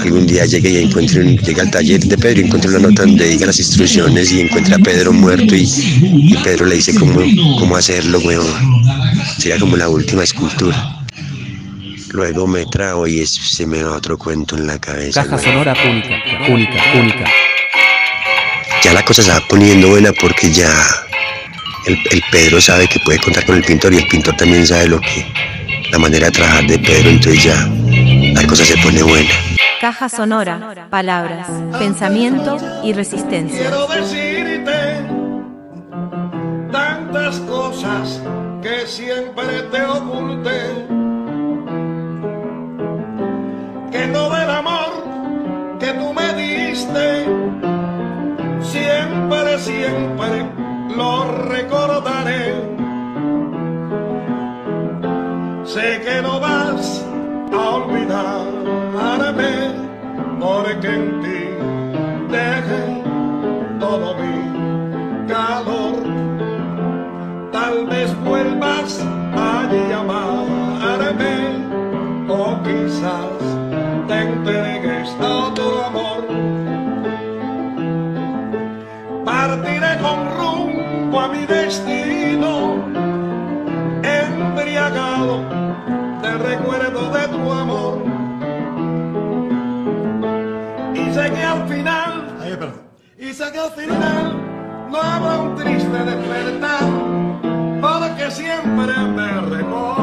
algún 0.00 0.26
día 0.26 0.44
llegue 0.46 0.68
y 0.70 0.76
encuentre 0.84 1.20
un- 1.20 1.38
llegue 1.38 1.60
al 1.60 1.70
taller 1.70 2.00
de 2.04 2.18
Pedro 2.18 2.40
y 2.40 2.44
encuentre 2.44 2.70
una 2.70 2.80
nota 2.88 3.02
donde 3.02 3.28
diga 3.28 3.46
las 3.46 3.58
instrucciones 3.60 4.32
y 4.32 4.40
encuentre 4.40 4.74
a 4.74 4.78
Pedro 4.78 5.12
muerto 5.12 5.54
y, 5.54 6.36
Pedro 6.42 6.66
le 6.66 6.74
dice 6.74 6.92
cómo, 6.94 7.20
cómo 7.58 7.76
hacerlo, 7.76 8.18
weón. 8.18 8.46
Sería 9.38 9.58
como 9.60 9.76
la 9.76 9.88
última 9.88 10.24
escultura. 10.24 10.96
Luego 12.10 12.46
me 12.48 12.66
trago 12.66 13.06
y 13.06 13.24
se 13.24 13.64
me 13.64 13.84
va 13.84 13.96
otro 13.96 14.18
cuento 14.18 14.56
en 14.56 14.66
la 14.66 14.78
cabeza. 14.80 15.22
Caja 15.22 15.38
sonora 15.38 15.74
única, 15.88 16.18
única, 16.50 16.82
única. 17.00 17.24
Ya 18.82 18.92
la 18.92 19.04
cosa 19.04 19.22
se 19.22 19.30
va 19.30 19.40
poniendo 19.48 19.88
buena 19.88 20.12
porque 20.12 20.50
ya 20.50 20.72
el, 21.86 21.98
el 22.10 22.22
Pedro 22.30 22.60
sabe 22.60 22.88
que 22.88 22.98
puede 23.00 23.18
contar 23.18 23.44
con 23.44 23.56
el 23.56 23.64
pintor 23.64 23.92
y 23.94 23.98
el 23.98 24.06
pintor 24.06 24.36
también 24.36 24.66
sabe 24.66 24.88
lo 24.88 25.00
que 25.00 25.26
la 25.90 25.98
manera 25.98 26.26
de 26.26 26.32
trabajar 26.32 26.66
de 26.66 26.78
Pedro, 26.78 27.10
entonces 27.10 27.44
ya 27.44 27.68
la 28.34 28.46
cosa 28.46 28.64
se 28.64 28.76
pone 28.78 29.02
buena. 29.02 29.30
Caja 29.80 30.08
sonora, 30.08 30.88
palabras, 30.90 31.48
pensamiento 31.78 32.58
y 32.84 32.92
resistencia. 32.92 33.58
Quiero 33.58 33.86
decirte 33.86 35.06
tantas 36.70 37.38
cosas 37.40 38.20
que 38.62 38.86
siempre 38.86 39.62
te 39.72 39.82
oculté. 39.82 40.60
Que 43.90 44.06
todo 44.12 44.36
el 44.36 44.50
amor 44.50 45.78
que 45.80 45.86
tú 45.94 46.12
me 46.12 46.34
diste, 46.34 47.26
siempre, 49.10 49.58
siempre 49.58 50.46
lo 50.96 51.24
recordaré. 51.48 52.54
Sé 55.64 56.00
que 56.04 56.22
no 56.22 56.40
vas 56.40 57.04
de 87.12 87.28
tu 87.28 87.52
amor. 87.52 88.02
Y 90.94 91.12
sé 91.12 91.30
que 91.30 91.42
al 91.42 91.68
final, 91.68 92.38
ay, 92.40 92.56
perdón, 92.56 92.82
y 93.18 93.32
sé 93.32 93.52
que 93.52 93.58
al 93.58 93.70
final 93.72 94.36
no 94.90 95.00
habrá 95.00 95.40
un 95.40 95.56
triste 95.56 95.98
despertar, 96.04 96.84
porque 97.80 98.30
siempre 98.30 98.92
me 99.16 99.40
recordarás, 99.40 99.96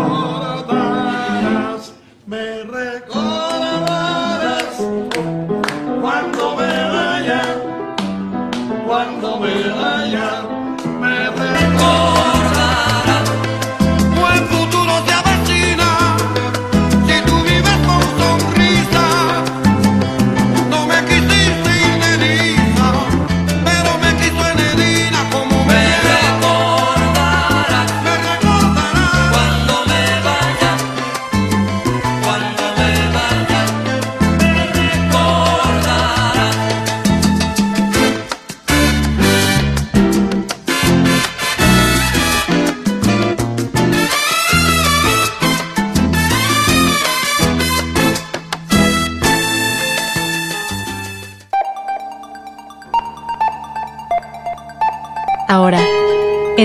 me 2.26 2.64
recordarás 2.64 3.27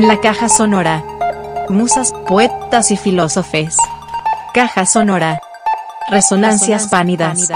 en 0.03 0.09
la 0.09 0.21
caja 0.21 0.49
sonora. 0.49 1.05
Musas, 1.69 2.13
poetas 2.27 2.91
y 2.91 2.97
filósofes. 2.97 3.77
Caja 4.53 4.85
sonora. 4.85 5.41
Resonancias 6.11 6.89
pánidas. 6.89 7.49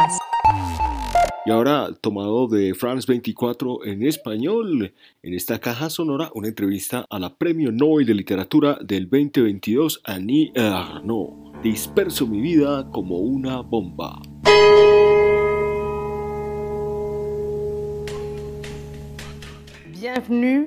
Y 1.45 1.51
ahora, 1.51 1.89
tomado 2.01 2.47
de 2.47 2.75
France 2.75 3.07
24 3.09 3.85
en 3.85 4.05
español, 4.05 4.95
en 5.25 5.35
esta 5.35 5.59
caja 5.59 5.91
sonora, 5.91 6.31
una 6.35 6.47
entrevista 6.47 7.05
a 7.11 7.19
la 7.19 7.35
Premio 7.35 7.73
Nobel 7.73 8.07
de 8.07 8.15
Literatura 8.15 8.79
del 8.81 9.11
2022, 9.11 10.03
Annie 10.05 10.53
Ernaux. 10.55 11.61
Disperso 11.65 12.29
mi 12.29 12.41
vida 12.41 12.89
como 12.93 13.17
una 13.19 13.61
bomba. 13.61 14.21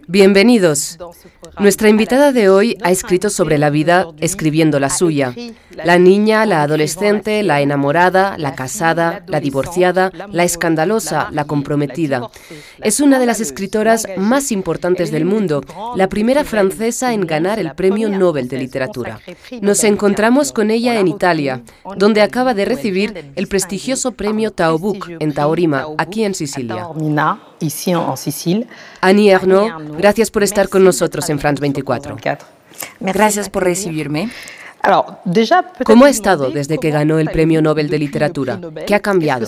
Bienvenidos. 0.08 0.98
Nuestra 1.60 1.90
invitada 1.90 2.32
de 2.32 2.50
hoy 2.50 2.78
ha 2.82 2.92
escrito 2.92 3.30
sobre 3.30 3.58
la 3.58 3.70
vida 3.70 4.08
escribiendo 4.20 4.80
la 4.80 4.90
suya. 4.90 5.34
La 5.72 5.98
niña, 5.98 6.46
la 6.46 6.64
adolescente, 6.64 7.44
la 7.44 7.62
enamorada, 7.62 8.38
la 8.38 8.56
casada, 8.56 9.24
la 9.28 9.40
divorciada, 9.40 10.12
la 10.32 10.44
escandalosa, 10.44 11.30
la 11.32 11.46
comprometida. 11.46 12.30
Es 12.82 13.00
una 13.00 13.20
de 13.20 13.26
las 13.26 13.40
escritoras 13.40 14.08
más 14.18 14.52
importantes 14.52 15.12
del 15.12 15.26
mundo, 15.26 15.64
la 15.96 16.10
primera 16.10 16.44
francesa 16.44 17.14
en 17.14 17.22
ganar 17.22 17.60
el 17.60 17.74
Premio 17.76 18.10
Nobel 18.10 18.48
de 18.48 18.58
Literatura. 18.58 19.20
Nos 19.62 19.84
encontramos 19.84 20.52
con 20.52 20.72
ella 20.72 21.00
en 21.00 21.08
Italia, 21.08 21.62
donde 21.98 22.22
acaba 22.22 22.54
de 22.54 22.66
recibir 22.66 23.32
el 23.36 23.48
prestigioso 23.48 24.12
premio 24.12 24.52
Taubuk 24.52 25.10
en 25.20 25.34
Taorima, 25.34 25.88
aquí 25.98 26.24
en 26.24 26.36
Sicilia. 26.36 26.88
Ici 27.60 27.92
en, 27.92 28.16
Sicile. 28.16 28.68
Annie 29.02 29.30
Ernaux, 29.32 29.98
gracias 29.98 30.32
por 30.32 30.44
estar 30.44 30.70
con 30.70 30.84
nosotros 30.84 31.30
en 31.30 31.40
France 31.40 31.62
24. 31.62 32.18
Gracias 33.00 33.50
por 33.50 33.64
recibirme. 33.64 34.30
¿Cómo 35.84 36.06
ha 36.06 36.10
estado 36.10 36.52
desde 36.52 36.78
que 36.78 36.90
ganó 36.90 37.20
el 37.20 37.30
Premio 37.30 37.62
Nobel 37.62 37.90
de 37.90 38.00
Literatura? 38.00 38.60
¿Qué 38.88 38.96
ha 38.96 39.00
cambiado? 39.02 39.46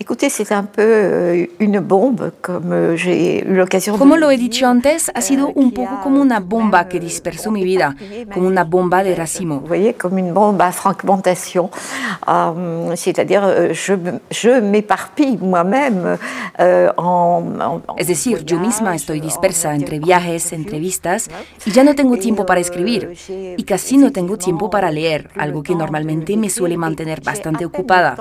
Écoutez, 0.00 0.28
c'est 0.28 0.50
un 0.52 0.64
peu 0.64 0.82
euh, 0.82 1.46
une 1.60 1.78
bombe, 1.78 2.32
comme 2.42 2.72
euh, 2.72 2.96
j'ai 2.96 3.46
eu 3.46 3.54
l'occasion 3.54 3.96
Como 3.96 4.16
lo 4.16 4.30
he 4.30 4.36
dicho 4.36 4.66
antes, 4.66 5.10
ha 5.14 5.20
sido 5.20 5.52
un 5.54 5.70
poco 5.70 6.00
como 6.02 6.20
una 6.20 6.40
bomba 6.40 6.88
que 6.88 6.98
dispersó 6.98 7.52
mi 7.52 7.62
vida, 7.64 7.94
como 8.32 8.48
una 8.48 8.64
bomba 8.64 9.04
de 9.04 9.14
racimo. 9.14 9.60
Vous 9.60 9.68
voyez, 9.68 9.94
comme 9.94 10.18
une 10.18 10.32
bombe 10.32 10.60
à 10.60 10.72
fragmentation. 10.72 11.70
Euh, 12.28 12.92
C'est-à-dire, 12.96 13.42
euh, 13.44 13.72
je, 13.72 13.94
je 14.30 14.50
m'éparpille 14.60 15.38
moi-même 15.40 16.18
euh, 16.58 16.90
en, 16.96 17.80
Es 17.96 18.08
decir, 18.08 18.44
yo 18.44 18.58
misma 18.58 18.94
estoy 18.96 19.20
dispersa 19.20 19.74
entre 19.74 19.98
viajes, 20.00 20.52
entrevistas, 20.52 21.28
y 21.66 21.70
ya 21.70 21.84
no 21.84 21.94
tengo 21.94 22.16
tiempo 22.16 22.44
para 22.44 22.60
escribir, 22.60 23.12
y 23.28 23.62
casi 23.62 23.96
no 23.96 24.10
tengo 24.10 24.36
tiempo 24.38 24.70
para 24.70 24.90
leer, 24.90 25.30
algo 25.36 25.62
que 25.62 25.74
normalmente 25.74 26.36
me 26.36 26.50
suele 26.50 26.76
mantener 26.76 27.20
bastante 27.20 27.64
ocupada. 27.64 28.16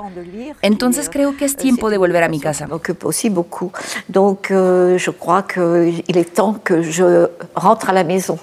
Entonces 0.61 1.09
creo 1.09 1.35
que 1.35 1.45
es 1.45 1.55
tiempo 1.63 1.89
de 1.89 1.97
volver 1.97 2.23
a 2.23 2.29
mi 2.29 2.39
casa. 2.39 2.67
m'occupe 2.67 3.05
aussi 3.05 3.29
beaucoup. 3.29 3.71
Donc, 4.09 4.47
je 4.49 5.11
crois 5.21 5.43
qu'il 5.43 6.17
est 6.21 6.33
temps 6.39 6.55
que 6.67 6.81
je 6.81 7.07
rentre 7.55 7.89
à 7.89 7.93
la 7.93 8.03
maison. 8.03 8.37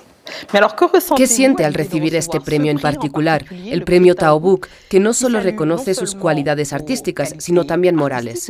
¿Qué 1.16 1.27
siente 1.27 1.64
al 1.64 1.75
recibir 1.75 2.14
este 2.14 2.41
premio 2.41 2.71
en 2.71 2.79
particular, 2.79 3.45
el 3.51 3.83
premio 3.83 4.14
Taubuk, 4.14 4.68
que 4.89 5.01
no 5.01 5.12
solo 5.12 5.41
reconoce 5.41 5.95
sus 5.95 6.14
cualidades 6.14 6.73
artísticas, 6.73 7.35
sino 7.39 7.64
también 7.64 7.97
morales? 7.97 8.49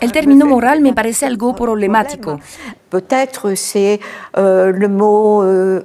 El 0.00 0.12
término 0.12 0.46
moral 0.46 0.80
me 0.80 0.92
parece 0.92 1.26
algo 1.26 1.54
problemático. 1.54 2.38
Peut-être 2.90 3.54
c'est 3.56 4.00
euh, 4.36 4.70
le 4.70 4.88
mot, 4.88 5.42
euh. 5.42 5.82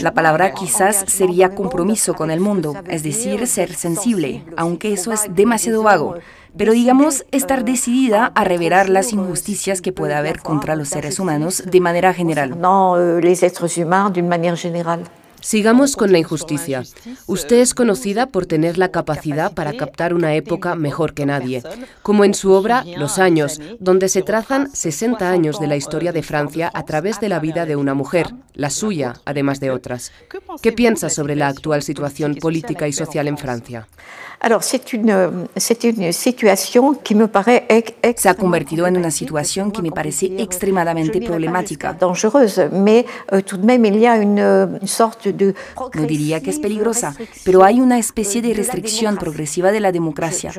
La 0.00 0.14
palabra 0.14 0.52
quizás 0.52 1.04
sería 1.08 1.54
compromiso 1.54 2.14
con 2.14 2.30
el 2.30 2.40
mundo, 2.40 2.74
es 2.88 3.02
decir, 3.02 3.46
ser 3.46 3.74
sensible, 3.74 4.44
aunque 4.56 4.92
eso 4.92 5.12
es 5.12 5.26
demasiado 5.34 5.82
vago. 5.82 6.14
Pero 6.56 6.72
digamos, 6.72 7.26
estar 7.32 7.64
decidida 7.64 8.32
a 8.34 8.44
revelar 8.44 8.88
las 8.88 9.12
injusticias 9.12 9.82
que 9.82 9.92
puede 9.92 10.14
haber 10.14 10.40
contra 10.40 10.76
los 10.76 10.88
seres 10.88 11.18
humanos 11.18 11.62
de 11.66 11.80
manera 11.80 12.14
general. 12.14 12.56
Euh, 12.64 13.20
les 13.20 13.42
êtres 13.42 13.76
humains 13.76 14.10
d'une 14.10 14.28
manière 14.28 14.56
générale. 14.56 15.00
Sigamos 15.46 15.94
con 15.94 16.10
la 16.10 16.18
injusticia. 16.18 16.82
Usted 17.28 17.58
es 17.58 17.72
conocida 17.72 18.26
por 18.26 18.46
tener 18.46 18.78
la 18.78 18.90
capacidad 18.90 19.54
para 19.54 19.74
captar 19.74 20.12
una 20.12 20.34
época 20.34 20.74
mejor 20.74 21.14
que 21.14 21.24
nadie, 21.24 21.62
como 22.02 22.24
en 22.24 22.34
su 22.34 22.50
obra 22.50 22.84
Los 22.96 23.20
años, 23.20 23.60
donde 23.78 24.08
se 24.08 24.22
trazan 24.22 24.74
60 24.74 25.30
años 25.30 25.60
de 25.60 25.68
la 25.68 25.76
historia 25.76 26.10
de 26.10 26.24
Francia 26.24 26.68
a 26.74 26.84
través 26.84 27.20
de 27.20 27.28
la 27.28 27.38
vida 27.38 27.64
de 27.64 27.76
una 27.76 27.94
mujer, 27.94 28.34
la 28.54 28.70
suya, 28.70 29.20
además 29.24 29.60
de 29.60 29.70
otras. 29.70 30.10
¿Qué 30.62 30.72
piensa 30.72 31.10
sobre 31.10 31.36
la 31.36 31.46
actual 31.46 31.84
situación 31.84 32.34
política 32.34 32.88
y 32.88 32.92
social 32.92 33.28
en 33.28 33.38
Francia? 33.38 33.86
Se 38.16 38.28
ha 38.28 38.34
convertido 38.34 38.86
en 38.86 38.96
una 38.96 39.10
situación 39.10 39.70
que 39.70 39.82
me 39.82 39.92
parece 39.92 40.26
extremadamente 40.38 41.20
problemática. 41.20 41.96
Euh, 45.42 45.46
y 45.46 45.98
euh. 45.98 46.00
No 46.00 46.02
diría 46.06 46.40
que 46.40 46.50
es 46.50 46.58
peligrosa, 46.58 47.14
pero 47.44 47.64
hay 47.64 47.80
una 47.80 47.98
especie 47.98 48.42
de 48.42 48.54
restricción 48.54 49.16
progresiva 49.16 49.72
de 49.72 49.80
la 49.80 49.92
democracia. 49.92 50.52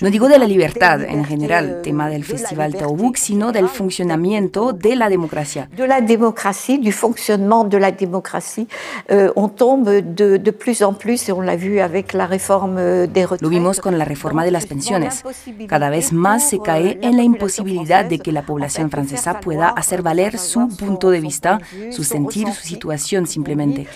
No 0.00 0.10
digo 0.10 0.28
de 0.28 0.38
la 0.38 0.46
libertad 0.46 1.02
en 1.02 1.24
general, 1.24 1.80
tema 1.82 2.08
del 2.08 2.24
Festival 2.24 2.74
Taubuk, 2.74 3.16
sino 3.16 3.52
del 3.52 3.68
funcionamiento 3.68 4.72
de 4.72 4.96
la 4.96 5.08
democracia. 5.08 5.68
de 5.76 5.86
la 5.86 6.00
démocratie, 6.00 6.78
du 6.78 6.92
fonctionnement 6.92 7.64
de 7.64 7.78
la 7.78 7.90
démocratie. 7.90 8.66
Euh, 9.10 9.32
on 9.36 9.48
tombe 9.48 9.88
de, 9.88 10.36
de 10.36 10.50
plus 10.50 10.82
en 10.82 10.92
plus, 10.92 11.28
et 11.28 11.32
on 11.32 11.40
l'a 11.40 11.56
vu 11.56 11.80
avec 11.80 12.12
la 12.12 12.26
réforme 12.26 12.76
euh, 12.78 13.06
des 13.06 13.24
retraites. 13.24 13.42
Lo 13.42 13.48
vimos 13.48 13.80
con 13.80 13.96
la 13.98 14.04
reforma 14.04 14.44
de 14.44 14.50
las 14.50 14.66
pensiones. 14.66 15.22
Cada 15.68 15.90
vez 15.90 16.12
más 16.12 16.48
se 16.48 16.58
cae 16.58 16.98
en 17.02 17.16
la 17.16 17.22
imposibilidad 17.22 18.04
de 18.04 18.18
que 18.18 18.32
la 18.32 18.42
población 18.42 18.90
francesa 18.90 19.40
pueda 19.40 19.68
hacer 19.68 20.02
valer 20.02 20.38
su 20.38 20.68
punto 20.68 21.10
de 21.10 21.20
vista, 21.20 21.60
su 21.90 22.04
sentir, 22.04 22.52
su 22.52 22.62
situación 22.62 23.26
simplemente. 23.26 23.86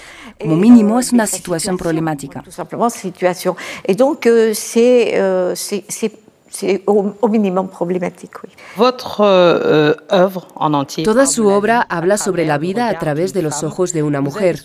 Como 0.41 0.57
mínimo 0.57 0.99
es 0.99 1.12
una 1.12 1.27
situación 1.27 1.77
problemática. 1.77 2.43
Tout 2.43 2.53
simplement, 2.53 2.91
situation. 2.91 3.57
Et 3.85 3.95
donc, 3.97 4.27
euh, 4.27 4.53
c'est 4.55 5.12
euh, 5.18 5.55
c'est- 5.55 5.85
c'est- 5.89 6.18
c'est 6.51 6.83
au, 6.87 7.14
au 7.20 7.29
minimum 7.29 7.68
problématique, 7.68 8.31
oui. 8.45 8.51
Votre 8.77 9.22
euh, 9.22 9.95
œuvre 10.12 10.47
en 10.55 10.72
entier. 10.72 11.03
Toda 11.05 11.27
su 11.27 11.49
obra 11.49 11.81
habla 11.89 12.16
sobre 12.16 12.45
la 12.45 12.59
vida 12.59 12.87
a 12.89 12.97
través 12.99 13.33
de 13.33 13.43
los 13.43 13.64
ojos 13.64 13.93
de 13.93 14.03
una 14.05 14.20
mujer. 14.20 14.62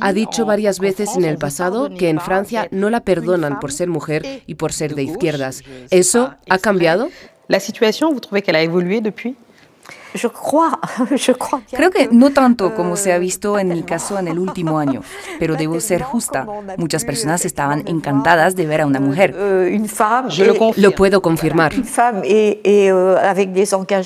Ha 0.00 0.12
dicho 0.12 0.44
varias 0.46 0.78
veces 0.78 1.16
en 1.16 1.24
el 1.24 1.38
pasado 1.38 1.88
que 1.98 2.08
en 2.10 2.20
Francia 2.20 2.68
no 2.70 2.90
la 2.90 3.00
perdonan 3.00 3.58
por 3.58 3.72
ser 3.72 3.88
mujer 3.88 4.42
y 4.46 4.54
por 4.54 4.72
ser 4.72 4.94
de 4.94 5.02
izquierdas. 5.02 5.62
¿Eso 5.90 6.32
ha 6.48 6.58
cambiado? 6.58 7.08
La 7.48 7.58
situation, 7.58 8.12
vous 8.12 8.20
trouvez 8.20 8.42
qu'elle 8.42 8.56
a 8.56 8.62
évolué 8.62 9.00
depuis 9.00 9.34
Creo 11.70 11.90
que 11.90 12.08
no 12.10 12.30
tanto 12.30 12.74
como 12.74 12.96
se 12.96 13.12
ha 13.12 13.18
visto 13.18 13.58
en 13.58 13.68
mi 13.68 13.82
caso 13.82 14.18
en 14.18 14.28
el 14.28 14.38
último 14.38 14.78
año, 14.78 15.02
pero 15.38 15.56
debo 15.56 15.80
ser 15.80 16.02
justa. 16.02 16.46
Muchas 16.76 17.04
personas 17.04 17.44
estaban 17.44 17.82
encantadas 17.86 18.56
de 18.56 18.66
ver 18.66 18.82
a 18.82 18.86
una 18.86 19.00
mujer. 19.00 19.34
confirme. 20.56 20.88
Lo 20.88 20.94
puedo 20.94 21.22
confirmar. 21.22 21.72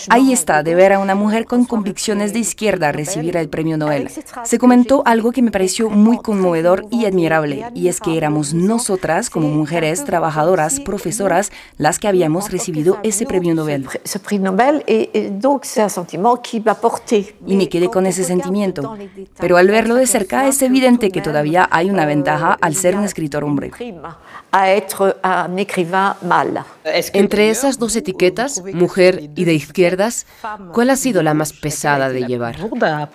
euh. 0.09 0.15
Ahí 0.15 0.33
está, 0.33 0.63
de 0.63 0.75
ver 0.75 0.93
a 0.93 0.99
una 0.99 1.15
mujer 1.15 1.47
con 1.47 1.65
convicciones 1.65 2.33
de 2.33 2.39
izquierda 2.41 2.93
recibir 2.93 3.37
el 3.37 3.49
premio 3.49 3.77
Nobel. 3.77 4.11
Se 4.45 4.59
comentó 4.59 5.03
algo 5.05 5.33
que 5.33 5.43
me 5.43 5.51
pareció 5.51 5.91
muy 5.91 6.19
conmovedor 6.19 6.87
y 6.91 7.07
admirable, 7.07 7.67
y 7.75 7.89
es 7.89 8.01
que 8.01 8.17
éramos 8.17 8.55
nosotras, 8.55 9.31
como 9.31 9.49
mujeres, 9.49 10.05
trabajadoras, 10.05 10.81
profesoras, 10.81 11.51
las 11.79 11.99
que 11.99 12.09
habíamos 12.09 12.51
recibido 12.51 12.99
ese 13.03 13.27
premio 13.27 13.55
Nobel. 13.55 13.87
Y 17.47 17.57
me 17.57 17.69
quedé 17.69 17.89
con 17.89 18.07
ese 18.07 18.25
sentimiento. 18.25 18.97
Pero 19.39 19.57
al 19.57 19.69
verlo 19.69 19.95
de 19.95 20.07
cerca 20.07 20.47
es 20.47 20.61
evidente 20.63 21.11
que 21.11 21.21
todavía 21.21 21.69
hay 21.71 21.91
una 21.91 22.07
ventaja 22.07 22.57
al 22.61 22.75
ser 22.75 22.97
un 22.97 23.05
escritor 23.05 23.45
hombre. 23.45 23.71
À 24.53 24.71
être 24.71 25.19
un 25.23 25.57
écrivain 25.57 26.17
mâle. 26.23 26.65
Entre 27.13 27.51
esas 27.51 27.79
dos 27.79 27.97
etiquetas, 27.97 28.63
mujer 28.73 29.31
y 29.35 29.45
de 29.45 29.55
izquierdas, 29.55 30.27
¿cuál 30.73 30.91
ha 30.91 30.97
sido 30.97 31.23
la 31.23 31.35
más 31.35 31.53
pesada 31.53 32.09
de 32.11 32.27
llevar? 32.27 32.57
a. 32.81 33.11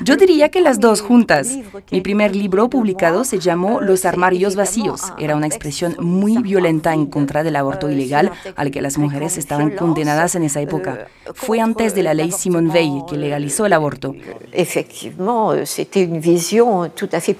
Yo 0.00 0.16
diría 0.16 0.48
que 0.48 0.60
las 0.60 0.80
dos 0.80 1.02
juntas. 1.02 1.58
Mi 1.90 2.00
primer 2.00 2.36
libro 2.36 2.70
publicado 2.70 3.24
se 3.24 3.38
llamó 3.40 3.80
Los 3.80 4.04
armarios 4.04 4.54
vacíos. 4.54 5.12
Era 5.18 5.34
una 5.36 5.46
expresión 5.46 5.96
muy 5.98 6.38
violenta 6.38 6.94
en 6.94 7.06
contra 7.06 7.42
del 7.42 7.56
aborto 7.56 7.90
ilegal 7.90 8.30
al 8.56 8.70
que 8.70 8.80
las 8.80 8.96
mujeres 8.96 9.36
estaban 9.38 9.70
condenadas 9.70 10.34
en 10.34 10.44
esa 10.44 10.60
época. 10.60 11.08
Fue 11.34 11.60
antes 11.60 11.94
de 11.94 12.02
la 12.02 12.14
ley 12.14 12.30
Simone 12.30 12.72
Veil 12.72 13.02
que 13.08 13.16
legalizó 13.16 13.66
el 13.66 13.72
aborto. 13.72 14.14
Effectivement, 14.52 15.52
euh, 15.52 15.64
c'était 15.64 16.02
une 16.02 16.18
vision 16.18 16.88
tout 16.88 17.08
à 17.12 17.20
fait 17.20 17.34
politique. 17.34 17.39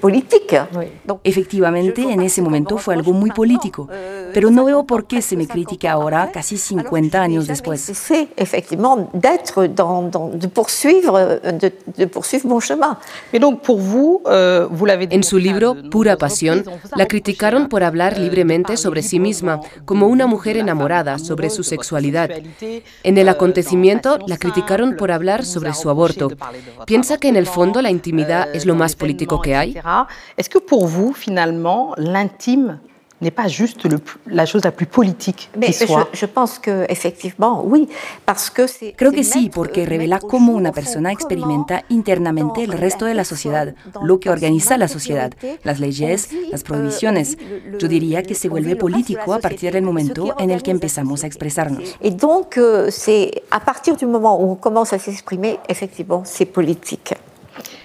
Efectivamente, 1.23 2.01
en 2.01 2.21
ese 2.21 2.41
momento 2.41 2.77
fue 2.77 2.95
algo 2.95 3.13
muy 3.13 3.31
político, 3.31 3.87
pero 4.33 4.49
no 4.49 4.65
veo 4.65 4.85
por 4.85 5.05
qué 5.05 5.21
se 5.21 5.35
me 5.37 5.47
critica 5.47 5.91
ahora, 5.91 6.31
casi 6.31 6.57
50 6.57 7.21
años 7.21 7.47
después. 7.47 7.81
euh, 14.25 14.67
euh, 14.71 15.07
En 15.11 15.23
su 15.23 15.37
libro 15.37 15.75
Pura 15.89 16.17
Pasión, 16.17 16.63
la 16.95 17.05
criticaron 17.07 17.67
por 17.69 17.83
hablar 17.83 18.17
libremente 18.17 18.77
sobre 18.77 19.03
sí 19.03 19.19
misma, 19.19 19.59
como 19.85 20.07
una 20.07 20.27
mujer 20.27 20.57
enamorada, 20.57 21.19
sobre 21.19 21.49
su 21.49 21.63
sexualidad. 21.63 22.29
En 23.03 23.17
el 23.17 23.29
acontecimiento, 23.29 24.17
la 24.27 24.37
criticaron 24.37 24.95
por 24.95 25.11
hablar 25.11 25.45
sobre 25.45 25.73
su 25.73 25.89
aborto. 25.89 26.29
¿Piensa 26.85 27.17
que 27.17 27.27
en 27.27 27.35
el 27.35 27.47
fondo 27.47 27.81
la 27.81 27.91
intimidad 27.91 28.53
es 28.53 28.65
lo 28.65 28.75
más 28.75 28.95
político 28.95 29.41
que 29.41 29.55
hay? 29.55 29.75
Est-ce 30.37 30.49
que 30.49 30.59
pour 30.59 30.87
vous, 30.87 31.13
finalement, 31.13 31.93
l'intime 31.97 32.79
n'est 33.21 33.31
pas 33.31 33.47
juste 33.47 33.85
le 33.85 33.99
la 34.27 34.45
chose 34.45 34.63
la 34.63 34.71
plus 34.71 34.87
Mais 35.57 35.71
je, 35.71 35.85
soit? 35.85 36.09
je 36.11 36.25
pense 36.25 36.59
que 36.59 36.85
effectivement, 36.89 37.63
oui, 37.63 37.87
parce 38.25 38.49
que 38.49 38.67
c'est. 38.67 38.93
Creo 38.93 39.11
que 39.11 39.23
sí, 39.23 39.49
porque 39.53 39.85
revela 39.85 40.19
cómo 40.19 40.53
una 40.53 40.71
persona 40.71 41.11
experimenta 41.11 41.83
internamente 41.89 42.63
el 42.63 42.71
resto 42.71 43.05
de 43.05 43.13
la 43.13 43.23
sociedad, 43.23 43.75
lo 44.01 44.19
que 44.19 44.29
organiza 44.29 44.77
la 44.77 44.87
sociedad, 44.87 45.31
las 45.63 45.79
leyes, 45.79 46.29
las 46.51 46.63
prohibiciones. 46.63 47.37
Yo 47.79 47.87
diría 47.87 48.23
que 48.23 48.35
se 48.35 48.49
vuelve 48.49 48.75
político 48.75 49.33
a 49.33 49.39
partir 49.39 49.73
del 49.73 49.83
momento 49.83 50.35
en 50.39 50.49
el 50.49 50.61
que 50.63 50.71
empezamos 50.71 51.23
a 51.23 51.27
expresarnos. 51.27 51.95
Et 52.01 52.11
donc, 52.11 52.57
euh, 52.57 52.89
c'est 52.89 53.43
à 53.51 53.59
partir 53.59 53.95
du 53.95 54.05
moment 54.05 54.41
où 54.41 54.51
on 54.51 54.55
commence 54.55 54.93
à 54.93 54.99
s'exprimer, 54.99 55.59
effectivement, 55.67 56.23
c'est 56.25 56.45
politique. 56.45 57.13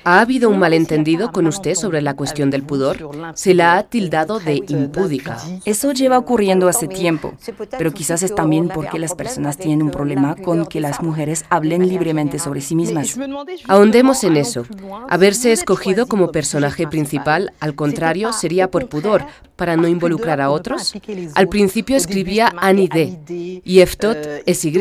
¿Ha 0.08 0.20
habido 0.20 0.50
un 0.50 0.60
malentendido 0.60 1.32
con 1.32 1.48
usted 1.48 1.74
sobre 1.74 2.00
la 2.00 2.14
cuestión 2.14 2.48
del 2.48 2.62
pudor? 2.62 3.10
Se 3.34 3.54
la 3.54 3.76
ha 3.76 3.82
tildado 3.82 4.38
de 4.38 4.62
impúdica. 4.68 5.36
Eso 5.64 5.90
lleva 5.90 6.16
ocurriendo 6.16 6.68
hace 6.68 6.86
tiempo, 6.86 7.34
pero 7.76 7.92
quizás 7.92 8.22
es 8.22 8.32
también 8.32 8.68
porque 8.68 9.00
las 9.00 9.16
personas 9.16 9.56
tienen 9.56 9.82
un 9.82 9.90
problema 9.90 10.36
con 10.36 10.66
que 10.66 10.80
las 10.80 11.02
mujeres 11.02 11.44
hablen 11.50 11.88
libremente 11.88 12.38
sobre 12.38 12.60
sí 12.60 12.76
mismas. 12.76 13.18
Ahondemos 13.66 14.22
en 14.22 14.36
eso. 14.36 14.64
Haberse 15.08 15.50
escogido 15.50 16.06
como 16.06 16.30
personaje 16.30 16.86
principal, 16.86 17.52
al 17.58 17.74
contrario, 17.74 18.32
sería 18.32 18.70
por 18.70 18.88
pudor, 18.88 19.26
para 19.56 19.76
no 19.76 19.88
involucrar 19.88 20.40
a 20.40 20.50
otros. 20.50 20.94
Al 21.34 21.48
principio 21.48 21.96
escribía 21.96 22.52
Annie 22.58 22.88
D. 22.88 23.62
y 23.64 23.80
Eftot 23.80 24.18
es 24.44 24.64
Y. 24.64 24.76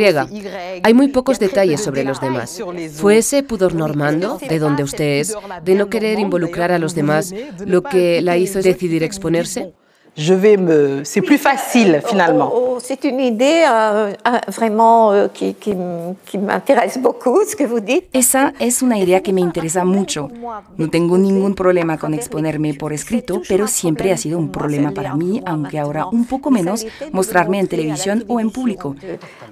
Hay 0.84 0.94
muy 0.94 1.08
pocos 1.08 1.40
detalles 1.40 1.82
sobre 1.82 2.04
los 2.04 2.22
demás. 2.22 2.62
¿Fue 2.94 3.18
ese 3.18 3.42
pudor 3.42 3.74
normando, 3.74 4.38
de 4.38 4.60
donde 4.60 4.84
usted 4.84 5.15
de 5.64 5.76
no 5.76 5.90
querer 5.90 6.20
involucrar 6.20 6.72
a 6.72 6.80
los 6.80 6.96
demás, 6.96 7.34
lo 7.66 7.84
que 7.84 8.22
la 8.22 8.38
hizo 8.38 8.62
decidir 8.62 9.04
exponerse? 9.04 9.74
Je 10.18 10.34
vais 10.34 10.56
me. 10.56 11.04
C'est 11.04 11.22
plus 11.22 11.38
facile 11.38 12.02
finalement. 12.06 12.50
Oh, 12.54 12.76
oh, 12.76 12.80
c'est 12.82 13.04
une 13.04 13.20
idée 13.20 13.66
euh, 13.70 14.14
euh, 14.28 14.40
vraiment 14.48 15.12
euh, 15.12 15.28
qui, 15.28 15.56
qui 15.56 15.74
qui 16.26 16.38
m'intéresse 16.38 16.98
beaucoup, 16.98 17.44
ce 17.44 17.56
que 17.56 17.66
vous 17.66 17.82
dites. 17.82 18.06
Esa 18.14 18.54
es 18.60 18.82
una 18.82 18.98
idea 18.98 19.22
que 19.22 19.34
me 19.34 19.42
interesa 19.42 19.84
mucho. 19.84 20.30
No 20.78 20.90
tengo 20.90 21.18
ningún 21.18 21.54
problema 21.54 21.98
con 21.98 22.14
exponerme 22.14 22.74
por 22.76 22.94
escrito, 22.94 23.42
pero 23.48 23.68
siempre 23.68 24.14
ha 24.14 24.18
sido 24.18 24.38
un 24.38 24.52
problema 24.52 24.92
para 24.92 25.16
mí, 25.16 25.42
aunque 25.46 25.80
ahora 25.80 26.06
un 26.08 26.26
poco 26.26 26.50
menos, 26.50 26.86
mostrarme 27.12 27.60
en 27.60 27.68
televisión 27.68 28.24
o 28.28 28.40
en 28.40 28.52
público. 28.52 28.96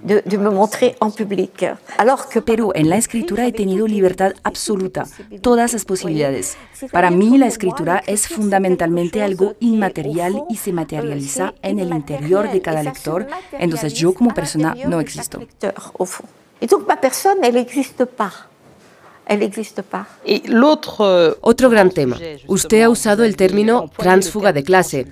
De, 0.01 0.21
de 0.21 0.37
me 0.37 0.49
montrer 0.49 0.95
en 1.01 1.11
public. 1.11 1.75
Alors 1.97 2.27
que 2.27 2.41
Pero 2.41 2.75
en 2.75 2.89
la 2.89 2.97
escritura 2.97 3.47
he 3.47 3.51
tenido 3.51 3.87
libertad 3.87 4.33
absoluta, 4.43 5.05
todas 5.41 5.73
las 5.73 5.85
posibilidades. 5.85 6.55
Para 6.91 7.09
mí 7.09 7.37
la 7.37 7.47
escritura 7.47 8.03
es 8.05 8.27
fundamentalmente 8.27 9.23
algo 9.23 9.55
inmaterial 9.59 10.43
y 10.49 10.52
se 10.55 10.71
materializa 10.71 11.53
en 11.61 11.79
el 11.79 11.91
interior 11.91 12.51
de 12.51 12.61
cada 12.61 12.83
lector, 12.83 13.27
entonces 13.53 13.93
yo 13.93 14.13
como 14.13 14.33
persona 14.33 14.75
no 14.87 14.99
existo. 14.99 15.39
Et 16.61 16.67
donc 16.67 16.87
ma 16.87 16.95
personne, 16.95 17.39
elle 17.43 17.55
n'existe 17.55 18.05
pas. 18.05 18.47
L'autre. 20.45 21.01
euh, 21.01 21.33
Otro 21.41 21.69
gran 21.69 21.89
tema. 21.89 22.17
Usted 22.47 22.81
ha 22.81 22.89
usado 22.89 23.23
el 23.23 23.35
término 23.35 23.89
transfuga 23.97 24.53
de 24.53 24.63
clase. 24.63 25.07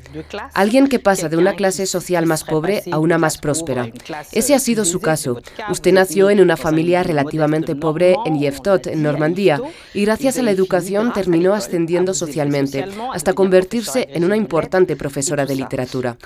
Alguien 0.53 0.87
que 0.87 0.99
pasa 0.99 1.29
de 1.29 1.37
una 1.37 1.53
clase 1.53 1.85
social 1.85 2.25
más 2.25 2.43
pobre 2.43 2.83
a 2.91 2.99
una 2.99 3.17
más 3.17 3.37
próspera. 3.37 3.89
Ese 4.31 4.53
ha 4.53 4.59
sido 4.59 4.85
su 4.85 4.99
caso. 4.99 5.41
Usted 5.69 5.93
nació 5.93 6.29
en 6.29 6.41
una 6.41 6.57
familia 6.57 7.03
relativamente 7.03 7.75
pobre 7.75 8.15
en 8.25 8.39
Yeftot, 8.39 8.87
en 8.87 9.03
Normandía, 9.03 9.61
y 9.93 10.05
gracias 10.05 10.37
a 10.37 10.43
la 10.43 10.51
educación 10.51 11.13
terminó 11.13 11.53
ascendiendo 11.53 12.13
socialmente, 12.13 12.85
hasta 13.13 13.33
convertirse 13.33 14.07
en 14.11 14.23
una 14.23 14.35
importante 14.37 14.95
profesora 14.95 15.45
de 15.45 15.55
literatura. 15.55 16.17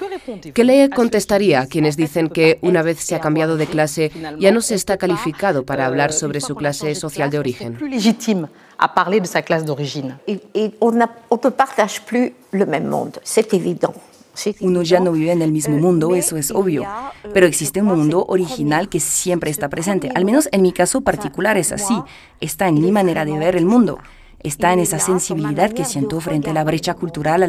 ¿Qué 0.53 0.63
le 0.63 0.89
contestaría 0.89 1.61
a 1.61 1.67
quienes 1.67 1.97
dicen 1.97 2.29
que 2.29 2.59
una 2.61 2.81
vez 2.81 2.99
se 2.99 3.15
ha 3.15 3.19
cambiado 3.19 3.57
de 3.57 3.67
clase 3.67 4.11
ya 4.39 4.51
no 4.51 4.61
se 4.61 4.75
está 4.75 4.97
calificado 4.97 5.65
para 5.65 5.85
hablar 5.85 6.13
sobre 6.13 6.41
su 6.41 6.55
clase 6.55 6.95
social 6.95 7.29
de 7.29 7.39
origen? 7.39 7.77
Plus 7.85 7.89
légitime 7.89 8.47
à 8.79 8.87
parler 8.87 9.19
de 9.19 9.27
sa 9.27 9.41
classe 9.41 9.63
d'origine. 9.63 10.17
Et, 10.27 10.39
et 10.53 10.71
on 10.81 10.91
ne 10.91 11.49
partage 11.49 12.01
plus 12.01 12.33
le 12.51 12.65
même 12.65 12.87
monde, 12.87 13.19
c'est 13.23 13.53
évident. 13.53 13.93
C'est 14.33 14.59
Uno 14.59 14.81
ya 14.81 14.99
no 14.99 15.13
vive 15.13 15.31
en 15.31 15.41
el 15.41 15.51
mismo 15.53 15.77
mundo, 15.77 16.13
eso 16.13 16.35
es 16.35 16.51
obvio, 16.51 16.83
pero 17.33 17.47
existe 17.47 17.81
un 17.81 17.87
mundo 17.87 18.25
original 18.27 18.89
que 18.89 18.99
siempre 18.99 19.49
está 19.49 19.69
presente. 19.69 20.09
Al 20.13 20.25
menos 20.25 20.49
en 20.51 20.61
mi 20.61 20.73
caso 20.73 20.99
particular 20.99 21.55
es 21.55 21.71
así. 21.71 21.95
Está 22.41 22.67
en 22.67 22.81
mi 22.81 22.91
manera 22.91 23.23
de 23.23 23.31
ver 23.37 23.55
el 23.55 23.65
mundo. 23.65 23.97
Está 24.43 24.73
cultural, 26.93 27.43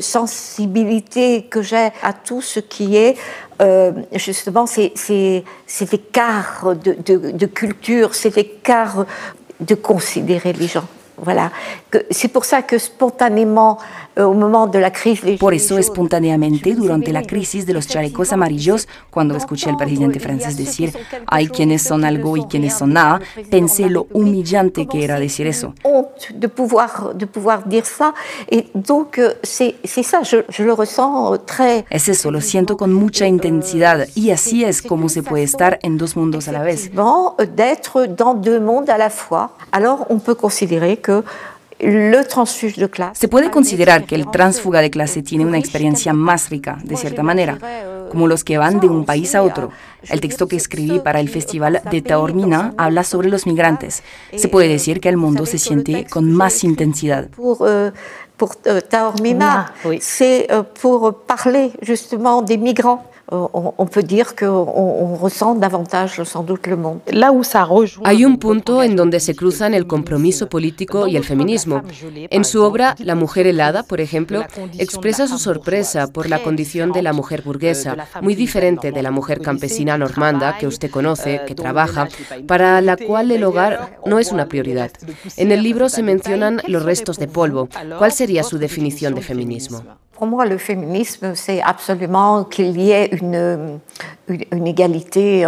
sensibilité 0.00 1.44
que 1.44 1.62
j'ai 1.62 1.90
à 2.02 2.12
tout 2.12 2.42
ce 2.42 2.60
qui 2.60 2.96
est 2.96 3.16
euh, 3.60 3.92
justement 4.14 4.66
cet 4.66 5.94
écart 5.94 6.74
de 6.74 7.46
culture, 7.46 8.14
cet 8.14 8.38
écart 8.38 9.06
de 9.60 9.74
considérer 9.74 10.52
les 10.52 10.66
gens. 10.66 10.88
Voilà. 11.22 11.50
C'est 12.10 12.28
pour 12.28 12.44
ça 12.44 12.62
que 12.62 12.78
spontanément, 12.78 13.78
euh, 14.18 14.24
au 14.24 14.34
moment 14.34 14.66
de 14.66 14.78
la 14.78 14.90
crise 14.90 15.22
des 15.22 15.36
Por 15.36 15.54
eso, 15.54 15.78
espontáneamente, 15.78 16.74
durante 16.74 17.12
la 17.12 17.22
crisis 17.22 17.66
de 17.66 17.72
los 17.72 17.86
chalecos 17.86 18.32
amarillos, 18.32 18.88
cuando 19.10 19.36
escuché 19.36 19.70
al 19.70 19.76
presidente 19.76 20.20
francés 20.20 20.56
decir, 20.56 20.92
hay 21.26 21.48
quienes 21.48 21.82
son 21.82 22.04
algo 22.04 22.36
y 22.36 22.44
quienes 22.44 22.74
son 22.74 22.92
nada, 22.92 23.20
pensé 23.50 23.88
lo 23.88 24.06
humillante 24.12 24.86
que 24.86 25.04
era 25.04 25.18
decir 25.18 25.46
eso. 25.46 25.74
honte 25.84 26.32
de 26.34 26.48
pouvoir, 26.48 27.14
de 27.14 27.26
pouvoir 27.26 27.66
dire 27.66 27.86
ça. 27.86 28.14
Et 28.50 28.66
donc, 28.74 29.18
euh, 29.18 29.34
c'est 29.42 29.74
ça, 30.02 30.22
je, 30.22 30.38
je 30.48 30.62
le 30.64 30.72
ressens 30.72 31.32
euh, 31.32 31.36
très... 31.38 31.84
Es 31.90 32.08
eso, 32.08 32.30
lo 32.30 32.40
siento 32.40 32.76
con 32.76 32.92
mucha 32.92 33.26
intensidad 33.26 34.06
y 34.14 34.30
así 34.30 34.64
es 34.64 34.82
como 34.82 35.08
se 35.08 35.22
puede 35.22 35.44
estar 35.44 35.78
en 35.82 35.96
dos 35.98 36.16
mundos 36.16 36.48
a 36.48 36.52
la 36.52 36.62
vez. 36.62 36.90
d'être 37.56 38.06
dans 38.06 38.34
deux 38.34 38.60
mondes 38.60 38.90
à 38.90 38.98
la 38.98 39.10
fois. 39.10 39.50
Alors, 39.72 40.06
on 40.10 40.18
peut 40.18 40.34
considérer 40.34 40.96
que 40.96 41.09
classe... 42.90 43.20
Se 43.20 43.28
puede 43.28 43.50
considerar 43.50 44.04
que 44.04 44.14
el 44.14 44.30
transfuga 44.30 44.80
de 44.80 44.90
clase 44.90 45.22
tiene 45.22 45.46
una 45.46 45.58
experiencia 45.58 46.12
más 46.12 46.50
rica, 46.50 46.78
de 46.84 46.96
cierta 46.96 47.22
manera, 47.22 47.58
como 48.10 48.26
los 48.26 48.44
que 48.44 48.58
van 48.58 48.80
de 48.80 48.88
un 48.88 49.04
país 49.04 49.34
a 49.34 49.42
otro. 49.42 49.70
El 50.08 50.20
texto 50.20 50.46
que 50.46 50.56
escribí 50.56 50.98
para 51.00 51.20
el 51.20 51.28
Festival 51.28 51.82
de 51.90 52.02
Taormina 52.02 52.74
habla 52.76 53.04
sobre 53.04 53.28
los 53.28 53.46
migrantes. 53.46 54.02
Se 54.36 54.48
puede 54.48 54.68
decir 54.68 55.00
que 55.00 55.08
el 55.08 55.16
mundo 55.16 55.46
se 55.46 55.58
siente 55.58 56.06
con 56.06 56.32
más 56.32 56.64
intensidad. 56.64 57.28
pour, 58.40 58.56
euh, 58.66 58.80
Taormina, 58.80 59.66
c'est 60.00 60.50
euh, 60.50 60.62
pour 60.62 61.12
parler 61.26 61.72
justement 61.82 62.40
des 62.40 62.56
migrants. 62.56 63.04
Euh, 63.32 63.46
on, 63.52 63.86
peut 63.86 64.02
dire 64.02 64.34
qu'on 64.34 65.14
ressent 65.14 65.54
davantage 65.54 66.22
sans 66.24 66.42
doute 66.42 66.66
le 66.66 66.76
monde. 66.76 66.98
Là 67.12 67.30
où 67.32 67.44
ça 67.44 67.62
rejoint. 67.62 68.02
Hay 68.04 68.24
un 68.24 68.34
punto 68.36 68.82
en 68.82 68.96
donde 68.96 69.20
se 69.20 69.32
cruzan 69.32 69.72
el 69.72 69.86
compromiso 69.86 70.48
político 70.48 71.06
y 71.06 71.16
el 71.16 71.24
feminismo. 71.24 71.82
En 72.30 72.44
su 72.44 72.60
obra 72.62 72.96
La 72.98 73.14
mujer 73.14 73.46
helada, 73.46 73.84
por 73.84 74.00
ejemplo, 74.00 74.44
expresa 74.78 75.28
su 75.28 75.38
sorpresa 75.38 76.08
por 76.08 76.28
la 76.28 76.42
condición 76.42 76.90
de 76.92 77.02
la 77.02 77.12
mujer 77.12 77.42
burguesa, 77.42 77.96
muy 78.20 78.34
diferente 78.34 78.90
de 78.90 79.02
la 79.02 79.12
mujer 79.12 79.40
campesina 79.40 79.96
normanda 79.96 80.58
que 80.58 80.66
usted 80.66 80.90
conoce, 80.90 81.42
que 81.46 81.54
trabaja, 81.54 82.08
para 82.46 82.80
la 82.80 82.96
cual 82.96 83.30
el 83.30 83.44
hogar 83.44 84.00
no 84.06 84.18
es 84.18 84.32
una 84.32 84.46
prioridad. 84.46 84.90
En 85.36 85.52
el 85.52 85.62
libro 85.62 85.88
se 85.88 86.02
mencionan 86.02 86.60
los 86.66 86.82
restos 86.82 87.18
de 87.18 87.28
polvo. 87.28 87.68
¿Cuál 87.98 88.12
sería 88.12 88.42
su 88.42 88.58
definición 88.58 89.14
de 89.14 89.22
feminismo? 89.22 89.84
Pour 90.20 90.28
moi, 90.28 90.44
le 90.44 90.58
féminisme, 90.58 91.34
c'est 91.34 91.62
absolument 91.62 92.44
qu'il 92.44 92.78
y 92.78 92.90
ait 92.90 93.08
une, 93.10 93.80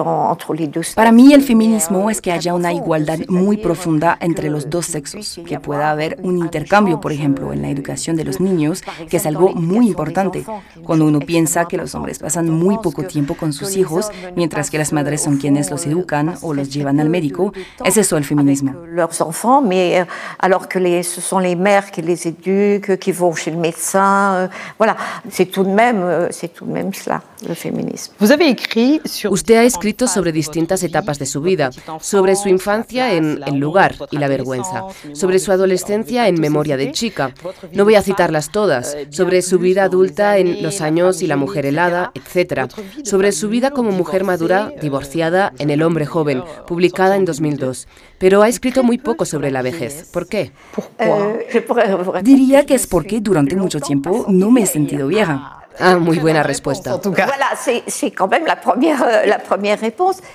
entre 0.07 0.55
les 0.55 0.67
deux. 0.67 0.81
Para 0.95 1.13
mí 1.13 1.35
el 1.35 1.43
feminismo 1.43 2.09
es 2.09 2.23
que 2.23 2.33
haya 2.33 2.55
una 2.55 2.73
igualdad 2.73 3.19
muy 3.29 3.59
profunda 3.59 4.17
entre 4.19 4.49
los 4.49 4.71
dos 4.71 4.87
sexos, 4.87 5.41
que 5.47 5.61
pueda 5.61 5.91
haber 5.91 6.19
un 6.23 6.39
intercambio, 6.39 7.03
por 7.03 7.13
ejemplo, 7.13 7.53
en 7.53 7.61
la 7.61 7.69
educación 7.69 8.17
de 8.17 8.25
los 8.25 8.41
niños, 8.41 8.83
que 9.11 9.19
es 9.19 9.27
algo 9.27 9.53
muy 9.53 9.89
importante. 9.89 10.43
Cuando 10.83 11.05
uno 11.05 11.21
piensa 11.21 11.67
que 11.67 11.77
los 11.77 11.95
hombres 11.95 12.19
pasan 12.19 12.49
muy 12.49 12.79
poco 12.79 13.05
tiempo 13.05 13.35
con 13.35 13.53
sus 13.53 13.77
hijos, 13.77 14.11
mientras 14.37 14.71
que 14.71 14.79
las 14.79 14.95
madres 14.95 15.23
son 15.23 15.37
quienes 15.37 15.71
los 15.71 15.87
educan 15.87 16.35
o 16.41 16.55
los 16.55 16.73
llevan 16.73 16.99
al 16.99 17.11
médico, 17.11 17.53
es 17.85 17.99
eso 17.99 18.17
el 18.17 18.25
feminismo. 18.25 18.73
leurs 18.93 19.21
enfants, 19.21 19.63
mais 19.63 20.01
euh, 20.01 20.05
alors 20.39 20.69
que 20.69 20.79
les, 20.79 21.03
ce 21.03 21.21
sont 21.21 21.39
les 21.39 21.57
mères 21.57 21.91
qui 21.91 22.03
les 22.03 22.29
éduquent, 22.29 22.99
qui 22.99 23.13
vont 23.13 23.35
chez 23.35 23.51
le 23.51 23.57
médecin. 23.57 24.51
Voilà, 24.79 24.97
c'est 25.31 25.47
tout 25.47 25.65
de 25.65 25.71
même, 25.71 26.03
euh, 26.03 26.29
c'est 26.31 26.49
tout 26.49 26.65
de 26.65 26.73
même 26.73 26.93
cela, 26.93 27.23
le 27.47 27.55
féminisme. 27.55 28.13
Vous 28.19 28.33
avez 28.33 28.49
écrit 28.49 29.01
sur. 29.05 29.33
Usted 29.33 29.57
ha 29.57 29.65
escrito 29.65 30.07
sobre 30.07 30.33
distintas 30.33 30.83
etapas 30.83 31.19
de 31.19 31.27
su 31.27 31.41
vida, 31.41 31.71
sobre 32.01 32.37
su 32.37 32.49
infancia 32.49 33.15
en 33.15 33.41
El 33.47 33.59
lugar 33.59 33.95
y 34.11 34.19
la 34.19 34.29
vergüenza, 34.29 34.85
sobre 35.15 35.39
su 35.39 35.53
adolescencia 35.53 36.29
en 36.29 36.41
Memoria 36.41 36.77
de 36.77 36.93
chica. 36.93 37.33
No 37.73 37.85
voy 37.85 37.95
a 37.95 38.03
citarlas 38.03 38.51
todas, 38.51 38.97
sobre 39.11 39.43
su 39.43 39.59
vida 39.59 39.85
adulta 39.85 40.39
en 40.39 40.63
Los 40.63 40.81
años 40.81 41.23
y 41.23 41.27
la 41.27 41.37
mujer 41.37 41.67
helada, 41.67 42.13
etc. 42.15 42.71
Sobre 43.05 43.33
su 43.33 43.49
vida 43.49 43.71
como 43.71 43.91
mujer 43.91 44.25
madura, 44.25 44.73
divorciada, 44.81 45.53
en 45.59 45.71
El 45.71 45.83
hombre 45.83 46.07
joven, 46.07 46.43
publicada 46.67 47.17
en 47.17 47.25
2002. 47.25 47.89
Pero 48.23 48.41
ha 48.41 48.49
escrito 48.49 48.85
muy 48.85 48.99
poco 48.99 49.25
sobre 49.25 49.51
la 49.51 49.63
vejez. 49.63 50.09
¿Por 50.13 50.29
qué? 50.29 50.53
Diría 52.23 52.65
que 52.65 52.77
es 52.77 52.87
porque 52.87 53.21
durante 53.21 53.57
mucho 53.57 53.81
tiempo 53.81 54.27
no 54.29 54.53
me 54.53 54.63
he 54.63 54.67
sentido 54.67 55.09
vieja. 55.09 55.59
Ah, 55.81 55.97
muy 55.97 56.21
buena 56.21 56.45
respuesta. 56.45 56.95
Euh. 56.95 57.01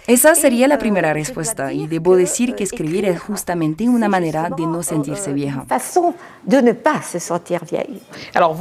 Esa 0.08 0.36
sería 0.36 0.68
la 0.68 0.78
primera 0.78 1.14
respuesta 1.14 1.72
y 1.72 1.88
debo 1.88 2.18
decir 2.18 2.56
que 2.56 2.66
escribir 2.66 3.06
es 3.06 3.22
justamente 3.22 3.88
una 3.88 4.10
manera 4.10 4.50
de 4.50 4.66
no 4.66 4.84
sentirse 4.84 5.32
vieja. 5.32 5.66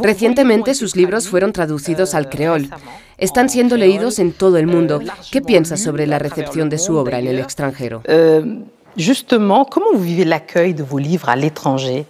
Recientemente 0.03 0.75
sus 0.75 0.95
libros 0.95 1.29
fueron 1.29 1.53
traducidos 1.53 2.15
al 2.15 2.29
creol. 2.29 2.71
Están 3.19 3.49
siendo 3.49 3.77
leídos 3.77 4.21
en 4.21 4.33
todo 4.33 4.57
el 4.57 4.69
mundo. 4.69 5.01
¿Qué 5.33 5.43
piensa 5.43 5.77
sobre 5.77 6.07
la 6.07 6.21
recepción 6.21 6.71
de 6.71 6.79
su 6.79 6.95
obra 6.95 7.19
en 7.19 7.27
el 7.27 7.41
extranjero? 7.41 8.03
Justement, 8.97 9.67
comment 9.67 9.93
vous 9.93 10.03
vivez 10.03 10.25
l'accueil 10.25 10.73
de 10.73 10.83
vos 10.83 10.99
livres 10.99 11.29
à 11.29 11.37
l'étranger? 11.37 12.07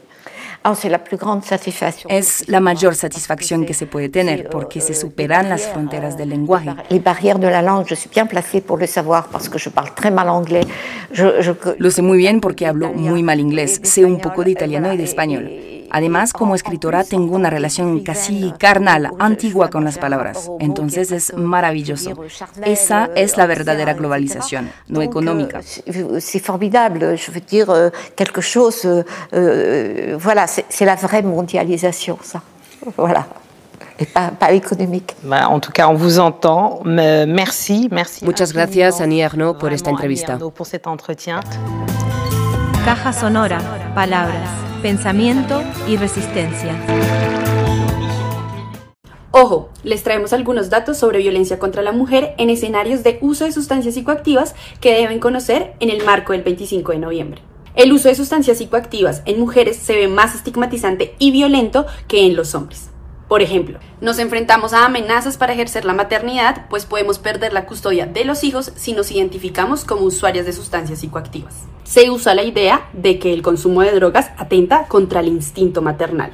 Es 2.09 2.49
la 2.49 2.61
mayor 2.61 2.95
satisfacción 2.95 3.65
que 3.67 3.75
se 3.75 3.87
puede 3.87 4.09
tener 4.09 4.49
porque 4.51 4.81
se 4.81 4.95
superan 4.95 5.49
las 5.49 5.63
fronteras 5.67 6.17
del 6.19 6.31
lenguaje. 6.31 6.71
Lo 11.79 11.91
sé 11.91 12.03
muy 12.03 12.19
bien 12.19 12.41
porque 12.41 12.67
hablo 12.67 12.93
muy 12.93 13.23
mal 13.23 13.41
inglés, 13.41 13.81
sé 13.85 14.05
un 14.05 14.21
poco 14.21 14.43
de 14.45 14.51
italiano 14.51 14.93
y 14.93 14.97
de 14.97 15.05
español. 15.05 15.51
Además, 15.89 16.33
como 16.33 16.57
escritora 16.57 17.05
tengo 17.05 17.37
una 17.37 17.49
relación 17.49 18.01
casi 18.01 18.53
carnal, 18.59 19.09
antigua 19.21 19.69
con 19.71 19.85
las 19.85 19.99
palabras. 19.99 20.51
Entonces 20.59 21.13
es 21.13 21.33
maravilloso. 21.35 22.11
Esa 22.65 23.09
es 23.15 23.37
la 23.37 23.47
verdadera 23.47 23.95
globalización, 23.95 24.69
no 24.89 25.01
económica. 25.01 25.61
c'est- 25.63 26.21
c'est 26.21 26.41
formidable. 26.45 27.17
Je 27.17 27.31
veux 27.31 27.41
dire, 27.41 27.71
euh, 27.71 27.91
quelque 28.17 28.41
chose. 28.43 28.85
euh, 28.85 29.05
euh, 29.33 30.19
voilà, 30.21 30.47
c'est 30.69 30.85
la 30.85 30.95
vraie 30.95 31.23
mondialisation, 31.23 32.19
ça. 32.23 32.43
Voilà. 32.97 33.27
Et 33.99 34.05
pas, 34.05 34.31
pas 34.31 34.53
économique. 34.53 35.15
Bah, 35.23 35.49
En 35.49 35.59
tout 35.61 35.73
cas, 35.73 35.89
on 35.89 35.95
vous 35.95 36.19
entend. 36.19 36.81
Merci, 36.85 37.89
merci. 37.91 38.25
Muchas 38.25 38.53
gracias, 38.53 39.01
Annie 39.01 39.23
Arnaud, 39.23 39.55
por 39.55 39.73
esta 39.73 39.91
entrevista. 39.91 40.35
Arnaud, 40.35 40.51
pour 40.51 40.67
cet 40.67 40.87
entretien. 40.87 41.41
Caja 42.85 43.13
sonora, 43.13 43.59
palabras, 43.95 44.49
pensamiento 44.83 45.63
y 45.89 45.97
resistencia. 45.97 46.73
Ojo, 49.33 49.69
les 49.83 50.03
traemos 50.03 50.33
algunos 50.33 50.71
datos 50.71 50.97
sobre 50.97 51.19
violencia 51.19 51.59
contra 51.59 51.83
la 51.83 51.93
mujer 51.93 52.35
en 52.39 52.49
escenarios 52.49 53.03
de 53.03 53.19
uso 53.21 53.45
de 53.45 53.53
sustancias 53.53 53.95
psicoactivas 53.95 54.55
que 54.81 54.95
deben 54.95 55.21
conocer 55.21 55.75
en 55.81 55.91
el 55.91 56.05
marco 56.05 56.33
del 56.33 56.43
25 56.43 56.93
de 56.93 56.99
noviembre. 56.99 57.43
El 57.77 57.93
uso 57.93 58.09
de 58.09 58.15
sustancias 58.15 58.57
psicoactivas 58.57 59.21
en 59.27 59.39
mujeres 59.39 59.77
se 59.77 59.95
ve 59.95 60.09
más 60.09 60.35
estigmatizante 60.35 61.15
y 61.19 61.31
violento 61.31 61.85
que 62.09 62.25
en 62.25 62.35
los 62.35 62.55
hombres. 62.55 62.89
Por 63.29 63.43
ejemplo, 63.43 63.79
nos 64.01 64.19
enfrentamos 64.19 64.73
a 64.73 64.87
amenazas 64.87 65.37
para 65.37 65.53
ejercer 65.53 65.85
la 65.85 65.93
maternidad, 65.93 66.69
pues 66.71 66.87
podemos 66.87 67.19
perder 67.19 67.53
la 67.53 67.67
custodia 67.67 68.07
de 68.07 68.25
los 68.25 68.45
hijos 68.45 68.73
si 68.77 68.95
nos 68.95 69.11
identificamos 69.11 69.85
como 69.85 70.07
usuarias 70.07 70.47
de 70.47 70.55
sustancias 70.55 71.01
psicoactivas. 71.01 71.55
Se 71.85 72.09
usa 72.11 72.35
la 72.35 72.45
idea 72.45 72.89
de 72.95 73.19
que 73.19 73.35
el 73.35 73.43
consumo 73.43 73.83
de 73.83 73.93
drogas 73.93 74.31
atenta 74.39 74.87
contra 74.89 75.21
el 75.21 75.29
instinto 75.29 75.83
maternal. 75.83 76.33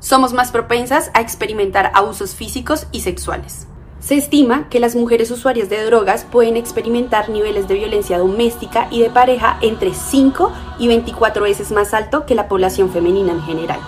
Somos 0.00 0.32
más 0.32 0.52
propensas 0.52 1.10
a 1.12 1.20
experimentar 1.20 1.90
abusos 1.92 2.34
físicos 2.34 2.86
y 2.92 3.00
sexuales. 3.00 3.66
Se 4.00 4.14
estima 4.14 4.68
que 4.70 4.78
las 4.78 4.94
mujeres 4.94 5.30
usuarias 5.30 5.68
de 5.68 5.84
drogas 5.84 6.24
pueden 6.24 6.56
experimentar 6.56 7.28
niveles 7.28 7.66
de 7.66 7.74
violencia 7.74 8.18
doméstica 8.18 8.86
y 8.90 9.00
de 9.00 9.10
pareja 9.10 9.58
entre 9.60 9.92
5 9.92 10.52
y 10.78 10.86
24 10.86 11.42
veces 11.42 11.72
más 11.72 11.92
alto 11.92 12.24
que 12.24 12.36
la 12.36 12.48
población 12.48 12.90
femenina 12.90 13.32
en 13.32 13.42
general. 13.42 13.80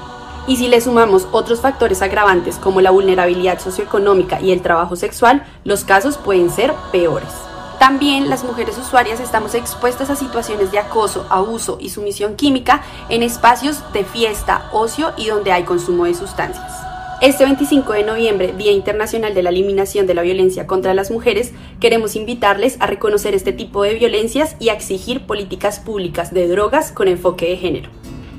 Y 0.48 0.56
si 0.56 0.68
le 0.68 0.80
sumamos 0.80 1.28
otros 1.30 1.60
factores 1.60 2.02
agravantes 2.02 2.56
como 2.56 2.80
la 2.80 2.90
vulnerabilidad 2.90 3.60
socioeconómica 3.60 4.40
y 4.40 4.50
el 4.50 4.62
trabajo 4.62 4.96
sexual, 4.96 5.46
los 5.64 5.84
casos 5.84 6.18
pueden 6.18 6.50
ser 6.50 6.74
peores. 6.90 7.30
También 7.78 8.28
las 8.28 8.42
mujeres 8.42 8.76
usuarias 8.76 9.20
estamos 9.20 9.54
expuestas 9.54 10.10
a 10.10 10.16
situaciones 10.16 10.72
de 10.72 10.80
acoso, 10.80 11.24
abuso 11.30 11.78
y 11.80 11.88
sumisión 11.88 12.34
química 12.34 12.82
en 13.08 13.22
espacios 13.22 13.80
de 13.92 14.04
fiesta, 14.04 14.68
ocio 14.72 15.12
y 15.16 15.28
donde 15.28 15.52
hay 15.52 15.62
consumo 15.62 16.04
de 16.04 16.14
sustancias. 16.14 16.89
Este 17.20 17.44
25 17.44 17.92
de 17.92 18.02
noviembre, 18.02 18.54
Día 18.56 18.72
Internacional 18.72 19.34
de 19.34 19.42
la 19.42 19.50
Eliminación 19.50 20.06
de 20.06 20.14
la 20.14 20.22
Violencia 20.22 20.66
contra 20.66 20.94
las 20.94 21.10
Mujeres, 21.10 21.52
queremos 21.78 22.16
invitarles 22.16 22.78
a 22.80 22.86
reconocer 22.86 23.34
este 23.34 23.52
tipo 23.52 23.82
de 23.82 23.92
violencias 23.92 24.56
y 24.58 24.70
a 24.70 24.72
exigir 24.72 25.26
políticas 25.26 25.80
públicas 25.80 26.32
de 26.32 26.48
drogas 26.48 26.92
con 26.92 27.08
enfoque 27.08 27.50
de 27.50 27.58
género. 27.58 27.90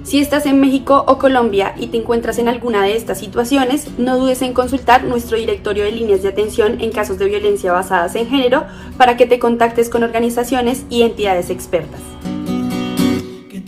Si 0.02 0.20
estás 0.20 0.48
en 0.48 0.60
México 0.60 1.06
o 1.08 1.20
Colombia 1.20 1.76
y 1.78 1.88
te 1.88 1.98
encuentras 1.98 2.40
en 2.40 2.48
alguna 2.48 2.82
de 2.82 2.96
estas 2.96 3.20
situaciones, 3.20 3.88
no 4.00 4.18
dudes 4.18 4.42
en 4.42 4.54
consultar 4.54 5.04
nuestro 5.04 5.38
directorio 5.38 5.84
de 5.84 5.92
líneas 5.92 6.24
de 6.24 6.30
atención 6.30 6.82
en 6.82 6.92
casos 6.92 7.20
de 7.20 7.26
violencia 7.26 7.72
basadas 7.72 8.16
en 8.16 8.28
género 8.30 8.66
para 8.98 9.16
que 9.16 9.28
te 9.28 9.38
contactes 9.38 9.92
con 9.92 10.02
organizaciones 10.02 10.86
y 10.90 11.04
entidades 11.04 11.52
expertas. 11.52 12.02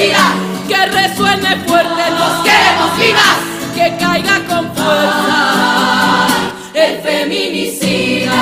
que 0.00 0.86
resuene 0.86 1.56
fuerte, 1.66 2.10
nos 2.18 2.42
queremos 2.42 2.96
vivas, 2.98 3.36
que 3.74 3.96
caiga 3.98 4.40
con 4.48 4.74
fuerza 4.74 6.26
el 6.72 7.00
feminicida, 7.02 8.32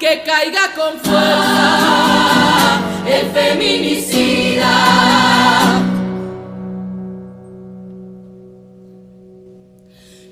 que 0.00 0.22
caiga 0.26 0.72
con 0.74 0.98
fuerza 0.98 2.80
el 3.06 3.30
feminicida. 3.30 4.74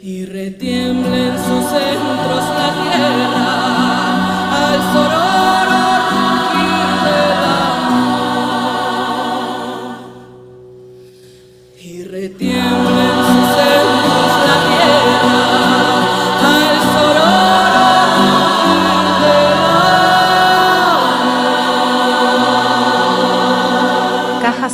Y 0.02 0.24
retiemblen 0.24 1.36
sus 1.36 1.64
centros 1.70 2.44
la 2.58 2.74
tierra. 2.82 3.45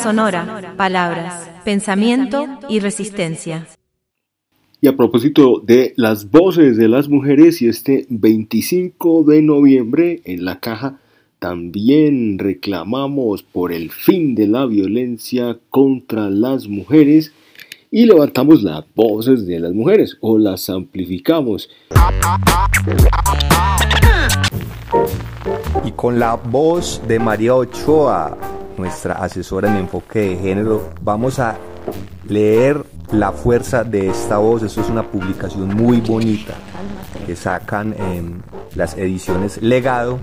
Sonora, 0.03 0.75
palabras, 0.77 1.49
pensamiento 1.65 2.47
y 2.69 2.81
resistencia. 2.81 3.67
Y 4.81 4.89
a 4.89 4.97
propósito 4.97 5.63
de 5.65 5.95
las 5.97 6.29
voces 6.29 6.77
de 6.77 6.89
las 6.89 7.09
mujeres 7.09 7.63
y 7.63 7.69
este 7.69 8.07
25 8.09 9.23
de 9.23 9.43
noviembre 9.43 10.21
en 10.25 10.45
la 10.45 10.59
caja 10.59 10.99
también 11.39 12.39
reclamamos 12.39 13.45
por 13.45 13.73
el 13.73 13.91
fin 13.91 14.35
de 14.35 14.49
la 14.49 14.67
violencia 14.67 15.59
contra 15.71 16.31
las 16.31 16.67
mujeres 16.67 17.33
y 17.93 18.07
levantamos 18.07 18.63
las 18.63 18.85
voces 18.95 19.47
de 19.47 19.61
las 19.61 19.73
mujeres 19.73 20.17
o 20.21 20.39
las 20.39 20.69
amplificamos. 20.69 21.71
Y 25.85 25.93
con 25.93 26.19
la 26.19 26.35
voz 26.35 27.03
de 27.07 27.19
María 27.19 27.55
Ochoa, 27.55 28.52
nuestra 28.83 29.15
asesora 29.15 29.71
en 29.71 29.77
enfoque 29.77 30.19
de 30.19 30.37
género, 30.39 30.91
vamos 31.03 31.39
a 31.39 31.57
leer 32.29 32.83
la 33.13 33.31
fuerza 33.31 33.85
de 33.85 34.09
esta 34.09 34.39
voz. 34.39 34.65
Esto 34.65 34.81
es 34.81 34.89
una 34.89 35.05
publicación 35.09 35.69
muy 35.69 36.01
bonita 36.01 36.55
que 37.25 37.37
sacan 37.37 37.95
en 37.97 38.43
las 38.75 38.99
ediciones 38.99 39.63
Legado 39.63 40.19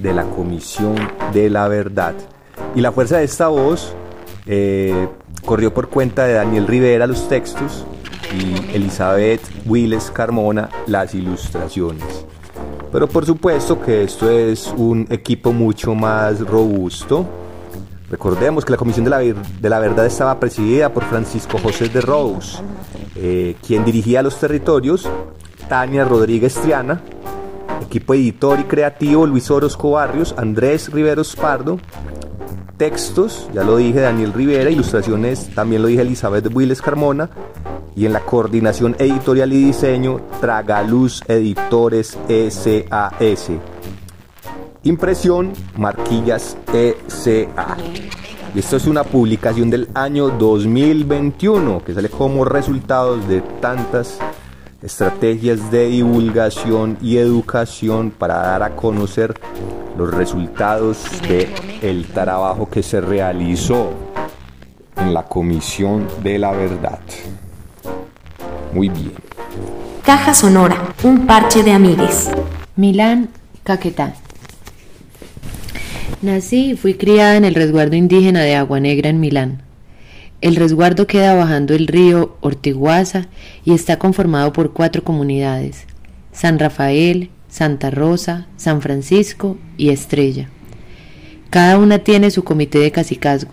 de 0.00 0.12
la 0.12 0.24
Comisión 0.24 0.96
de 1.32 1.50
la 1.50 1.68
Verdad. 1.68 2.14
Y 2.74 2.80
la 2.80 2.90
fuerza 2.90 3.18
de 3.18 3.24
esta 3.24 3.46
voz 3.46 3.94
eh, 4.46 5.08
corrió 5.44 5.72
por 5.72 5.88
cuenta 5.88 6.24
de 6.24 6.32
Daniel 6.32 6.66
Rivera 6.66 7.06
los 7.06 7.28
textos 7.28 7.86
y 8.36 8.74
Elizabeth 8.74 9.42
Willes 9.66 10.10
Carmona 10.10 10.68
las 10.88 11.14
ilustraciones. 11.14 12.26
Pero 12.90 13.08
por 13.08 13.24
supuesto 13.24 13.80
que 13.80 14.02
esto 14.02 14.28
es 14.28 14.66
un 14.76 15.06
equipo 15.10 15.52
mucho 15.52 15.94
más 15.94 16.40
robusto. 16.40 17.24
Recordemos 18.10 18.64
que 18.64 18.72
la 18.72 18.76
Comisión 18.76 19.04
de 19.04 19.10
la, 19.10 19.18
de 19.18 19.68
la 19.68 19.78
Verdad 19.78 20.04
estaba 20.04 20.40
presidida 20.40 20.92
por 20.92 21.04
Francisco 21.04 21.58
José 21.58 21.88
de 21.88 22.00
Rose, 22.00 22.58
eh, 23.14 23.54
quien 23.64 23.84
dirigía 23.84 24.22
los 24.22 24.38
territorios, 24.38 25.08
Tania 25.68 26.04
Rodríguez 26.04 26.54
Triana, 26.54 27.00
equipo 27.82 28.14
editor 28.14 28.58
y 28.58 28.64
creativo 28.64 29.26
Luis 29.26 29.48
Orozco 29.50 29.92
Barrios, 29.92 30.34
Andrés 30.36 30.92
Riveros 30.92 31.36
Pardo, 31.36 31.78
textos, 32.76 33.48
ya 33.54 33.62
lo 33.62 33.76
dije, 33.76 34.00
Daniel 34.00 34.32
Rivera, 34.32 34.70
ilustraciones, 34.70 35.54
también 35.54 35.82
lo 35.82 35.88
dije, 35.88 36.02
Elizabeth 36.02 36.50
Willes 36.52 36.82
Carmona, 36.82 37.30
y 37.94 38.06
en 38.06 38.12
la 38.12 38.20
coordinación 38.20 38.96
editorial 38.98 39.52
y 39.52 39.66
diseño, 39.66 40.20
Tragaluz 40.40 41.22
Editores 41.28 42.18
SAS. 42.28 43.50
Impresión, 44.82 45.52
Marquillas 45.76 46.56
ECA. 46.72 47.76
Y 48.54 48.58
esto 48.58 48.78
es 48.78 48.86
una 48.86 49.04
publicación 49.04 49.68
del 49.68 49.88
año 49.94 50.30
2021 50.30 51.84
que 51.84 51.92
sale 51.92 52.08
como 52.08 52.46
resultado 52.46 53.18
de 53.18 53.42
tantas 53.60 54.18
estrategias 54.82 55.70
de 55.70 55.86
divulgación 55.88 56.96
y 57.02 57.18
educación 57.18 58.10
para 58.10 58.36
dar 58.36 58.62
a 58.62 58.74
conocer 58.74 59.38
los 59.98 60.12
resultados 60.14 61.04
de 61.28 61.48
el 61.82 62.06
trabajo 62.06 62.68
que 62.70 62.82
se 62.82 63.02
realizó 63.02 63.90
en 64.96 65.12
la 65.12 65.24
Comisión 65.24 66.08
de 66.22 66.38
la 66.38 66.52
Verdad. 66.52 67.00
Muy 68.72 68.88
bien. 68.88 69.12
Caja 70.04 70.32
Sonora, 70.32 70.94
un 71.02 71.26
parche 71.26 71.62
de 71.62 71.72
amigues. 71.72 72.30
Milán, 72.76 73.28
Caquetá. 73.62 74.14
Nací 76.22 76.72
y 76.72 76.76
fui 76.76 76.92
criada 76.94 77.38
en 77.38 77.46
el 77.46 77.54
resguardo 77.54 77.96
indígena 77.96 78.42
de 78.42 78.54
Agua 78.54 78.78
Negra 78.78 79.08
en 79.08 79.20
Milán. 79.20 79.62
El 80.42 80.54
resguardo 80.54 81.06
queda 81.06 81.34
bajando 81.34 81.72
el 81.72 81.86
río 81.86 82.36
Ortiguaza 82.42 83.28
y 83.64 83.72
está 83.72 83.98
conformado 83.98 84.52
por 84.52 84.74
cuatro 84.74 85.02
comunidades: 85.02 85.86
San 86.30 86.58
Rafael, 86.58 87.30
Santa 87.48 87.90
Rosa, 87.90 88.48
San 88.58 88.82
Francisco 88.82 89.56
y 89.78 89.88
Estrella. 89.88 90.50
Cada 91.48 91.78
una 91.78 92.00
tiene 92.00 92.30
su 92.30 92.44
comité 92.44 92.80
de 92.80 92.92
cacicazgo. 92.92 93.52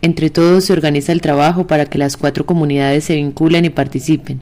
Entre 0.00 0.30
todos 0.30 0.64
se 0.64 0.72
organiza 0.72 1.12
el 1.12 1.20
trabajo 1.20 1.66
para 1.66 1.84
que 1.84 1.98
las 1.98 2.16
cuatro 2.16 2.46
comunidades 2.46 3.04
se 3.04 3.16
vinculen 3.16 3.66
y 3.66 3.70
participen, 3.70 4.40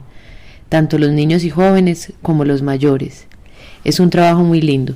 tanto 0.69 0.97
los 0.97 1.11
niños 1.11 1.43
y 1.43 1.49
jóvenes 1.49 2.13
como 2.21 2.45
los 2.45 2.61
mayores. 2.61 3.27
Es 3.83 3.99
un 3.99 4.09
trabajo 4.09 4.43
muy 4.43 4.61
lindo. 4.61 4.95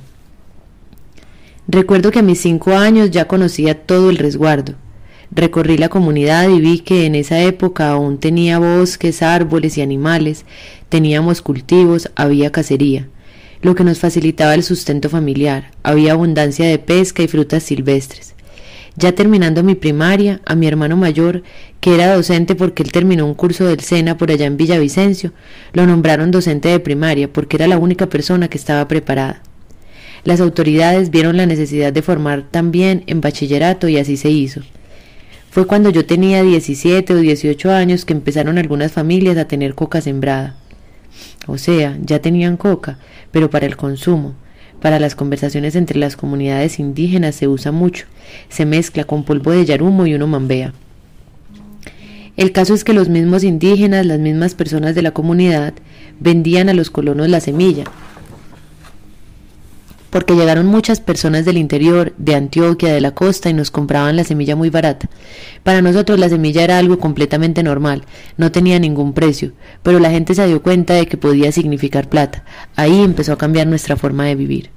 Recuerdo 1.70 2.10
que 2.10 2.20
a 2.20 2.22
mis 2.22 2.40
cinco 2.40 2.72
años 2.72 3.10
ya 3.10 3.28
conocía 3.28 3.74
todo 3.74 4.08
el 4.08 4.16
resguardo. 4.16 4.72
Recorrí 5.30 5.76
la 5.76 5.90
comunidad 5.90 6.48
y 6.48 6.60
vi 6.62 6.78
que 6.78 7.04
en 7.04 7.14
esa 7.14 7.42
época 7.42 7.90
aún 7.90 8.16
tenía 8.16 8.58
bosques, 8.58 9.20
árboles 9.20 9.76
y 9.76 9.82
animales, 9.82 10.46
teníamos 10.88 11.42
cultivos, 11.42 12.10
había 12.16 12.50
cacería, 12.50 13.06
lo 13.60 13.74
que 13.74 13.84
nos 13.84 13.98
facilitaba 13.98 14.54
el 14.54 14.62
sustento 14.62 15.10
familiar, 15.10 15.70
había 15.82 16.12
abundancia 16.12 16.66
de 16.66 16.78
pesca 16.78 17.22
y 17.22 17.28
frutas 17.28 17.64
silvestres. 17.64 18.34
Ya 18.96 19.12
terminando 19.12 19.62
mi 19.62 19.74
primaria, 19.74 20.40
a 20.46 20.54
mi 20.54 20.66
hermano 20.66 20.96
mayor, 20.96 21.42
que 21.80 21.94
era 21.94 22.14
docente 22.14 22.54
porque 22.54 22.82
él 22.82 22.92
terminó 22.92 23.26
un 23.26 23.34
curso 23.34 23.66
del 23.66 23.80
SENA 23.80 24.16
por 24.16 24.30
allá 24.30 24.46
en 24.46 24.56
Villavicencio, 24.56 25.34
lo 25.74 25.86
nombraron 25.86 26.30
docente 26.30 26.70
de 26.70 26.80
primaria 26.80 27.30
porque 27.30 27.58
era 27.58 27.68
la 27.68 27.76
única 27.76 28.08
persona 28.08 28.48
que 28.48 28.56
estaba 28.56 28.88
preparada. 28.88 29.42
Las 30.24 30.40
autoridades 30.40 31.10
vieron 31.10 31.36
la 31.36 31.46
necesidad 31.46 31.92
de 31.92 32.02
formar 32.02 32.44
también 32.50 33.04
en 33.06 33.20
bachillerato 33.20 33.88
y 33.88 33.98
así 33.98 34.16
se 34.16 34.30
hizo. 34.30 34.62
Fue 35.50 35.66
cuando 35.66 35.90
yo 35.90 36.04
tenía 36.04 36.42
17 36.42 37.14
o 37.14 37.16
18 37.18 37.70
años 37.72 38.04
que 38.04 38.12
empezaron 38.12 38.58
algunas 38.58 38.92
familias 38.92 39.36
a 39.38 39.46
tener 39.46 39.74
coca 39.74 40.00
sembrada. 40.00 40.56
O 41.46 41.56
sea, 41.56 41.96
ya 42.02 42.20
tenían 42.20 42.56
coca, 42.56 42.98
pero 43.32 43.48
para 43.50 43.66
el 43.66 43.76
consumo. 43.76 44.34
Para 44.80 45.00
las 45.00 45.14
conversaciones 45.14 45.74
entre 45.74 45.98
las 45.98 46.16
comunidades 46.16 46.78
indígenas 46.78 47.34
se 47.34 47.48
usa 47.48 47.72
mucho. 47.72 48.06
Se 48.48 48.66
mezcla 48.66 49.04
con 49.04 49.24
polvo 49.24 49.50
de 49.50 49.64
yarumo 49.64 50.06
y 50.06 50.14
uno 50.14 50.26
mambea. 50.26 50.72
El 52.36 52.52
caso 52.52 52.74
es 52.74 52.84
que 52.84 52.92
los 52.92 53.08
mismos 53.08 53.42
indígenas, 53.42 54.06
las 54.06 54.20
mismas 54.20 54.54
personas 54.54 54.94
de 54.94 55.02
la 55.02 55.10
comunidad, 55.10 55.74
vendían 56.20 56.68
a 56.68 56.74
los 56.74 56.90
colonos 56.90 57.28
la 57.28 57.40
semilla, 57.40 57.84
porque 60.10 60.34
llegaron 60.34 60.66
muchas 60.66 61.00
personas 61.00 61.44
del 61.44 61.58
interior, 61.58 62.14
de 62.18 62.34
Antioquia, 62.34 62.92
de 62.92 63.00
la 63.00 63.12
costa, 63.12 63.50
y 63.50 63.54
nos 63.54 63.70
compraban 63.70 64.16
la 64.16 64.24
semilla 64.24 64.56
muy 64.56 64.70
barata. 64.70 65.08
Para 65.62 65.82
nosotros 65.82 66.18
la 66.18 66.28
semilla 66.28 66.64
era 66.64 66.78
algo 66.78 66.98
completamente 66.98 67.62
normal, 67.62 68.04
no 68.36 68.52
tenía 68.52 68.78
ningún 68.78 69.12
precio, 69.12 69.52
pero 69.82 69.98
la 69.98 70.10
gente 70.10 70.34
se 70.34 70.46
dio 70.46 70.62
cuenta 70.62 70.94
de 70.94 71.06
que 71.06 71.16
podía 71.16 71.52
significar 71.52 72.08
plata. 72.08 72.44
Ahí 72.76 73.02
empezó 73.02 73.32
a 73.32 73.38
cambiar 73.38 73.66
nuestra 73.66 73.96
forma 73.96 74.24
de 74.24 74.34
vivir. 74.34 74.70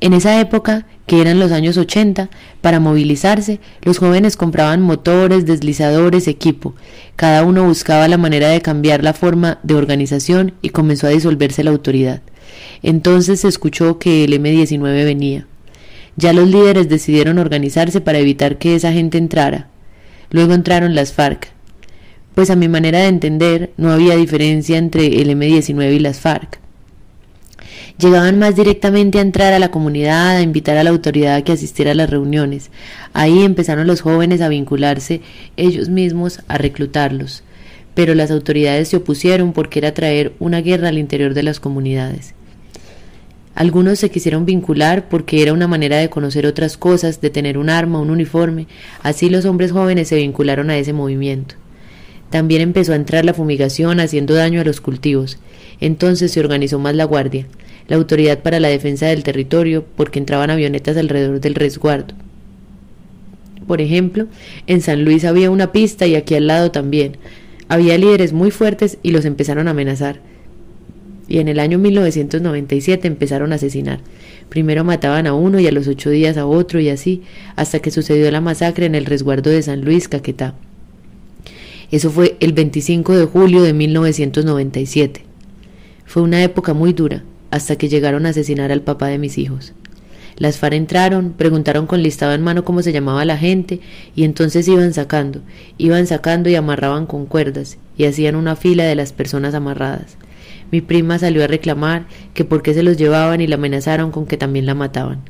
En 0.00 0.12
esa 0.12 0.38
época, 0.40 0.84
que 1.06 1.20
eran 1.20 1.38
los 1.38 1.52
años 1.52 1.76
80, 1.76 2.28
para 2.60 2.80
movilizarse, 2.80 3.60
los 3.82 3.98
jóvenes 3.98 4.36
compraban 4.36 4.82
motores, 4.82 5.46
deslizadores, 5.46 6.28
equipo. 6.28 6.74
Cada 7.16 7.42
uno 7.44 7.64
buscaba 7.64 8.08
la 8.08 8.18
manera 8.18 8.48
de 8.48 8.60
cambiar 8.60 9.02
la 9.02 9.14
forma 9.14 9.60
de 9.62 9.74
organización 9.74 10.54
y 10.62 10.70
comenzó 10.70 11.06
a 11.06 11.10
disolverse 11.10 11.64
la 11.64 11.70
autoridad. 11.70 12.22
Entonces 12.82 13.40
se 13.40 13.48
escuchó 13.48 13.98
que 13.98 14.24
el 14.24 14.32
M-19 14.34 15.04
venía. 15.04 15.46
Ya 16.16 16.32
los 16.32 16.48
líderes 16.48 16.88
decidieron 16.88 17.38
organizarse 17.38 18.00
para 18.00 18.18
evitar 18.18 18.58
que 18.58 18.74
esa 18.74 18.92
gente 18.92 19.18
entrara. 19.18 19.68
Luego 20.30 20.54
entraron 20.54 20.94
las 20.94 21.12
FARC. 21.12 21.52
Pues 22.34 22.50
a 22.50 22.56
mi 22.56 22.68
manera 22.68 23.00
de 23.00 23.08
entender, 23.08 23.72
no 23.76 23.92
había 23.92 24.16
diferencia 24.16 24.78
entre 24.78 25.06
el 25.20 25.30
M-19 25.30 25.94
y 25.94 25.98
las 25.98 26.20
FARC. 26.20 26.58
Llegaban 27.98 28.40
más 28.40 28.56
directamente 28.56 29.18
a 29.18 29.22
entrar 29.22 29.52
a 29.52 29.60
la 29.60 29.70
comunidad, 29.70 30.36
a 30.36 30.42
invitar 30.42 30.76
a 30.76 30.82
la 30.82 30.90
autoridad 30.90 31.36
a 31.36 31.42
que 31.42 31.52
asistiera 31.52 31.92
a 31.92 31.94
las 31.94 32.10
reuniones. 32.10 32.70
Ahí 33.12 33.44
empezaron 33.44 33.86
los 33.86 34.00
jóvenes 34.00 34.40
a 34.40 34.48
vincularse 34.48 35.20
ellos 35.56 35.88
mismos, 35.88 36.40
a 36.48 36.58
reclutarlos. 36.58 37.44
Pero 37.94 38.16
las 38.16 38.32
autoridades 38.32 38.88
se 38.88 38.96
opusieron 38.96 39.52
porque 39.52 39.78
era 39.78 39.94
traer 39.94 40.32
una 40.40 40.60
guerra 40.60 40.88
al 40.88 40.98
interior 40.98 41.34
de 41.34 41.44
las 41.44 41.60
comunidades. 41.60 42.34
Algunos 43.54 44.00
se 44.00 44.10
quisieron 44.10 44.46
vincular 44.46 45.08
porque 45.08 45.40
era 45.40 45.52
una 45.52 45.68
manera 45.68 45.98
de 45.98 46.10
conocer 46.10 46.44
otras 46.46 46.76
cosas, 46.76 47.20
de 47.20 47.30
tener 47.30 47.56
un 47.56 47.70
arma, 47.70 48.00
un 48.00 48.10
uniforme. 48.10 48.66
Así 49.02 49.30
los 49.30 49.44
hombres 49.44 49.70
jóvenes 49.70 50.08
se 50.08 50.16
vincularon 50.16 50.70
a 50.70 50.76
ese 50.76 50.92
movimiento. 50.92 51.54
También 52.30 52.62
empezó 52.62 52.92
a 52.92 52.96
entrar 52.96 53.24
la 53.24 53.32
fumigación 53.32 54.00
haciendo 54.00 54.34
daño 54.34 54.60
a 54.60 54.64
los 54.64 54.80
cultivos. 54.80 55.38
Entonces 55.80 56.32
se 56.32 56.40
organizó 56.40 56.80
más 56.80 56.96
la 56.96 57.04
Guardia, 57.04 57.46
la 57.86 57.94
Autoridad 57.94 58.40
para 58.40 58.58
la 58.58 58.68
Defensa 58.68 59.06
del 59.06 59.22
Territorio, 59.22 59.84
porque 59.96 60.18
entraban 60.18 60.50
avionetas 60.50 60.96
alrededor 60.96 61.40
del 61.40 61.54
resguardo. 61.54 62.14
Por 63.68 63.80
ejemplo, 63.80 64.26
en 64.66 64.80
San 64.80 65.04
Luis 65.04 65.24
había 65.24 65.50
una 65.50 65.70
pista 65.70 66.06
y 66.06 66.16
aquí 66.16 66.34
al 66.34 66.48
lado 66.48 66.72
también. 66.72 67.18
Había 67.68 67.96
líderes 67.98 68.32
muy 68.32 68.50
fuertes 68.50 68.98
y 69.02 69.12
los 69.12 69.24
empezaron 69.24 69.68
a 69.68 69.70
amenazar. 69.70 70.20
Y 71.28 71.38
en 71.38 71.48
el 71.48 71.58
año 71.58 71.78
1997 71.78 73.06
empezaron 73.08 73.52
a 73.52 73.56
asesinar. 73.56 74.00
Primero 74.48 74.84
mataban 74.84 75.26
a 75.26 75.34
uno 75.34 75.58
y 75.58 75.66
a 75.66 75.72
los 75.72 75.88
ocho 75.88 76.10
días 76.10 76.36
a 76.36 76.46
otro 76.46 76.80
y 76.80 76.90
así, 76.90 77.22
hasta 77.56 77.78
que 77.80 77.90
sucedió 77.90 78.30
la 78.30 78.40
masacre 78.40 78.86
en 78.86 78.94
el 78.94 79.06
resguardo 79.06 79.50
de 79.50 79.62
San 79.62 79.84
Luis, 79.84 80.08
Caquetá. 80.08 80.54
Eso 81.90 82.10
fue 82.10 82.36
el 82.40 82.52
25 82.52 83.16
de 83.16 83.24
julio 83.24 83.62
de 83.62 83.72
1997. 83.72 85.22
Fue 86.04 86.22
una 86.22 86.42
época 86.42 86.74
muy 86.74 86.92
dura, 86.92 87.24
hasta 87.50 87.76
que 87.76 87.88
llegaron 87.88 88.26
a 88.26 88.30
asesinar 88.30 88.72
al 88.72 88.82
papá 88.82 89.08
de 89.08 89.18
mis 89.18 89.38
hijos. 89.38 89.72
Las 90.36 90.58
FARC 90.58 90.74
entraron, 90.74 91.32
preguntaron 91.32 91.86
con 91.86 92.02
listado 92.02 92.34
en 92.34 92.42
mano 92.42 92.64
cómo 92.64 92.82
se 92.82 92.92
llamaba 92.92 93.24
la 93.24 93.38
gente 93.38 93.80
y 94.16 94.24
entonces 94.24 94.66
iban 94.66 94.92
sacando, 94.92 95.42
iban 95.78 96.06
sacando 96.08 96.50
y 96.50 96.56
amarraban 96.56 97.06
con 97.06 97.26
cuerdas 97.26 97.78
y 97.96 98.04
hacían 98.04 98.34
una 98.34 98.56
fila 98.56 98.84
de 98.84 98.96
las 98.96 99.12
personas 99.12 99.54
amarradas. 99.54 100.16
Mi 100.74 100.80
prima 100.80 101.20
salió 101.20 101.44
a 101.44 101.46
reclamar 101.46 102.08
que 102.34 102.44
por 102.44 102.60
qué 102.64 102.74
se 102.74 102.82
los 102.82 102.96
llevaban 102.96 103.40
y 103.40 103.46
la 103.46 103.54
amenazaron 103.54 104.10
con 104.10 104.26
que 104.26 104.36
también 104.36 104.66
la 104.66 104.74
mataban. 104.74 105.20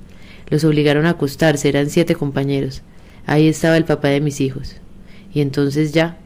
Los 0.48 0.64
obligaron 0.64 1.04
a 1.04 1.10
acostarse, 1.10 1.68
eran 1.68 1.90
siete 1.90 2.14
compañeros. 2.14 2.80
Ahí 3.26 3.46
estaba 3.46 3.76
el 3.76 3.84
papá 3.84 4.08
de 4.08 4.22
mis 4.22 4.40
hijos. 4.40 4.76
Y 5.34 5.42
entonces 5.42 5.92
ya, 5.92 6.16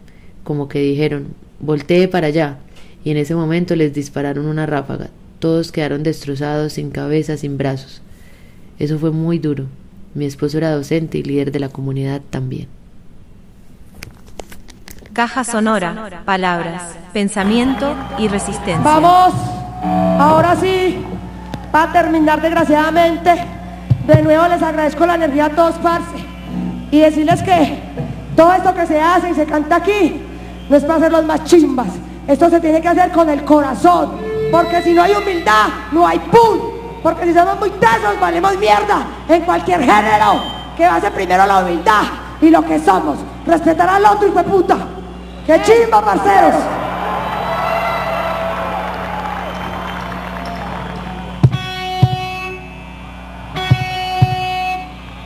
como 0.45 0.69
que 0.69 0.79
dijeron, 0.79 1.35
voltee 1.59 2.07
para 2.07 2.29
allá. 2.29 2.59
Y 3.05 3.11
en 3.11 3.17
ese 3.17 3.35
momento 3.35 3.75
les 3.75 3.93
dispararon 3.93 4.47
una 4.47 4.67
ráfaga. 4.67 5.11
Todos 5.41 5.73
quedaron 5.73 6.05
destrozados, 6.05 6.75
sin 6.75 6.91
cabeza, 6.91 7.37
sin 7.37 7.59
brazos. 7.59 8.03
Eso 8.79 9.01
fue 9.01 9.11
muy 9.11 9.41
duro. 9.41 9.67
Mi 10.15 10.27
esposo 10.27 10.59
era 10.59 10.71
docente 10.71 11.19
y 11.19 11.25
líder 11.25 11.51
de 11.51 11.59
la 11.59 11.71
comunidad 11.71 12.23
también. 12.31 12.69
Caja 15.19 15.43
sonora, 15.43 15.97
palabras, 16.25 16.95
pensamiento 17.13 17.93
y 18.19 18.29
resistencia. 18.29 18.79
Vamos, 18.85 19.35
ahora 20.17 20.55
sí, 20.55 21.05
para 21.73 21.91
terminar 21.91 22.41
desgraciadamente, 22.41 23.35
de 24.07 24.23
nuevo 24.23 24.47
les 24.47 24.63
agradezco 24.63 25.05
la 25.07 25.17
energía 25.17 25.47
a 25.47 25.51
todos, 25.51 25.75
parce, 25.83 26.25
y 26.93 27.01
decirles 27.01 27.43
que 27.43 27.83
todo 28.37 28.53
esto 28.53 28.73
que 28.73 28.87
se 28.87 29.01
hace 29.01 29.31
y 29.31 29.35
se 29.35 29.45
canta 29.45 29.75
aquí 29.75 30.23
no 30.71 30.77
es 30.77 30.85
para 30.85 31.09
los 31.09 31.25
más 31.25 31.43
chimbas, 31.43 31.89
esto 32.29 32.49
se 32.49 32.61
tiene 32.61 32.81
que 32.81 32.87
hacer 32.87 33.11
con 33.11 33.29
el 33.29 33.43
corazón, 33.43 34.13
porque 34.53 34.83
si 34.83 34.93
no 34.93 35.03
hay 35.03 35.15
humildad, 35.17 35.67
no 35.91 36.07
hay 36.07 36.21
pum. 36.21 36.61
Porque 37.03 37.25
si 37.25 37.35
somos 37.35 37.59
muy 37.59 37.71
tesos, 37.71 38.21
valemos 38.21 38.57
mierda 38.57 39.05
en 39.29 39.43
cualquier 39.43 39.81
género. 39.81 40.43
Que 40.77 40.87
va 40.87 40.95
a 40.95 41.01
ser 41.01 41.13
primero 41.13 41.45
la 41.45 41.59
humildad 41.59 42.03
y 42.41 42.51
lo 42.51 42.63
que 42.65 42.79
somos. 42.79 43.19
Respetar 43.45 43.89
al 43.89 44.05
otro, 44.05 44.29
hijo 44.29 44.39
de 44.39 44.45
puta. 44.45 44.77
¡Qué 45.49 45.59
chimba, 45.63 46.05
parceros! 46.05 46.63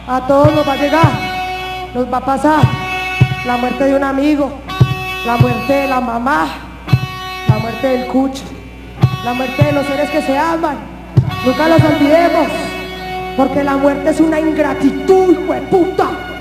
A 0.06 0.20
todos 0.28 0.54
nos 0.54 0.68
va 0.68 0.74
a 0.74 0.76
llegar, 0.76 1.10
nos 1.92 2.12
va 2.12 2.18
a 2.18 2.24
pasar 2.24 2.60
la 3.44 3.56
muerte 3.56 3.82
de 3.82 3.96
un 3.96 4.04
amigo, 4.04 4.52
la 5.26 5.38
muerte 5.38 5.72
de 5.72 5.88
la 5.88 6.00
mamá, 6.00 6.46
la 7.48 7.58
muerte 7.58 7.88
del 7.88 8.06
cucho, 8.06 8.44
la 9.24 9.34
muerte 9.34 9.60
de 9.60 9.72
los 9.72 9.84
seres 9.86 10.08
que 10.08 10.22
se 10.22 10.38
aman, 10.38 10.76
Nunca 11.44 11.66
los 11.66 11.82
olvidemos, 11.82 12.46
porque 13.36 13.64
la 13.64 13.76
muerte 13.76 14.10
es 14.10 14.20
una 14.20 14.38
ingratitud, 14.38 15.36
puta. 15.68 16.31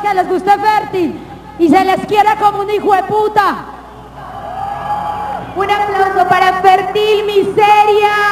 Que 0.00 0.14
les 0.14 0.28
guste 0.28 0.50
fértil 0.50 1.20
y 1.58 1.68
se 1.68 1.84
les 1.84 2.06
quiera 2.06 2.36
como 2.36 2.60
un 2.60 2.70
hijo 2.70 2.94
de 2.94 3.02
puta. 3.04 3.56
Un 5.54 5.70
aplauso 5.70 6.28
para 6.28 6.62
Fértil 6.62 7.26
Miseria. 7.26 8.31